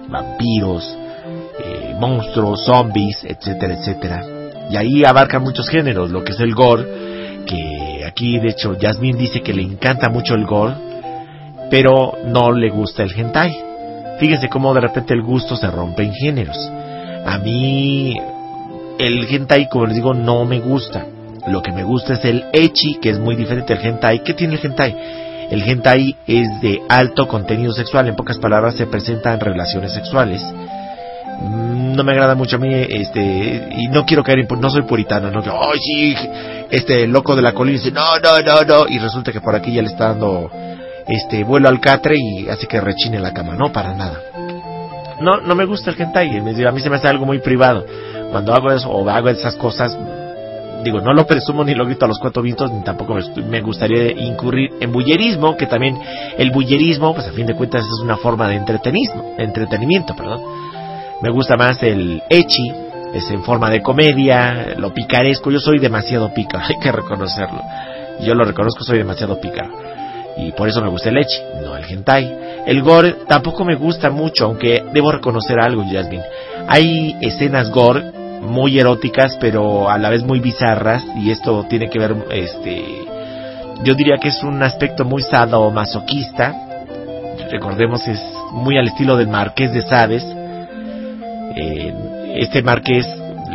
[0.09, 0.97] vampiros,
[1.59, 4.25] eh, monstruos, zombies, etcétera, etcétera.
[4.71, 9.19] Y ahí abarcan muchos géneros, lo que es el gore, que aquí de hecho Jasmine
[9.19, 10.75] dice que le encanta mucho el gore,
[11.71, 13.57] pero no le gusta el hentai.
[14.19, 16.57] Fíjense cómo de repente el gusto se rompe en géneros.
[17.27, 18.17] A mí
[18.99, 21.07] el hentai, como les digo, no me gusta.
[21.47, 24.23] Lo que me gusta es el echi, que es muy diferente del hentai.
[24.23, 24.97] ¿Qué tiene el hentai?
[25.51, 30.43] El hentai es de alto contenido sexual, en pocas palabras se presentan relaciones sexuales.
[31.41, 35.41] No me agrada mucho a mí, este, y no quiero caer no soy puritano, no,
[35.41, 36.15] ay sí,
[36.71, 39.73] este loco de la colina dice, no, no, no, no, y resulta que por aquí
[39.73, 40.51] ya le está dando,
[41.07, 44.21] este, vuelo al catre y hace que rechine la cama, no, para nada.
[45.21, 47.85] No, no me gusta el hentai, a mí se me hace algo muy privado.
[48.31, 49.97] Cuando hago eso, o hago esas cosas,
[50.83, 53.17] digo, no lo presumo ni lo grito a los cuatro vientos, ni tampoco
[53.49, 55.99] me gustaría incurrir en bullerismo, que también
[56.37, 60.64] el bullerismo, pues a fin de cuentas es una forma de entretenismo, entretenimiento, perdón.
[61.23, 62.73] Me gusta más el echi,
[63.15, 67.63] es en forma de comedia, lo picaresco, yo soy demasiado pícaro, hay que reconocerlo.
[68.21, 69.73] Yo lo reconozco, soy demasiado pícaro.
[70.37, 72.65] Y por eso me gusta el echi, no el hentai.
[72.67, 76.25] El gore tampoco me gusta mucho, aunque debo reconocer algo, Jasmine.
[76.67, 78.03] Hay escenas gore
[78.41, 83.05] muy eróticas, pero a la vez muy bizarras, y esto tiene que ver, este,
[83.85, 86.55] yo diría que es un aspecto muy sadomasoquista.
[87.51, 88.21] Recordemos, es
[88.53, 90.25] muy al estilo del Marqués de Sades.
[91.57, 91.95] Eh,
[92.37, 93.07] este Marqués,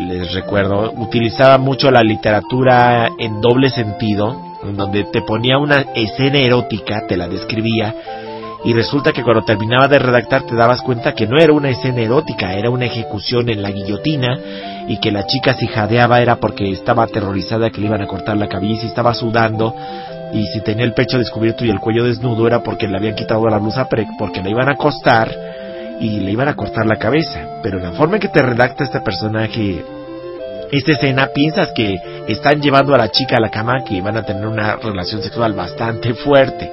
[0.08, 6.40] les recuerdo, utilizaba mucho la literatura en doble sentido, en donde te ponía una escena
[6.40, 7.94] erótica, te la describía,
[8.64, 12.02] y resulta que cuando terminaba de redactar te dabas cuenta que no era una escena
[12.02, 14.38] erótica, era una ejecución en la guillotina
[14.88, 18.36] y que la chica si jadeaba era porque estaba aterrorizada que le iban a cortar
[18.36, 19.74] la cabeza y estaba sudando
[20.34, 23.48] y si tenía el pecho descubierto y el cuello desnudo era porque le habían quitado
[23.48, 25.30] la blusa porque le iban a acostar
[26.00, 27.60] y le iban a cortar la cabeza.
[27.64, 29.84] Pero la forma en que te redacta este personaje
[30.72, 31.96] esta escena piensas que
[32.28, 35.54] están llevando a la chica a la cama que van a tener una relación sexual
[35.54, 36.72] bastante fuerte.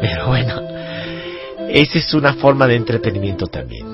[0.00, 0.62] Pero bueno,
[1.68, 3.92] esa es una forma de entretenimiento también.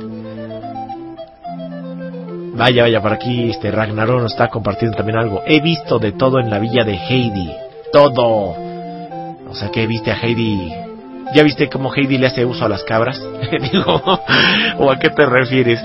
[2.54, 5.42] Vaya, vaya, por aquí este Ragnarok nos está compartiendo también algo.
[5.46, 7.52] He visto de todo en la villa de Heidi.
[7.92, 8.56] Todo.
[9.48, 10.87] O sea que viste a Heidi.
[11.34, 13.20] ¿Ya viste cómo Heidi le hace uso a las cabras?
[13.72, 14.02] Digo,
[14.78, 15.80] ¿o a qué te refieres?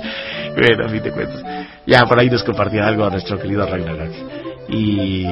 [0.56, 1.44] Bueno, a fin de cuentas.
[1.86, 4.12] Ya por ahí nos compartía algo a nuestro querido Ragnarok.
[4.70, 5.26] Y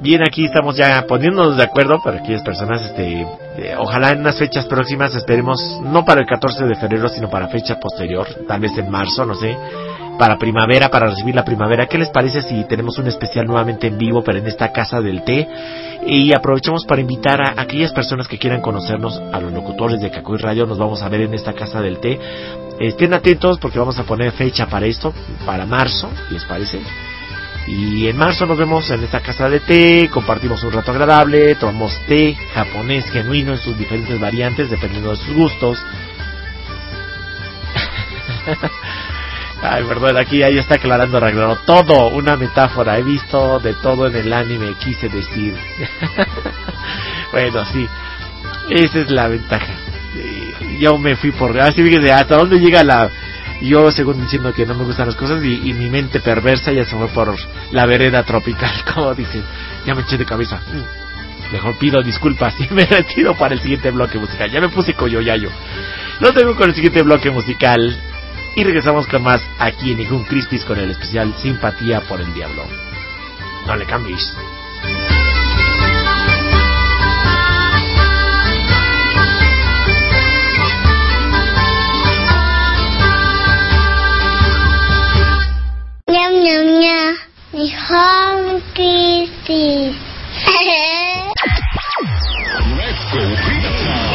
[0.00, 4.38] bien, aquí estamos ya poniéndonos de acuerdo para aquellas personas, este, eh, ojalá en unas
[4.38, 8.76] fechas próximas, esperemos, no para el 14 de febrero, sino para fecha posterior, tal vez
[8.78, 9.56] en marzo, no sé,
[10.18, 11.86] para primavera, para recibir la primavera.
[11.86, 15.22] ¿Qué les parece si tenemos un especial nuevamente en vivo, pero en esta casa del
[15.22, 15.46] té?
[16.06, 20.38] Y aprovechamos para invitar a aquellas personas que quieran conocernos, a los locutores de Cacoy
[20.38, 22.18] Radio, nos vamos a ver en esta casa del té.
[22.80, 25.12] Estén atentos porque vamos a poner fecha para esto,
[25.44, 26.80] para marzo, ¿les parece?
[27.66, 31.98] Y en marzo nos vemos en esta casa de té, compartimos un rato agradable, tomamos
[32.06, 35.78] té japonés genuino en sus diferentes variantes, dependiendo de sus gustos.
[39.62, 41.64] Ay, perdón, aquí ya está aclarando Ragnarok.
[41.64, 42.98] Todo, una metáfora.
[42.98, 45.54] He visto de todo en el anime, quise decir.
[47.32, 47.88] bueno, sí.
[48.70, 49.72] Esa es la ventaja.
[50.78, 51.58] Yo me fui por...
[51.58, 53.10] Así fíjese, ¿hasta dónde llega la...?
[53.62, 56.84] Yo, según diciendo que no me gustan las cosas, y, y mi mente perversa ya
[56.84, 57.34] se fue por
[57.72, 59.42] la vereda tropical, como dicen.
[59.86, 60.56] Ya me eché de cabeza.
[60.56, 61.52] Mm.
[61.52, 64.50] Mejor pido disculpas y me retiro para el siguiente bloque musical.
[64.50, 65.50] Ya me puse coyoyayo.
[66.20, 67.96] Lo tengo con el siguiente bloque musical.
[68.56, 72.64] Y regresamos con más aquí en Nihun Crispis con el especial Simpatía por el Diablo.
[73.66, 74.34] No le cambies.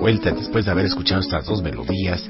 [0.00, 2.26] vuelta después de haber escuchado estas dos melodías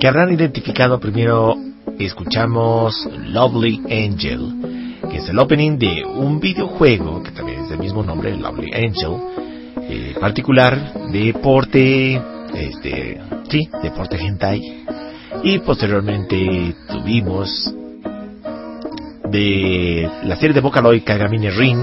[0.00, 1.56] que habrán identificado primero
[1.98, 8.02] escuchamos Lovely Angel, que es el opening de un videojuego que también es del mismo
[8.02, 9.12] nombre, Lovely Angel,
[9.82, 12.20] eh, particular deporte,
[12.54, 14.84] este, sí, deporte hentai.
[15.44, 17.72] Y posteriormente tuvimos
[19.30, 21.78] de la serie de Vocaloid Kagamine Rin,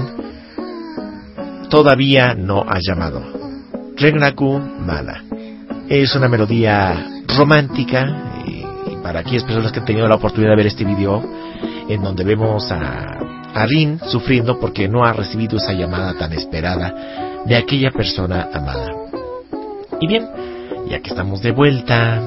[1.68, 3.22] todavía no ha llamado.
[3.96, 5.29] Regnaku Mana.
[5.90, 7.04] Es una melodía
[7.36, 11.20] romántica y, y para aquellas personas que han tenido la oportunidad de ver este video
[11.88, 13.18] en donde vemos a,
[13.52, 13.66] a
[14.06, 18.88] sufriendo porque no ha recibido esa llamada tan esperada de aquella persona amada.
[20.00, 20.28] Y bien,
[20.88, 22.22] ya que estamos de vuelta,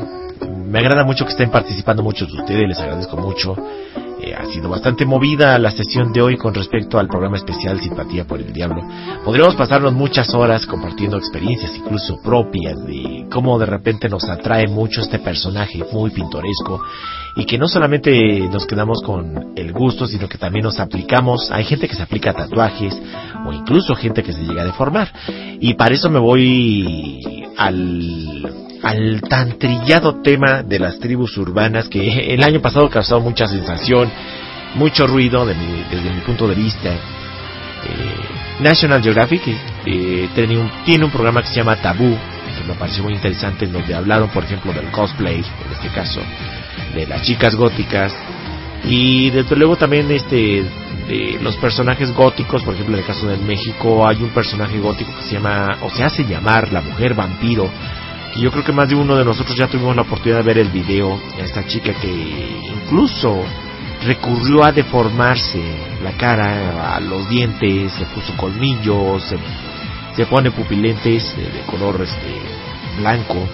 [0.65, 3.55] me agrada mucho que estén participando muchos de ustedes, les agradezco mucho.
[4.31, 8.39] Ha sido bastante movida la sesión de hoy con respecto al programa especial Simpatía por
[8.39, 8.81] el Diablo.
[9.25, 15.01] Podríamos pasarnos muchas horas compartiendo experiencias incluso propias de cómo de repente nos atrae mucho
[15.01, 16.81] este personaje muy pintoresco
[17.35, 18.11] y que no solamente
[18.51, 21.49] nos quedamos con el gusto, sino que también nos aplicamos.
[21.51, 22.95] Hay gente que se aplica tatuajes
[23.45, 25.11] o incluso gente que se llega a deformar.
[25.59, 27.21] Y para eso me voy
[27.57, 28.51] al
[28.83, 34.11] al tan trillado tema de las tribus urbanas que el año pasado causó mucha sensación,
[34.75, 36.89] mucho ruido de mi- desde mi punto de vista.
[36.91, 39.41] Eh, National Geographic
[39.85, 42.09] eh, tiene, un, tiene un programa que se llama Tabú,
[42.57, 46.19] que me pareció muy interesante, en donde hablaron, por ejemplo, del cosplay, en este caso,
[46.93, 48.13] de las chicas góticas,
[48.85, 50.63] y desde luego también este
[51.07, 55.11] de los personajes góticos, por ejemplo, en el caso de México hay un personaje gótico
[55.17, 57.69] que se llama, o se hace llamar la mujer vampiro,
[58.35, 60.57] y yo creo que más de uno de nosotros ya tuvimos la oportunidad de ver
[60.57, 63.43] el video de esta chica que incluso
[64.05, 65.61] recurrió a deformarse
[66.03, 69.37] la cara, a los dientes, se puso colmillos, se,
[70.15, 72.41] se pone pupilentes de, de color este
[72.99, 73.47] blanco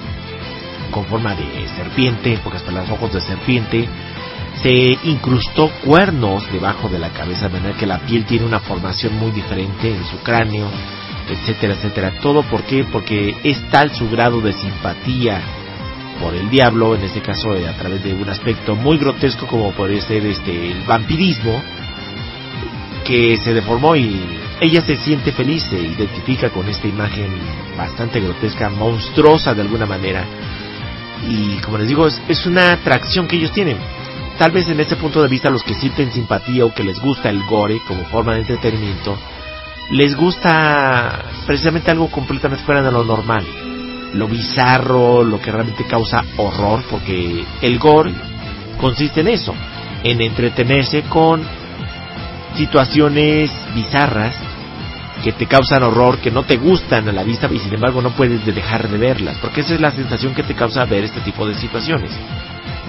[0.91, 3.87] con forma de serpiente, en pocas palabras, ojos de serpiente,
[4.61, 9.17] se incrustó cuernos debajo de la cabeza, de manera que la piel tiene una formación
[9.17, 10.69] muy diferente en su cráneo,
[11.29, 12.13] etcétera, etcétera.
[12.21, 12.85] Todo por?
[12.91, 15.41] Porque es tal su grado de simpatía
[16.21, 19.71] por el diablo, en este caso eh, a través de un aspecto muy grotesco como
[19.71, 21.61] podría ser este el vampirismo,
[23.05, 24.19] que se deformó y
[24.59, 27.29] ella se siente feliz, se identifica con esta imagen
[27.77, 30.25] bastante grotesca, monstruosa de alguna manera.
[31.27, 33.77] Y como les digo, es, es una atracción que ellos tienen.
[34.37, 37.29] Tal vez en ese punto de vista los que sienten simpatía o que les gusta
[37.29, 39.17] el gore como forma de entretenimiento,
[39.91, 43.45] les gusta precisamente algo completamente fuera de lo normal.
[44.13, 48.13] Lo bizarro, lo que realmente causa horror, porque el gore
[48.79, 49.53] consiste en eso,
[50.03, 51.43] en entretenerse con
[52.55, 54.35] situaciones bizarras
[55.23, 58.11] que te causan horror, que no te gustan a la vista y sin embargo no
[58.11, 61.21] puedes de dejar de verlas, porque esa es la sensación que te causa ver este
[61.21, 62.11] tipo de situaciones.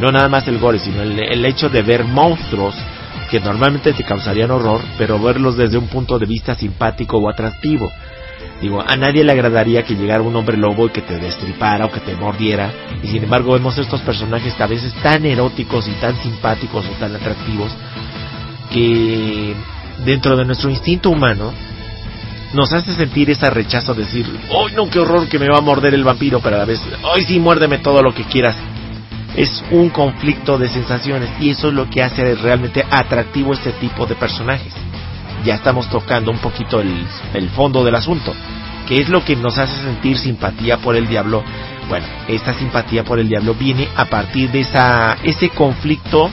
[0.00, 2.75] No nada más el gore, sino el, el hecho de ver monstruos
[3.31, 7.91] que normalmente te causarían horror, pero verlos desde un punto de vista simpático o atractivo.
[8.60, 11.91] Digo, a nadie le agradaría que llegara un hombre lobo y que te destripara o
[11.91, 12.70] que te mordiera,
[13.02, 16.92] y sin embargo vemos estos personajes que a veces tan eróticos y tan simpáticos o
[16.99, 17.73] tan atractivos
[18.70, 19.55] que
[20.05, 21.52] dentro de nuestro instinto humano
[22.52, 25.62] nos hace sentir ese rechazo de decir, ¡ay no, qué horror que me va a
[25.62, 26.40] morder el vampiro!
[26.40, 26.82] Pero a la vez,
[27.14, 28.56] ¡ay sí, muérdeme todo lo que quieras!
[29.36, 34.04] Es un conflicto de sensaciones y eso es lo que hace realmente atractivo este tipo
[34.06, 34.72] de personajes.
[35.44, 38.34] Ya estamos tocando un poquito el, el fondo del asunto,
[38.88, 41.44] que es lo que nos hace sentir simpatía por el diablo.
[41.88, 46.30] Bueno, esta simpatía por el diablo viene a partir de esa, ese conflicto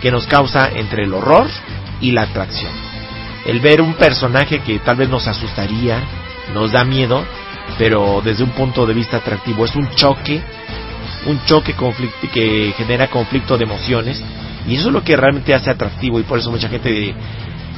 [0.00, 1.48] que nos causa entre el horror
[2.00, 2.95] y la atracción
[3.46, 6.02] el ver un personaje que tal vez nos asustaría,
[6.52, 7.24] nos da miedo,
[7.78, 10.42] pero desde un punto de vista atractivo es un choque,
[11.26, 11.74] un choque
[12.32, 14.22] que genera conflicto de emociones
[14.68, 17.14] y eso es lo que realmente hace atractivo y por eso mucha gente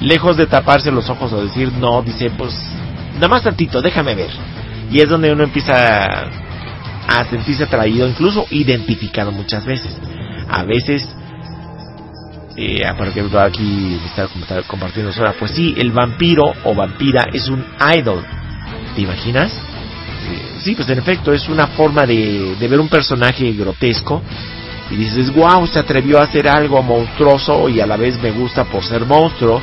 [0.01, 2.55] lejos de taparse los ojos o decir no, dice pues
[3.15, 4.31] nada más tantito, déjame ver.
[4.91, 6.29] Y es donde uno empieza
[7.09, 9.95] a sentirse atraído, incluso identificado muchas veces.
[10.49, 11.07] A veces
[12.61, 14.27] eh, por ejemplo aquí está,
[14.67, 17.65] compartiendo Sora, pues sí, el vampiro o vampira es un
[17.97, 18.25] idol.
[18.97, 19.53] ¿Te imaginas?
[19.53, 24.23] Eh, sí, pues en efecto es una forma de, ver un personaje grotesco
[24.91, 28.65] y dices, wow, se atrevió a hacer algo monstruoso y a la vez me gusta
[28.65, 29.61] por ser monstruo.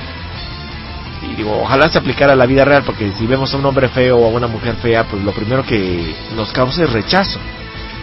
[1.21, 3.89] Y digo, ojalá se aplicara a la vida real, porque si vemos a un hombre
[3.89, 7.39] feo o a una mujer fea, pues lo primero que nos causa es rechazo.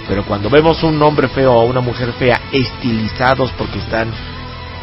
[0.06, 4.08] Pero cuando vemos un hombre feo o una mujer fea estilizados porque están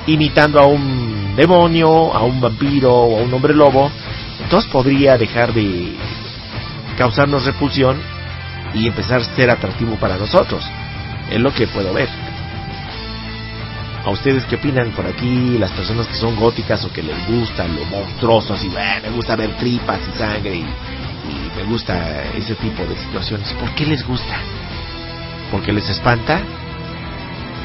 [0.08, 3.92] imitando a un demonio, a un vampiro o a un hombre lobo,
[4.42, 5.96] entonces podría dejar de
[6.98, 7.98] causarnos repulsión
[8.74, 10.64] y empezar a ser atractivo para nosotros.
[11.30, 12.10] Es lo que puedo ver.
[14.06, 15.58] ¿A ustedes qué opinan por aquí?
[15.58, 19.36] Las personas que son góticas o que les gusta lo monstruoso, así, "Bah, me gusta
[19.36, 23.52] ver tripas y sangre y, y me gusta ese tipo de situaciones.
[23.54, 24.38] ¿Por qué les gusta?
[25.52, 26.42] ¿Porque les espanta?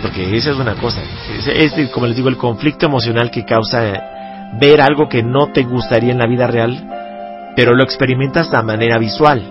[0.04, 1.00] Porque esa es una cosa.
[1.46, 3.80] Es, como les digo, el conflicto emocional que causa
[4.60, 8.98] ver algo que no te gustaría en la vida real, pero lo experimentas a manera
[8.98, 9.42] visual.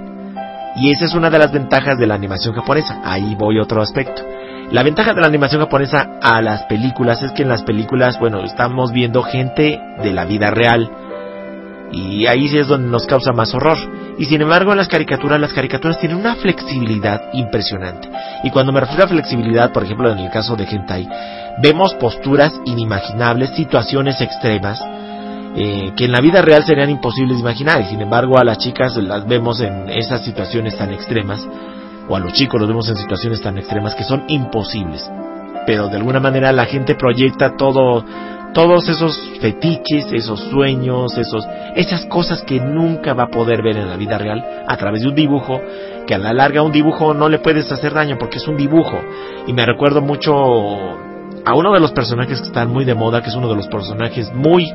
[0.76, 3.02] Y esa es una de las ventajas de la animación japonesa.
[3.04, 4.22] Ahí voy otro aspecto.
[4.70, 8.42] La ventaja de la animación japonesa a las películas es que en las películas, bueno,
[8.42, 10.88] estamos viendo gente de la vida real.
[11.94, 13.78] Y ahí sí es donde nos causa más horror.
[14.18, 18.10] Y sin embargo, en las caricaturas, las caricaturas tienen una flexibilidad impresionante.
[18.44, 21.08] Y cuando me refiero a flexibilidad, por ejemplo, en el caso de Hentai,
[21.62, 24.82] vemos posturas inimaginables, situaciones extremas,
[25.56, 27.82] eh, que en la vida real serían imposibles de imaginar.
[27.82, 31.48] Y sin embargo, a las chicas las vemos en esas situaciones tan extremas,
[32.10, 35.10] o a los chicos los vemos en situaciones tan extremas que son imposibles.
[35.66, 38.04] Pero de alguna manera la gente proyecta todo,
[38.54, 43.90] todos esos fetiches, esos sueños, esos, esas cosas que nunca va a poder ver en
[43.90, 45.60] la vida real a través de un dibujo,
[46.06, 49.00] que a la larga un dibujo no le puedes hacer daño porque es un dibujo.
[49.48, 50.34] Y me recuerdo mucho
[51.46, 53.68] a uno de los personajes que están muy de moda, que es uno de los
[53.68, 54.72] personajes muy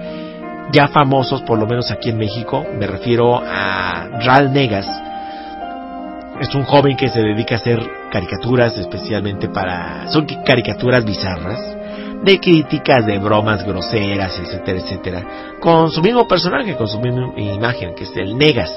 [0.73, 2.67] ya famosos, por lo menos aquí en México.
[2.79, 4.87] Me refiero a Ral Negas.
[6.41, 10.09] Es un joven que se dedica a hacer caricaturas especialmente para...
[10.09, 11.78] Son caricaturas bizarras,
[12.23, 15.27] de críticas, de bromas groseras, etcétera, etcétera.
[15.61, 18.73] Con su mismo personaje, con su misma imagen, que es el Negas.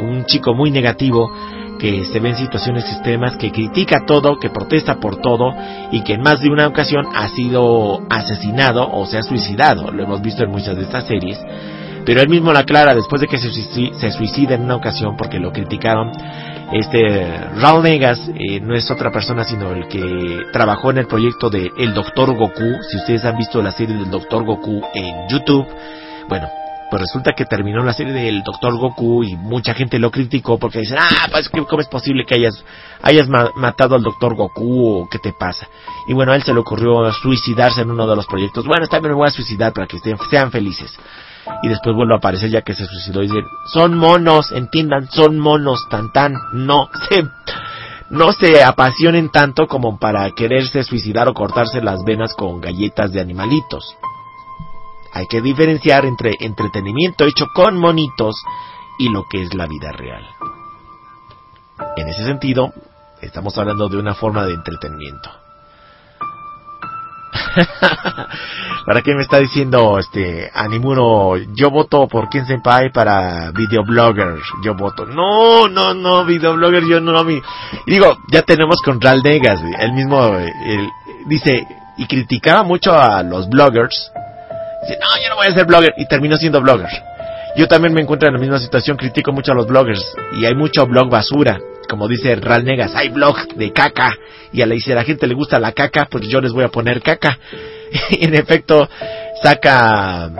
[0.00, 1.30] Un chico muy negativo
[1.78, 5.52] que se ve en situaciones extremas, que critica todo, que protesta por todo
[5.92, 9.90] y que en más de una ocasión ha sido asesinado o se ha suicidado.
[9.90, 11.38] Lo hemos visto en muchas de estas series.
[12.04, 15.52] Pero él mismo la aclara después de que se suicida en una ocasión porque lo
[15.52, 16.10] criticaron.
[16.72, 21.48] Este Raul Negas eh, no es otra persona sino el que trabajó en el proyecto
[21.48, 22.82] de El Doctor Goku.
[22.90, 25.66] Si ustedes han visto la serie del Doctor Goku en YouTube,
[26.28, 26.46] bueno,
[26.90, 30.80] pues resulta que terminó la serie del Doctor Goku y mucha gente lo criticó porque
[30.80, 32.62] dicen, ah, pues ¿cómo es posible que hayas,
[33.00, 35.68] hayas matado al Doctor Goku o qué te pasa?
[36.06, 38.66] Y bueno, a él se le ocurrió suicidarse en uno de los proyectos.
[38.66, 39.98] Bueno, bien, me voy a suicidar para que
[40.30, 40.98] sean felices.
[41.62, 45.38] Y después vuelve a aparecer ya que se suicidó y dicen, son monos, entiendan, son
[45.38, 47.24] monos, tan tan, no se,
[48.10, 53.20] no se apasionen tanto como para quererse suicidar o cortarse las venas con galletas de
[53.20, 53.96] animalitos.
[55.12, 58.36] Hay que diferenciar entre entretenimiento hecho con monitos
[58.98, 60.24] y lo que es la vida real.
[61.96, 62.72] En ese sentido,
[63.22, 65.30] estamos hablando de una forma de entretenimiento.
[68.86, 71.36] ¿Para qué me está diciendo este Animuro?
[71.54, 74.36] Yo voto por Ken Senpai para videoblogger.
[74.64, 75.04] Yo voto.
[75.06, 77.30] No, no, no, videoblogger, yo no, no.
[77.30, 77.42] Y
[77.86, 79.60] digo, ya tenemos con Ral Negas.
[79.78, 80.36] Él mismo
[81.26, 81.66] dice,
[81.96, 84.12] y criticaba mucho a los bloggers
[84.82, 85.94] Dice, no, yo no voy a ser blogger.
[85.96, 86.88] Y termino siendo blogger.
[87.56, 90.14] Yo también me encuentro en la misma situación, critico mucho a los bloggers.
[90.40, 91.58] Y hay mucho blog basura.
[91.88, 94.16] Como dice Ral Negas, hay blog de caca.
[94.52, 96.64] Y a la, si a la gente le gusta la caca, pues yo les voy
[96.64, 97.38] a poner caca.
[98.10, 98.88] y en efecto,
[99.42, 100.30] saca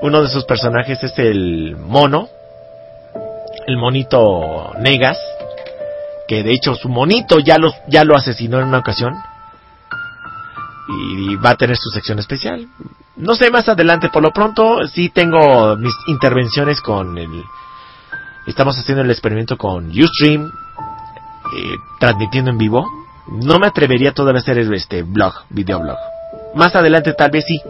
[0.00, 2.28] uno de sus personajes es el mono.
[3.66, 5.18] El monito Negas.
[6.26, 9.14] Que de hecho su monito ya lo, ya lo asesinó en una ocasión
[10.88, 12.66] y va a tener su sección especial.
[13.16, 17.42] No sé más adelante, por lo pronto sí tengo mis intervenciones con el...
[18.46, 20.50] Estamos haciendo el experimento con Ustream,
[21.56, 22.86] eh, transmitiendo en vivo.
[23.28, 25.96] No me atrevería todavía a hacer este blog, videoblog.
[26.54, 27.60] Más adelante tal vez sí.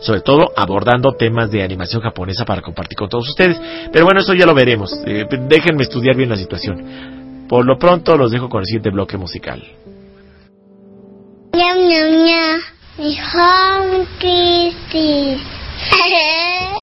[0.00, 3.60] Sobre todo abordando temas de animación japonesa para compartir con todos ustedes.
[3.92, 4.92] Pero bueno, eso ya lo veremos.
[5.06, 7.46] Eh, déjenme estudiar bien la situación.
[7.48, 9.62] Por lo pronto los dejo con el siguiente bloque musical.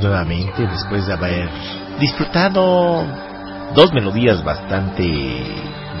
[0.00, 1.48] nuevamente después de haber
[1.98, 3.04] disfrutado
[3.74, 5.04] dos melodías bastante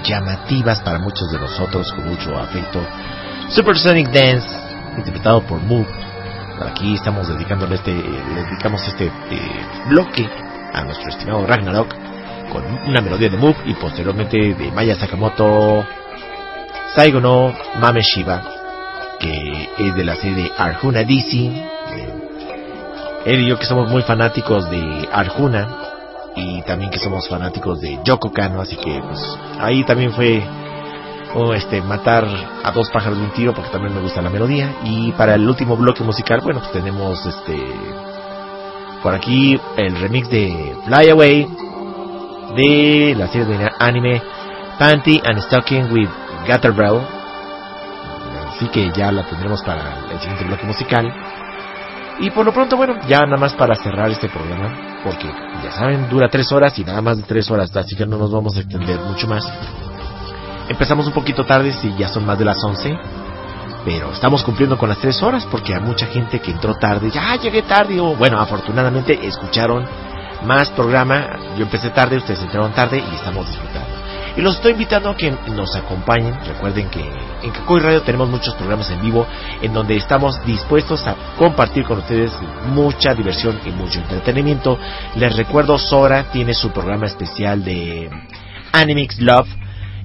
[0.04, 2.80] llamativas para muchos de nosotros con mucho afecto.
[3.48, 4.48] Supersonic Dance,
[4.96, 5.86] interpretado por Moog.
[6.70, 10.28] Aquí estamos dedicándole este, dedicamos este eh, bloque
[10.72, 11.92] a nuestro estimado Ragnarok
[12.52, 15.84] con una melodía de Moog y posteriormente de Maya Sakamoto,
[16.94, 18.40] Saigo no Mame Shiba,
[19.18, 21.73] que es de la serie Arjuna DC.
[23.24, 25.84] Él y yo que somos muy fanáticos de Arjuna,
[26.36, 30.42] y también que somos fanáticos de Yoko Kano, así que pues ahí también fue
[31.34, 32.26] oh, este matar
[32.62, 35.48] a dos pájaros de un tiro porque también me gusta la melodía y para el
[35.48, 37.56] último bloque musical, bueno, pues tenemos este
[39.02, 41.48] por aquí el remix de Fly Away
[42.56, 44.22] de la serie de anime
[44.78, 46.08] Panty and Stocking with
[46.46, 47.00] Gutterbell.
[48.54, 51.12] Así que ya la tendremos para el siguiente bloque musical.
[52.20, 55.26] Y por lo pronto, bueno, ya nada más para cerrar este programa, porque
[55.62, 58.30] ya saben, dura tres horas y nada más de tres horas, así que no nos
[58.30, 59.44] vamos a extender mucho más.
[60.68, 62.96] Empezamos un poquito tarde, si ya son más de las 11,
[63.84, 67.36] pero estamos cumpliendo con las tres horas porque hay mucha gente que entró tarde, ya
[67.36, 69.84] llegué tarde, o bueno, afortunadamente escucharon
[70.44, 74.03] más programa, yo empecé tarde, ustedes entraron tarde y estamos disfrutando.
[74.36, 76.34] Y los estoy invitando a que nos acompañen.
[76.44, 77.00] Recuerden que
[77.42, 79.26] en Cacoy Radio tenemos muchos programas en vivo
[79.62, 82.32] en donde estamos dispuestos a compartir con ustedes
[82.72, 84.76] mucha diversión y mucho entretenimiento.
[85.14, 88.10] Les recuerdo, Sora tiene su programa especial de
[88.72, 89.48] Animix Love.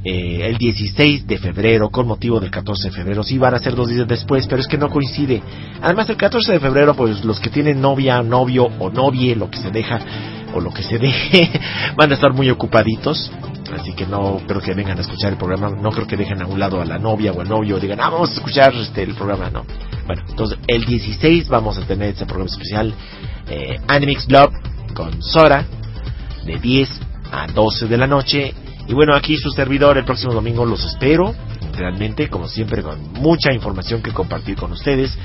[0.03, 3.75] Eh, el 16 de febrero con motivo del 14 de febrero sí van a ser
[3.75, 5.43] dos días después pero es que no coincide
[5.81, 9.57] además el 14 de febrero pues los que tienen novia novio o novie lo que
[9.57, 9.99] se deja
[10.53, 11.49] o lo que se deje,
[11.95, 13.31] van a estar muy ocupaditos.
[13.77, 16.47] Así que no creo que vengan a escuchar el programa, no creo que dejen a
[16.47, 19.15] un lado a la novia o al novio digan, ah, vamos a escuchar este, el
[19.15, 19.65] programa, no.
[20.07, 22.93] Bueno, entonces el 16 vamos a tener este programa especial,
[23.47, 24.53] eh, Animix Love
[24.93, 25.65] con Sora,
[26.45, 26.89] de 10
[27.31, 28.53] a 12 de la noche.
[28.87, 31.35] Y bueno, aquí su servidor el próximo domingo los espero,
[31.73, 35.15] realmente, como siempre, con mucha información que compartir con ustedes.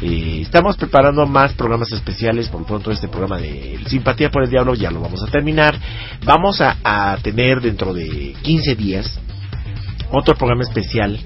[0.00, 4.74] Eh, estamos preparando más programas especiales, por pronto este programa de Simpatía por el Diablo
[4.74, 5.78] ya lo vamos a terminar.
[6.24, 9.18] Vamos a, a tener dentro de 15 días
[10.10, 11.18] otro programa especial.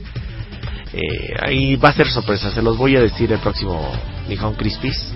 [0.93, 3.93] Eh, ahí va a ser sorpresa, se los voy a decir el próximo
[4.29, 5.15] Nihon Crispis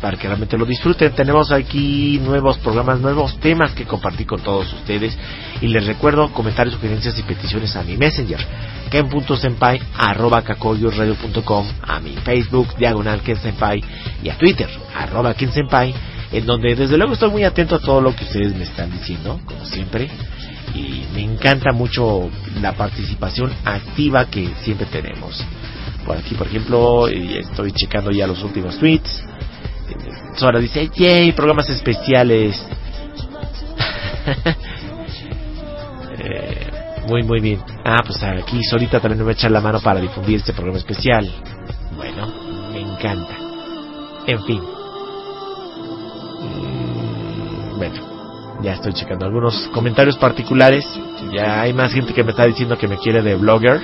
[0.00, 1.12] para que realmente lo disfruten.
[1.12, 5.16] Tenemos aquí nuevos programas, nuevos temas que compartir con todos ustedes.
[5.60, 8.38] Y les recuerdo comentarios, sugerencias y peticiones a mi Messenger,
[8.90, 13.82] ken.senpai, arroba kakoyoradio.com, a mi Facebook, diagonal kensenpai,
[14.22, 15.94] y a Twitter, arroba kensenpai,
[16.32, 19.40] en donde desde luego estoy muy atento a todo lo que ustedes me están diciendo,
[19.44, 20.08] como siempre.
[20.74, 22.28] Y me encanta mucho
[22.60, 25.42] la participación activa que siempre tenemos.
[26.04, 29.24] Por aquí, por ejemplo, estoy checando ya los últimos tweets.
[30.36, 32.64] Sora dice, yay, programas especiales.
[36.18, 36.70] eh,
[37.08, 37.60] muy, muy bien.
[37.84, 40.78] Ah, pues aquí Solita también me va a echar la mano para difundir este programa
[40.78, 41.28] especial.
[41.96, 42.32] Bueno,
[42.72, 43.36] me encanta.
[44.26, 44.62] En fin.
[46.40, 50.86] Mm, bueno, ya estoy checando algunos comentarios particulares.
[51.32, 53.80] Ya hay más gente que me está diciendo que me quiere de blogger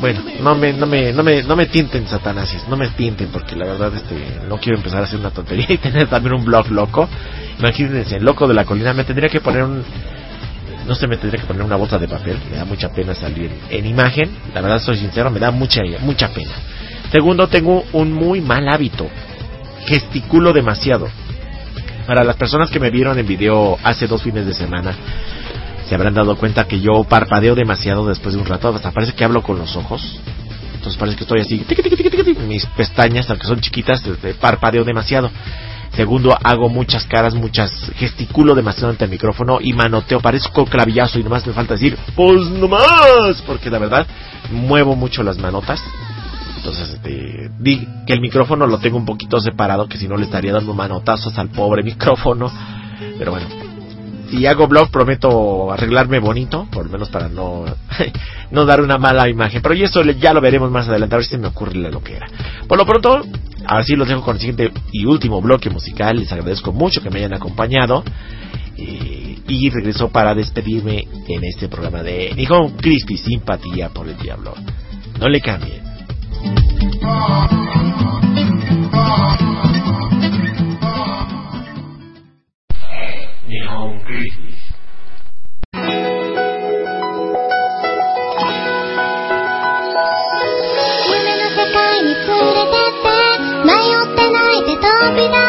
[0.00, 3.56] bueno, no me, no me, no me, no me tienten satanasis, no me tienten porque
[3.56, 6.70] la verdad este, no quiero empezar a hacer una tontería y tener también un blog
[6.70, 7.08] loco.
[7.58, 9.82] Imagínense, el loco de la colina, me tendría que poner un,
[10.86, 13.50] no sé, me tendría que poner una bolsa de papel, me da mucha pena salir
[13.70, 16.52] en imagen, la verdad soy sincero, me da mucha, mucha pena.
[17.10, 19.08] Segundo, tengo un muy mal hábito,
[19.86, 21.08] gesticulo demasiado.
[22.06, 24.94] Para las personas que me vieron en video hace dos fines de semana,
[25.88, 29.24] se habrán dado cuenta que yo parpadeo demasiado después de un rato, hasta parece que
[29.24, 30.02] hablo con los ojos.
[30.74, 31.64] Entonces parece que estoy así,
[32.46, 35.30] mis pestañas, aunque son chiquitas, este, parpadeo demasiado.
[35.94, 41.24] Segundo, hago muchas caras, muchas, gesticulo demasiado ante el micrófono y manoteo, parezco clavillazo y
[41.24, 44.06] nomás me falta decir, pues nomás, porque la verdad,
[44.52, 45.82] muevo mucho las manotas.
[46.58, 50.26] Entonces, este, di que el micrófono lo tengo un poquito separado, que si no le
[50.26, 52.52] estaría dando manotazos al pobre micrófono.
[53.18, 53.46] Pero bueno,
[54.30, 57.64] si hago blog prometo arreglarme bonito, por lo menos para no,
[58.50, 59.62] no dar una mala imagen.
[59.62, 62.28] Pero eso ya lo veremos más adelante, a ver si me ocurre lo que era.
[62.66, 63.22] Por lo pronto,
[63.66, 66.18] ahora sí los dejo con el siguiente y último bloque musical.
[66.18, 68.04] Les agradezco mucho que me hayan acompañado.
[68.76, 74.54] Eh, y regreso para despedirme en este programa de Nihon Crispy Simpatía por el Diablo.
[75.18, 75.82] No le cambien.
[83.78, 84.58] On Crisis.
[91.08, 93.08] 夢の世界に連れてって
[93.64, 95.47] 迷って泣いて飛び出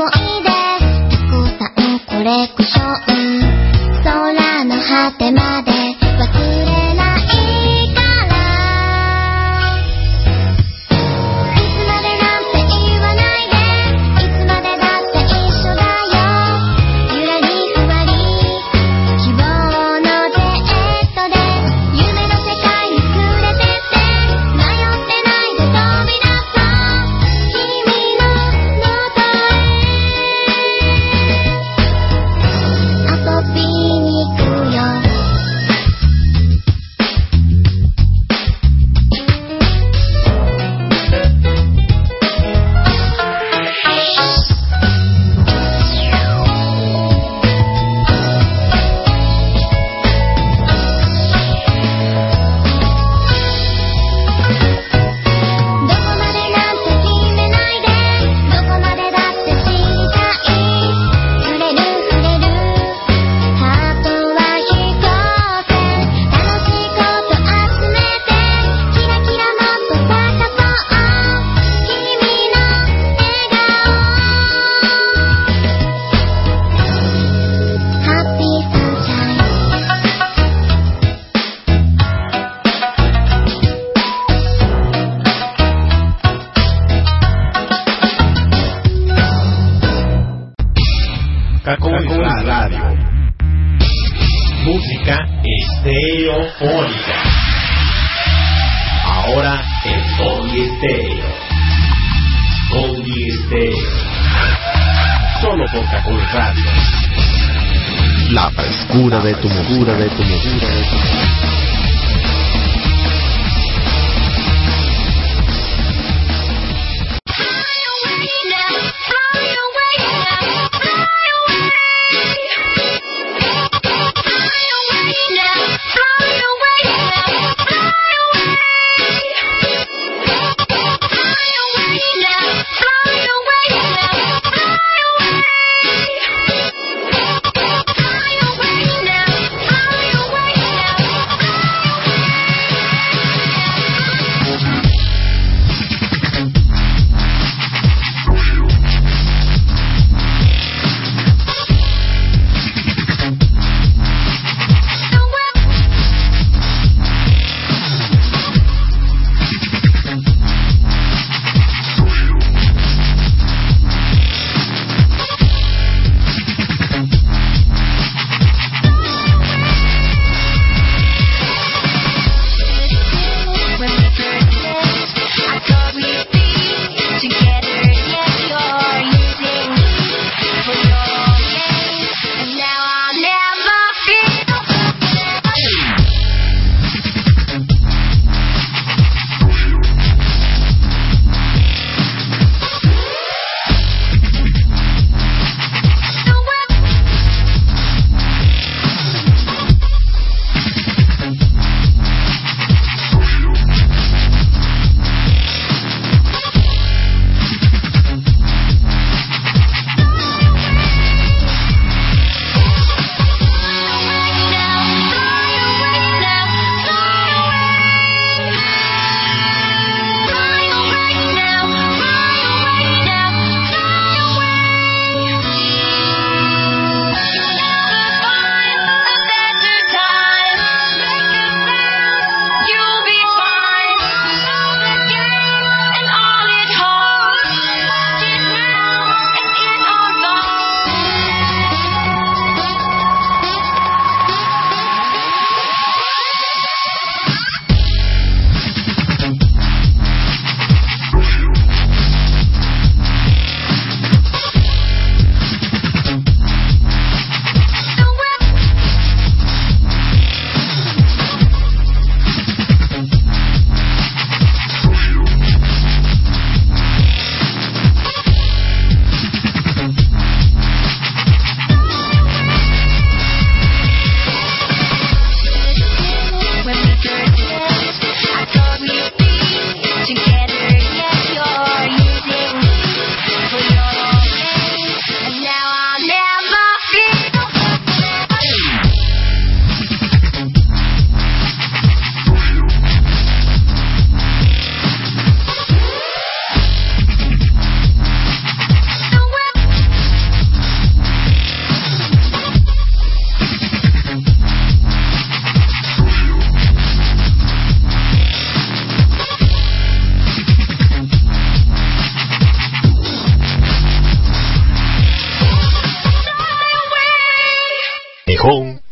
[0.00, 0.12] 思い
[0.42, 0.48] 出
[1.58, 4.02] たくさんコレクション。
[4.02, 5.72] 空の果てまで
[6.18, 6.69] 忘れ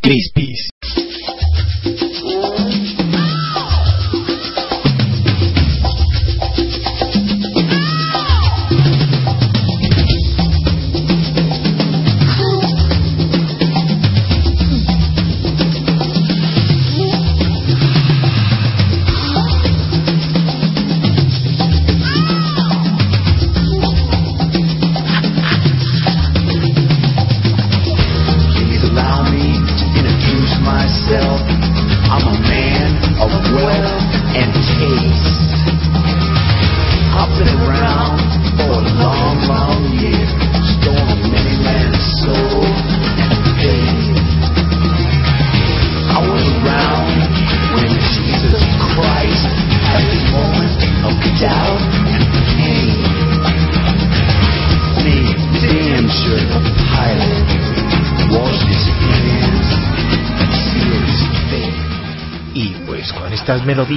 [0.09, 0.78] Nihon Crispies.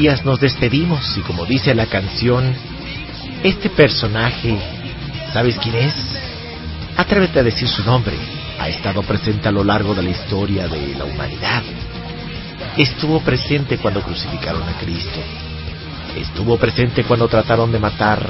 [0.02, 2.56] Melodías nos despedimos y como dice la canción,
[3.44, 4.58] este personaje,
[5.32, 5.94] ¿sabes quién es?
[6.98, 8.16] Atrévete a decir su nombre,
[8.60, 11.62] ha estado presente a lo largo de la historia de la humanidad.
[12.78, 15.20] Estuvo presente cuando crucificaron a Cristo.
[16.18, 18.26] Estuvo presente cuando trataron de matar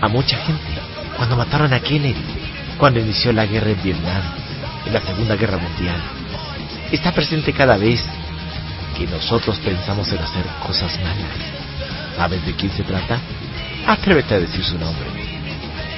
[0.00, 0.78] a mucha gente.
[1.16, 2.22] Cuando mataron a Kennedy.
[2.78, 4.22] Cuando inició la guerra en Vietnam.
[4.86, 6.00] En la Segunda Guerra Mundial.
[6.92, 8.04] Está presente cada vez
[8.96, 11.36] que nosotros pensamos en hacer cosas malas.
[12.16, 13.18] ¿Sabes de quién se trata?
[13.86, 15.06] Atrévete a decir su nombre.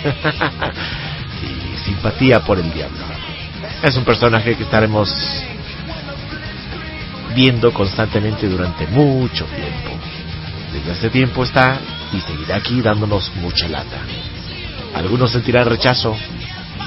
[1.84, 3.04] simpatía por el diablo.
[3.82, 5.12] Es un personaje que estaremos
[7.34, 9.98] viendo constantemente durante mucho tiempo.
[10.72, 11.78] Desde hace tiempo está
[12.12, 13.98] y seguirá aquí dándonos mucha lata.
[14.94, 16.16] Algunos sentirán rechazo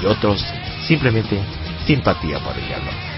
[0.02, 0.44] y otros
[0.86, 1.40] simplemente
[1.86, 3.15] simpatía por el diablo.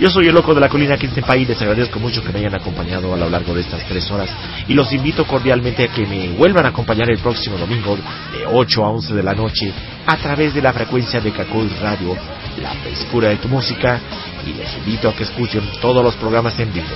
[0.00, 2.54] Yo soy el loco de la colina Quincenpay y les agradezco mucho que me hayan
[2.54, 4.30] acompañado a lo largo de estas tres horas.
[4.66, 8.82] Y los invito cordialmente a que me vuelvan a acompañar el próximo domingo de 8
[8.82, 9.70] a 11 de la noche
[10.06, 12.16] a través de la frecuencia de Cacoy Radio,
[12.62, 14.00] la frescura de tu música.
[14.46, 16.86] Y les invito a que escuchen todos los programas en vivo.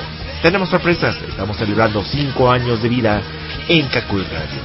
[0.41, 3.21] Tenemos sorpresas, estamos celebrando 5 años de vida
[3.69, 4.63] en Cacoy Radio.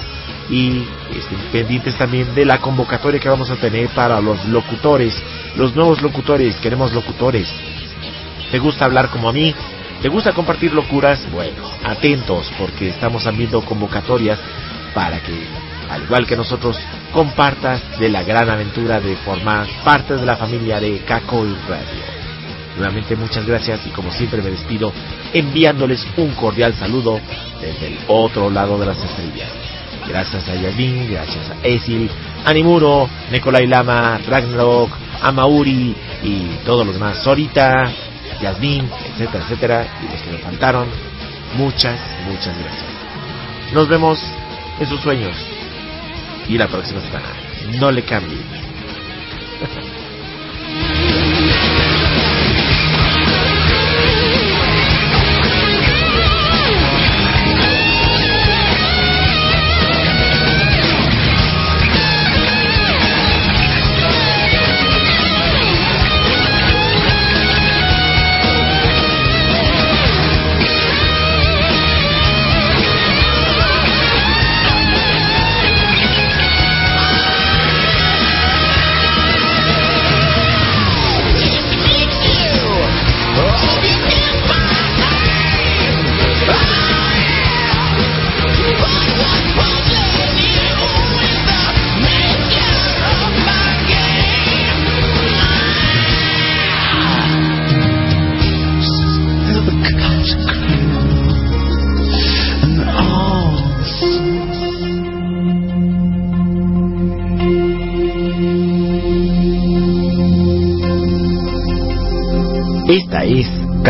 [0.49, 5.21] Y estén pendientes también de la convocatoria que vamos a tener para los locutores,
[5.57, 7.53] los nuevos locutores, queremos locutores
[8.51, 9.53] ¿Te gusta hablar como a mí?
[10.01, 11.19] ¿Te gusta compartir locuras?
[11.31, 14.39] Bueno, atentos porque estamos abriendo convocatorias
[14.93, 15.33] para que,
[15.89, 16.79] al igual que nosotros,
[17.13, 22.19] compartas de la gran aventura de formar parte de la familia de Cacoy Radio.
[22.77, 24.93] Nuevamente muchas gracias y como siempre me despido
[25.33, 27.19] enviándoles un cordial saludo
[27.61, 29.49] desde el otro lado de las estrellas.
[30.07, 32.09] Gracias a Yasmin, gracias a Esil,
[32.45, 34.89] Animuro, Nikolai Lama, Ragnarok,
[35.21, 37.21] Amauri y todos los demás.
[37.21, 37.91] Sorita,
[38.41, 40.87] Yasmin, etcétera, etcétera, y los que me faltaron,
[41.55, 42.89] muchas, muchas gracias.
[43.73, 44.19] Nos vemos
[44.79, 45.35] en sus sueños
[46.47, 47.27] y la próxima semana.
[47.79, 48.43] No le cambien.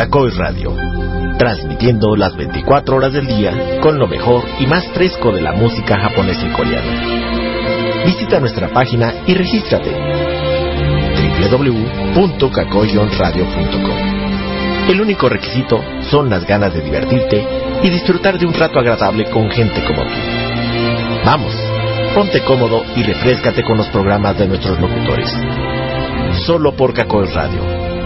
[0.09, 0.75] Kakoi Radio,
[1.37, 5.99] transmitiendo las 24 horas del día con lo mejor y más fresco de la música
[5.99, 8.05] japonesa y coreana.
[8.07, 9.91] Visita nuestra página y regístrate
[12.15, 14.89] www.kakoyonradio.com.
[14.89, 15.79] El único requisito
[16.09, 17.47] son las ganas de divertirte
[17.83, 20.17] y disfrutar de un rato agradable con gente como tú.
[21.23, 21.53] Vamos,
[22.15, 25.31] ponte cómodo y refrescate con los programas de nuestros locutores.
[26.47, 27.78] Solo por Kakoi Radio,